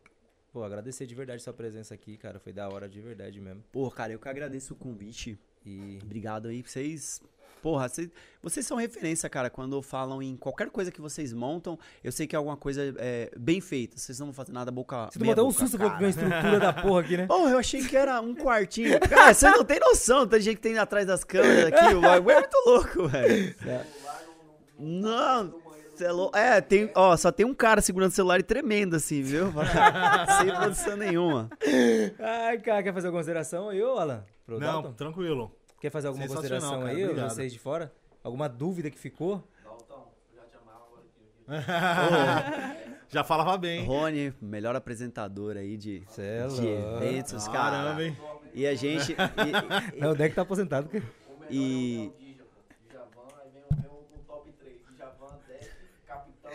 pô, 0.52 0.62
agradecer 0.62 1.06
de 1.06 1.14
verdade 1.14 1.42
sua 1.42 1.52
presença 1.52 1.94
aqui, 1.94 2.16
cara. 2.16 2.38
Foi 2.38 2.52
da 2.52 2.68
hora 2.68 2.88
de 2.88 3.00
verdade 3.00 3.40
mesmo. 3.40 3.64
Pô, 3.72 3.90
cara, 3.90 4.12
eu 4.12 4.18
que 4.18 4.28
agradeço 4.28 4.74
o 4.74 4.76
convite. 4.76 5.38
E 5.64 5.98
Obrigado 6.02 6.46
aí, 6.46 6.62
vocês. 6.62 7.20
Porra, 7.66 7.88
vocês, 7.88 8.08
vocês 8.40 8.64
são 8.64 8.76
referência, 8.76 9.28
cara, 9.28 9.50
quando 9.50 9.82
falam 9.82 10.22
em 10.22 10.36
qualquer 10.36 10.70
coisa 10.70 10.92
que 10.92 11.00
vocês 11.00 11.32
montam. 11.32 11.76
Eu 12.04 12.12
sei 12.12 12.24
que 12.24 12.36
é 12.36 12.38
alguma 12.38 12.56
coisa 12.56 12.94
é, 12.96 13.28
bem 13.36 13.60
feita. 13.60 13.98
Vocês 13.98 14.20
não 14.20 14.28
vão 14.28 14.32
fazer 14.32 14.52
nada 14.52 14.70
boca. 14.70 15.08
você 15.10 15.18
tomou 15.18 15.32
até 15.32 15.42
um 15.42 15.50
susto 15.50 15.76
com 15.76 15.84
a 15.84 16.08
estrutura 16.08 16.60
da 16.60 16.72
porra 16.72 17.00
aqui, 17.00 17.16
né? 17.16 17.26
Porra, 17.26 17.50
eu 17.50 17.58
achei 17.58 17.84
que 17.84 17.96
era 17.96 18.20
um 18.20 18.36
quartinho. 18.36 19.00
Cara, 19.10 19.34
você 19.34 19.50
não 19.50 19.64
tem 19.64 19.80
noção. 19.80 20.28
Tem 20.28 20.40
gente 20.40 20.54
que 20.54 20.62
tem 20.62 20.78
atrás 20.78 21.08
das 21.08 21.24
câmeras 21.24 21.72
aqui. 21.72 21.92
O 21.92 22.00
bagulho 22.00 22.36
é 22.36 22.40
muito 22.40 22.62
louco, 22.66 23.08
velho. 23.08 23.56
Não, 24.78 25.54
cê 25.96 26.04
é 26.04 26.12
louco. 26.12 26.38
É, 26.38 26.60
tem, 26.60 26.88
ó, 26.94 27.16
só 27.16 27.32
tem 27.32 27.44
um 27.44 27.52
cara 27.52 27.80
segurando 27.80 28.12
o 28.12 28.14
celular 28.14 28.38
e 28.38 28.44
tremendo 28.44 28.94
assim, 28.94 29.22
viu? 29.22 29.52
Sem 30.38 30.54
produção 30.54 30.96
nenhuma. 30.96 31.50
Ai, 32.20 32.58
cara, 32.60 32.84
quer 32.84 32.94
fazer 32.94 33.08
alguma 33.08 33.22
consideração 33.22 33.70
aí, 33.70 33.82
ô 33.82 33.98
Alan? 33.98 34.24
Pro 34.46 34.60
Não, 34.60 34.82
Dalton? 34.82 34.92
tranquilo. 34.92 35.50
Quer 35.86 35.90
fazer 35.90 36.08
alguma 36.08 36.26
consideração 36.26 36.80
cara, 36.80 36.90
aí, 36.90 37.04
obrigado. 37.04 37.30
vocês 37.30 37.52
de 37.52 37.60
fora? 37.60 37.92
Alguma 38.24 38.48
dúvida 38.48 38.90
que 38.90 38.98
ficou? 38.98 39.40
Dalton, 39.62 40.12
eu 40.32 40.36
já 40.40 40.42
te 40.48 40.56
amava 40.56 40.84
agora 40.84 41.04
aqui. 42.74 42.86
Já 43.08 43.22
falava 43.22 43.56
bem. 43.56 43.84
Rony, 43.86 44.34
melhor 44.42 44.74
apresentador 44.74 45.56
aí 45.56 45.76
de, 45.76 46.02
Cê 46.08 46.22
é 46.22 46.46
de 46.48 46.66
eventos, 46.66 47.46
cara. 47.46 47.76
Caramba, 47.76 48.02
hein? 48.02 48.16
E 48.52 48.66
a 48.66 48.74
gente. 48.74 49.12
e- 49.14 49.96
e- 49.96 50.00
Não, 50.00 50.10
o 50.10 50.14
deck 50.16 50.34
tá 50.34 50.42
aposentado. 50.42 50.88
cara. 50.88 51.04
O 51.28 51.38
melhor 51.38 51.52
E- 51.52 52.06
é 52.06 52.08
o 52.08 52.10
Dija, 52.18 52.42
pô. 52.42 52.60
Djavan, 52.90 53.28
aí 53.44 53.50
vem, 53.52 53.62
o- 53.62 53.76
vem 53.76 53.86
o, 53.88 53.92
o 53.92 54.24
top 54.26 54.50
3. 54.58 54.80
Djavan, 54.96 55.38
Deck, 55.46 55.70
Capitão. 56.04 56.50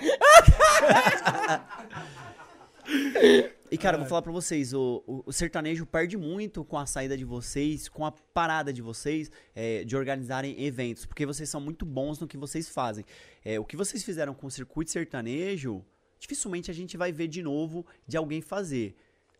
E, 3.74 3.78
cara, 3.78 3.96
eu 3.96 4.00
vou 4.02 4.10
falar 4.10 4.22
pra 4.22 4.34
vocês, 4.34 4.74
o, 4.74 5.02
o- 5.08 5.24
o 5.28 5.32
sertanejo 5.32 5.86
perde 5.86 6.18
muito 6.18 6.64
com 6.66 6.78
a 6.78 6.86
saída 6.86 7.18
de 7.18 7.24
vocês, 7.24 7.88
com 7.88 8.06
a 8.06 8.12
parada 8.12 8.74
de 8.74 8.82
vocês 8.82 9.32
é, 9.56 9.86
de 9.86 9.96
organizarem 9.96 10.62
eventos, 10.62 11.06
porque 11.06 11.26
vocês 11.26 11.48
são 11.50 11.62
muito 11.62 11.86
bons 11.86 12.20
no 12.20 12.28
que 12.28 12.36
vocês 12.36 12.68
fazem. 12.68 13.06
É, 13.46 13.58
o 13.58 13.64
que 13.64 13.78
vocês 13.78 14.04
fizeram 14.04 14.34
com 14.34 14.46
o 14.48 14.52
circuito 14.52 14.92
sertanejo, 14.92 15.86
dificilmente 16.20 16.70
a 16.70 16.74
gente 16.74 16.98
vai 16.98 17.14
ver 17.14 17.28
de 17.30 17.42
novo 17.42 17.86
de 18.08 18.18
alguém 18.18 18.42
fazer. 18.42 18.96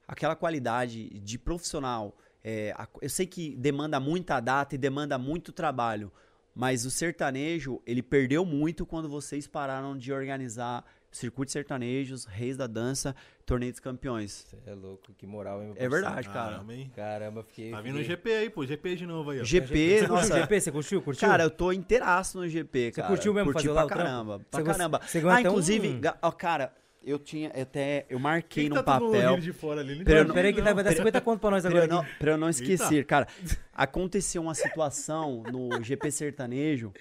aquela 0.08 0.36
qualidade 0.36 1.10
de 1.22 1.38
profissional. 1.38 2.18
é, 2.44 2.74
a- 2.78 2.88
eu 3.02 3.10
sei 3.10 3.26
que 3.26 3.56
demanda 3.56 3.98
muita 4.00 4.40
data 4.42 4.76
e 4.76 4.78
demanda 4.78 5.18
muito 5.18 5.52
trabalho, 5.54 6.12
mas 6.56 6.86
o 6.86 6.92
sertanejo, 6.92 7.80
ele 7.86 8.02
perdeu 8.02 8.44
muito 8.44 8.86
quando 8.86 9.08
vocês 9.08 9.46
pararam 9.48 9.96
de 9.98 10.12
organizar 10.12 10.84
circuitos 11.12 11.52
sertanejos, 11.52 12.26
reis 12.26 12.56
da 12.56 12.68
dança, 12.68 13.14
torneio 13.46 13.72
dos 13.72 13.80
campeões. 13.82 14.46
Você 14.50 14.58
é 14.70 14.74
louco, 14.74 15.12
que 15.18 15.28
moral, 15.28 15.62
hein, 15.62 15.74
É 15.76 15.90
verdade, 15.90 16.30
cara. 16.30 16.52
Caramba, 16.54 16.74
hein? 16.74 16.92
Caramba, 16.96 17.44
fiquei. 17.44 17.72
Tá 17.72 17.82
vindo 17.82 18.00
o 18.00 18.04
GP 18.04 18.32
aí, 18.32 18.50
pô. 18.50 18.66
GP 18.66 18.96
de 18.96 19.06
novo 19.06 19.32
aí, 19.32 19.42
ó. 19.42 19.44
GP, 19.44 20.00
Você 20.00 20.08
nossa, 20.08 20.40
GP? 20.40 20.60
Você 20.62 20.72
curtiu? 20.72 21.02
Curtiu? 21.02 21.28
Cara, 21.28 21.44
eu 21.44 21.50
tô 21.52 21.72
inteiraço 21.72 22.38
no 22.38 22.48
GP, 22.48 22.92
cara. 22.92 23.08
curtiu 23.10 23.34
mesmo 23.34 23.52
Curti 23.52 23.68
fazer 23.68 23.74
pra 23.74 23.84
lá 23.84 23.90
caramba, 23.90 24.40
pra 24.50 24.60
Você 24.60 24.66
caramba. 24.66 25.02
você 25.06 25.20
ah, 25.20 25.36
um- 25.36 25.40
inclusive, 25.40 26.00
ga- 26.00 26.18
ó, 26.22 26.32
cara, 26.32 26.74
eu 27.04 27.20
tinha 27.20 27.50
até 27.50 28.06
eu 28.10 28.18
marquei 28.20 28.64
Quem 28.66 28.70
no 28.70 28.76
que 28.78 28.84
tá 28.84 29.00
mundo 29.00 29.12
papel 29.12 29.38
de 29.40 29.52
fora 29.52 29.82
ali? 29.82 29.96
Não 29.96 30.04
Pra 30.06 30.14
eu 30.20 30.24
não- 30.26 30.34
Peraí 30.36 30.54
que 30.54 30.62
não. 30.62 30.74
vai 30.76 30.84
dar 30.84 30.94
50 30.94 31.20
conto 31.20 31.40
pra 31.42 31.50
nós 31.52 31.64
Pra 31.64 31.72
agora. 31.72 31.86
eu, 31.86 31.90
não, 31.90 32.06
pra 32.20 32.32
eu 32.32 32.38
não 32.38 32.48
esquecer, 32.50 32.94
Eita. 32.94 33.08
cara, 33.08 33.28
aconteceu 33.74 34.42
uma 34.42 34.54
situação 34.56 35.44
no 35.52 35.82
GP 35.84 36.10
sertanejo 36.12 36.94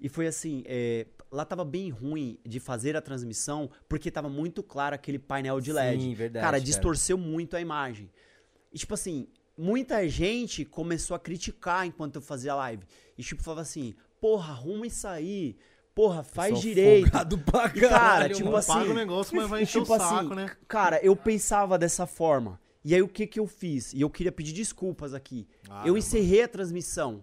e 0.00 0.08
foi 0.08 0.26
assim, 0.26 0.62
é, 0.66 1.06
lá 1.30 1.44
tava 1.44 1.64
bem 1.64 1.90
ruim 1.90 2.38
de 2.44 2.58
fazer 2.58 2.96
a 2.96 3.00
transmissão 3.00 3.70
porque 3.88 4.10
tava 4.10 4.28
muito 4.28 4.62
claro 4.62 4.94
aquele 4.94 5.18
painel 5.18 5.60
de 5.60 5.72
LED. 5.72 6.02
Sim, 6.02 6.14
verdade, 6.14 6.42
cara, 6.44 6.56
cara. 6.56 6.64
distorceu 6.64 7.16
muito 7.16 7.56
a 7.56 7.60
imagem. 7.60 8.10
E 8.72 8.78
tipo 8.78 8.94
assim, 8.94 9.28
muita 9.56 10.08
gente 10.08 10.64
começou 10.64 11.14
a 11.14 11.18
criticar 11.18 11.86
enquanto 11.86 12.16
eu 12.16 12.22
fazia 12.22 12.52
a 12.52 12.56
live. 12.56 12.84
E 13.16 13.22
tipo, 13.22 13.42
falava 13.42 13.60
assim, 13.62 13.94
porra, 14.20 14.52
arruma 14.52 14.86
isso 14.86 15.06
aí. 15.06 15.56
Porra, 15.94 16.22
faz 16.22 16.52
Sou 16.54 16.62
direito. 16.62 17.10
pra 17.10 17.70
E, 17.74 17.80
cara, 17.80 17.88
caralho, 17.88 18.34
tipo 18.34 18.46
mano. 18.46 18.56
assim, 18.56 18.72
Paga 18.72 18.90
o 18.90 18.94
negócio, 18.94 19.36
mas 19.36 19.48
vai 19.48 19.60
e, 19.60 19.62
encher 19.64 19.82
tipo 19.82 19.94
o 19.94 19.98
saco, 19.98 20.14
assim, 20.14 20.34
né? 20.34 20.56
Cara, 20.68 21.00
eu 21.02 21.14
pensava 21.16 21.76
dessa 21.78 22.06
forma. 22.06 22.60
E 22.82 22.94
aí 22.94 23.02
o 23.02 23.08
que 23.08 23.26
que 23.26 23.38
eu 23.38 23.46
fiz? 23.46 23.92
E 23.92 24.00
eu 24.00 24.08
queria 24.08 24.32
pedir 24.32 24.52
desculpas 24.52 25.12
aqui. 25.12 25.46
eu 25.64 25.68
Caramba. 25.68 25.98
encerrei 25.98 26.42
a 26.42 26.48
transmissão. 26.48 27.22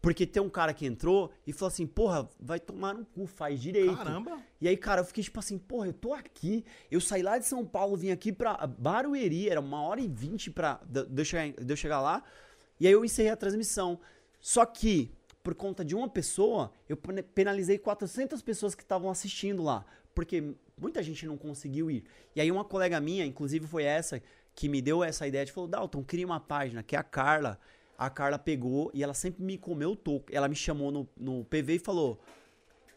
Porque 0.00 0.26
tem 0.26 0.42
um 0.42 0.48
cara 0.48 0.72
que 0.72 0.86
entrou 0.86 1.32
e 1.46 1.52
falou 1.52 1.68
assim, 1.68 1.86
porra, 1.86 2.28
vai 2.38 2.60
tomar 2.60 2.94
no 2.94 3.04
cu, 3.04 3.26
faz 3.26 3.60
direito. 3.60 3.96
Caramba. 3.96 4.38
E 4.60 4.68
aí, 4.68 4.76
cara, 4.76 5.00
eu 5.00 5.04
fiquei 5.04 5.24
tipo 5.24 5.38
assim, 5.38 5.58
porra, 5.58 5.88
eu 5.88 5.92
tô 5.92 6.14
aqui. 6.14 6.64
Eu 6.90 7.00
saí 7.00 7.22
lá 7.22 7.38
de 7.38 7.46
São 7.46 7.64
Paulo, 7.64 7.96
vim 7.96 8.10
aqui 8.10 8.32
pra 8.32 8.66
Barueri, 8.66 9.48
era 9.48 9.60
uma 9.60 9.82
hora 9.82 10.00
e 10.00 10.06
vinte 10.06 10.50
pra, 10.50 10.80
de, 10.86 11.04
de 11.06 11.20
eu 11.20 11.24
chegar, 11.24 11.64
de 11.64 11.72
eu 11.72 11.76
chegar 11.76 12.00
lá. 12.00 12.22
E 12.78 12.86
aí 12.86 12.92
eu 12.92 13.04
encerrei 13.04 13.32
a 13.32 13.36
transmissão. 13.36 13.98
Só 14.40 14.64
que, 14.64 15.10
por 15.42 15.54
conta 15.54 15.84
de 15.84 15.94
uma 15.94 16.08
pessoa, 16.08 16.72
eu 16.88 16.96
penalizei 17.34 17.78
400 17.78 18.40
pessoas 18.42 18.74
que 18.74 18.82
estavam 18.82 19.10
assistindo 19.10 19.62
lá. 19.62 19.84
Porque 20.14 20.54
muita 20.80 21.02
gente 21.02 21.26
não 21.26 21.36
conseguiu 21.36 21.90
ir. 21.90 22.04
E 22.34 22.40
aí 22.40 22.50
uma 22.52 22.64
colega 22.64 23.00
minha, 23.00 23.24
inclusive 23.24 23.66
foi 23.66 23.84
essa, 23.84 24.22
que 24.54 24.68
me 24.68 24.80
deu 24.80 25.02
essa 25.02 25.26
ideia, 25.26 25.44
de 25.44 25.52
falou, 25.52 25.68
Dalton, 25.68 26.02
cria 26.04 26.26
uma 26.26 26.40
página, 26.40 26.82
que 26.82 26.96
é 26.96 26.98
a 26.98 27.02
Carla. 27.02 27.58
A 27.98 28.10
Carla 28.10 28.38
pegou 28.38 28.90
e 28.92 29.02
ela 29.02 29.14
sempre 29.14 29.42
me 29.42 29.56
comeu 29.56 29.92
o 29.92 29.96
toco. 29.96 30.26
Ela 30.30 30.48
me 30.48 30.54
chamou 30.54 30.90
no, 30.90 31.08
no 31.16 31.44
PV 31.44 31.74
e 31.74 31.78
falou, 31.78 32.20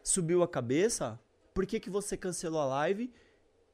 subiu 0.04 0.44
a 0.44 0.48
cabeça, 0.48 1.20
por 1.54 1.66
que, 1.66 1.80
que 1.80 1.90
você 1.90 2.18
cancelou 2.18 2.62
a 2.62 2.66
live, 2.66 3.14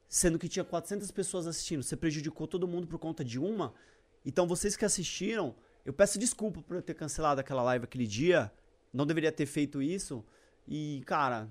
sendo 0.08 0.38
que 0.38 0.48
tinha 0.48 0.64
400 0.64 1.10
pessoas 1.10 1.46
assistindo? 1.46 1.82
Você 1.82 1.96
prejudicou 1.96 2.46
todo 2.46 2.68
mundo 2.68 2.86
por 2.86 2.98
conta 2.98 3.24
de 3.24 3.38
uma? 3.38 3.74
Então, 4.24 4.46
vocês 4.46 4.76
que 4.76 4.84
assistiram, 4.84 5.54
eu 5.84 5.92
peço 5.92 6.18
desculpa 6.18 6.62
por 6.62 6.76
eu 6.76 6.82
ter 6.82 6.94
cancelado 6.94 7.40
aquela 7.40 7.62
live 7.62 7.84
aquele 7.84 8.06
dia, 8.06 8.52
não 8.92 9.06
deveria 9.06 9.32
ter 9.32 9.46
feito 9.46 9.82
isso, 9.82 10.24
e, 10.66 11.02
cara... 11.06 11.48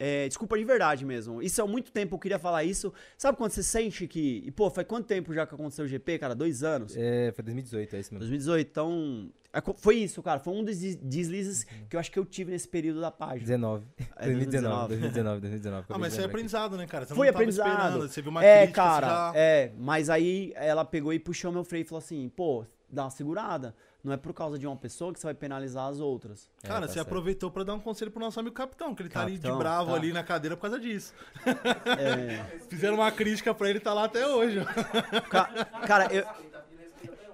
é, 0.00 0.26
desculpa 0.26 0.58
de 0.58 0.64
verdade 0.64 1.04
mesmo. 1.04 1.42
Isso 1.42 1.62
há 1.62 1.66
muito 1.66 1.92
tempo 1.92 2.14
eu 2.14 2.18
queria 2.18 2.38
falar 2.38 2.64
isso. 2.64 2.92
Sabe 3.18 3.36
quando 3.36 3.50
você 3.52 3.62
sente 3.62 4.08
que. 4.08 4.42
E, 4.46 4.50
pô, 4.50 4.70
faz 4.70 4.86
quanto 4.88 5.06
tempo 5.06 5.34
já 5.34 5.46
que 5.46 5.54
aconteceu 5.54 5.84
o 5.84 5.88
GP, 5.88 6.18
cara? 6.18 6.34
Dois 6.34 6.62
anos? 6.62 6.96
É, 6.96 7.30
foi 7.32 7.44
2018, 7.44 7.94
é 7.96 8.00
isso 8.00 8.14
mesmo. 8.14 8.20
2018. 8.20 8.66
Então. 8.68 9.30
aco- 9.52 9.76
Foi 9.78 9.96
isso, 9.96 10.22
cara. 10.22 10.40
Foi 10.40 10.54
um 10.54 10.64
dos 10.64 10.78
des- 10.78 10.96
deslizes 10.96 11.64
que 11.88 11.94
eu 11.96 12.00
acho 12.00 12.10
que 12.10 12.18
eu 12.18 12.24
tive 12.24 12.50
nesse 12.50 12.66
período 12.66 13.00
da 13.00 13.10
página. 13.10 13.40
19. 13.40 13.84
É 14.16 14.24
2019, 14.26 14.88
2019. 14.88 14.88
2019, 14.88 15.40
2019. 15.42 15.86
Ah, 15.90 15.98
mas 15.98 16.12
isso 16.14 16.22
é 16.22 16.24
aprendizado, 16.24 16.76
né, 16.78 16.86
cara? 16.86 17.04
Você 17.04 17.14
Foi 17.14 17.26
não 17.26 17.32
tava 17.34 17.42
aprendizado. 17.44 17.68
esperando, 17.68 18.08
Você 18.08 18.22
viu 18.22 18.30
uma 18.30 18.42
é, 18.44 18.58
crítica, 18.62 18.82
cara, 18.82 19.06
já... 19.06 19.32
é. 19.36 19.72
Mas 19.76 20.08
aí 20.08 20.52
ela 20.56 20.84
pegou 20.84 21.12
e 21.12 21.18
puxou 21.18 21.52
meu 21.52 21.62
freio 21.64 21.82
e 21.82 21.84
falou 21.84 21.98
assim: 21.98 22.28
pô, 22.34 22.64
dá 22.88 23.04
uma 23.04 23.10
segurada. 23.10 23.74
Não 24.02 24.12
é 24.12 24.16
por 24.16 24.32
causa 24.32 24.58
de 24.58 24.66
uma 24.66 24.76
pessoa 24.76 25.12
que 25.12 25.20
você 25.20 25.26
vai 25.26 25.34
penalizar 25.34 25.86
as 25.86 26.00
outras. 26.00 26.48
Cara, 26.62 26.82
tá 26.82 26.86
você 26.88 26.94
certo. 26.94 27.06
aproveitou 27.06 27.50
pra 27.50 27.64
dar 27.64 27.74
um 27.74 27.80
conselho 27.80 28.10
pro 28.10 28.20
nosso 28.20 28.40
amigo 28.40 28.54
capitão, 28.54 28.94
que 28.94 29.02
ele 29.02 29.10
tá 29.10 29.20
ali 29.22 29.32
de 29.32 29.38
Capitão, 29.40 29.58
bravo 29.58 29.90
tá. 29.90 29.96
ali 29.96 30.12
na 30.12 30.22
cadeira 30.24 30.56
por 30.56 30.62
causa 30.62 30.80
disso. 30.80 31.12
É, 31.98 32.58
Fizeram 32.68 32.94
uma 32.94 33.12
crítica 33.12 33.54
pra 33.54 33.68
ele, 33.68 33.78
tá 33.80 33.92
lá 33.92 34.04
até 34.04 34.26
hoje. 34.26 34.60
ca- 35.28 35.64
cara, 35.86 36.12
eu, 36.14 36.24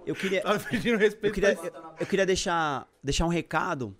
eu 0.06 0.14
queria. 0.14 0.42
Tá 0.42 0.58
pedindo 0.58 0.96
respeito. 0.98 1.26
Eu 1.26 1.32
queria, 1.32 1.52
eu, 1.52 1.72
eu 2.00 2.06
queria 2.06 2.26
deixar, 2.26 2.88
deixar 3.02 3.26
um 3.26 3.30
recado 3.30 3.96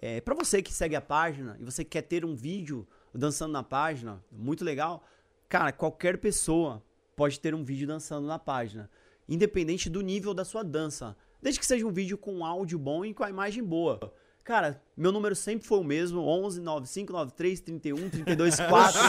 é, 0.00 0.20
para 0.20 0.34
você 0.34 0.62
que 0.62 0.72
segue 0.72 0.96
a 0.96 1.00
página 1.00 1.56
e 1.60 1.64
você 1.64 1.84
quer 1.84 2.02
ter 2.02 2.24
um 2.24 2.34
vídeo 2.34 2.86
dançando 3.14 3.52
na 3.52 3.62
página, 3.62 4.22
muito 4.32 4.64
legal. 4.64 5.04
Cara, 5.48 5.70
qualquer 5.72 6.18
pessoa 6.18 6.82
pode 7.14 7.38
ter 7.40 7.54
um 7.54 7.62
vídeo 7.64 7.86
dançando 7.86 8.26
na 8.26 8.38
página, 8.38 8.90
independente 9.28 9.88
do 9.88 10.00
nível 10.00 10.34
da 10.34 10.44
sua 10.44 10.62
dança. 10.64 11.16
Desde 11.42 11.60
que 11.60 11.66
seja 11.66 11.86
um 11.86 11.92
vídeo 11.92 12.16
com 12.18 12.44
áudio 12.44 12.78
bom 12.78 13.04
e 13.04 13.12
com 13.14 13.22
a 13.24 13.30
imagem 13.30 13.62
boa. 13.62 14.12
Cara, 14.42 14.80
meu 14.96 15.10
número 15.10 15.34
sempre 15.34 15.66
foi 15.66 15.78
o 15.78 15.84
mesmo, 15.84 16.20
11 16.20 16.60
95 16.60 17.12
93 17.12 17.60
31 17.60 18.08
32 18.10 18.56
4. 18.60 19.00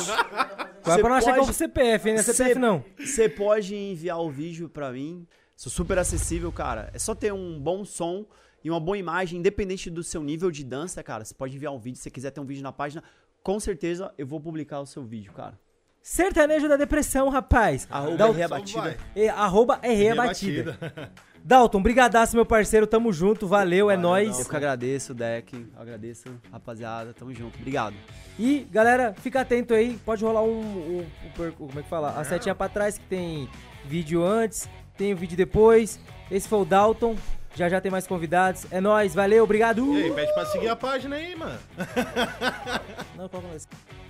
Vai 0.84 1.00
pra 1.00 1.10
não 1.10 1.16
achar 1.16 1.34
que 1.34 1.40
é 1.40 1.42
o 1.42 1.46
pode- 1.46 1.56
CPF, 1.58 2.08
hein? 2.10 2.16
Não 2.16 2.22
é 2.22 2.24
CPF 2.24 2.54
Cê- 2.54 2.60
não. 2.60 2.84
Você 2.98 3.30
pode 3.30 3.76
enviar 3.76 4.20
o 4.22 4.30
vídeo 4.32 4.68
pra 4.70 4.92
mim. 4.92 5.28
Sou 5.56 5.72
super 5.72 5.98
acessível, 6.00 6.52
cara. 6.52 6.90
É 6.94 7.00
só 7.00 7.14
ter 7.14 7.34
um 7.34 7.60
bom 7.60 7.84
som 7.86 8.26
e 8.64 8.70
uma 8.70 8.80
boa 8.80 8.98
imagem, 8.98 9.40
independente 9.40 9.90
do 9.90 10.04
seu 10.04 10.24
nível 10.24 10.50
de 10.52 10.64
dança, 10.64 11.04
cara. 11.04 11.24
Você 11.26 11.34
pode 11.34 11.56
enviar 11.56 11.74
um 11.74 11.80
vídeo. 11.80 11.98
Se 11.98 12.04
você 12.04 12.10
quiser 12.12 12.32
ter 12.32 12.40
um 12.40 12.46
vídeo 12.46 12.64
na 12.64 12.72
página, 12.72 13.04
com 13.44 13.60
certeza 13.60 14.12
eu 14.18 14.26
vou 14.26 14.40
publicar 14.40 14.80
o 14.82 14.86
seu 14.86 15.04
vídeo, 15.04 15.34
cara. 15.34 15.60
Sertanejo 16.02 16.70
da 16.70 16.78
depressão, 16.78 17.28
rapaz. 17.30 17.86
Arroba 17.90 18.32
vai. 18.48 18.98
E, 19.16 19.28
arroba 19.28 19.80
Batida. 20.16 20.78
Dalton, 21.48 21.82
brigadaço, 21.82 22.36
meu 22.36 22.46
parceiro. 22.46 22.86
Tamo 22.86 23.14
junto. 23.14 23.48
Valeu, 23.48 23.90
é 23.90 23.96
nóis. 23.96 24.38
Eu 24.38 24.46
que 24.50 24.56
agradeço, 24.58 25.14
Deck. 25.14 25.56
Eu 25.56 25.82
agradeço, 25.82 26.26
rapaziada. 26.52 27.14
Tamo 27.14 27.34
junto. 27.34 27.58
Obrigado. 27.58 27.96
E, 28.38 28.68
galera, 28.70 29.16
fica 29.18 29.40
atento 29.40 29.74
aí. 29.74 29.98
Pode 30.06 30.26
rolar 30.26 30.42
um. 30.44 30.60
um- 30.60 31.06
um 31.40 31.52
como 31.54 31.80
é 31.80 31.84
que 31.84 31.88
fala? 31.88 32.10
A 32.20 32.24
setinha 32.26 32.54
pra 32.54 32.68
trás 32.68 32.98
que 32.98 33.06
tem 33.06 33.48
vídeo 33.86 34.26
antes, 34.26 34.68
tem 34.98 35.14
o 35.14 35.16
vídeo 35.16 35.38
depois. 35.38 36.02
Esse 36.30 36.50
foi 36.50 36.60
o 36.60 36.66
Dalton. 36.66 37.16
Já 37.56 37.70
já 37.70 37.80
tem 37.80 37.90
mais 37.90 38.06
convidados. 38.06 38.66
É 38.70 38.82
nóis, 38.82 39.16
valeu, 39.16 39.46
obrigado. 39.46 39.98
E 39.98 40.04
aí, 40.04 40.12
pede 40.12 40.34
pra 40.34 40.46
seguir 40.48 40.68
a 40.68 40.76
página 40.76 41.16
aí, 41.16 41.34
mano. 41.34 41.58
Não, 43.16 43.30
qual 43.30 43.42
é? 43.56 44.07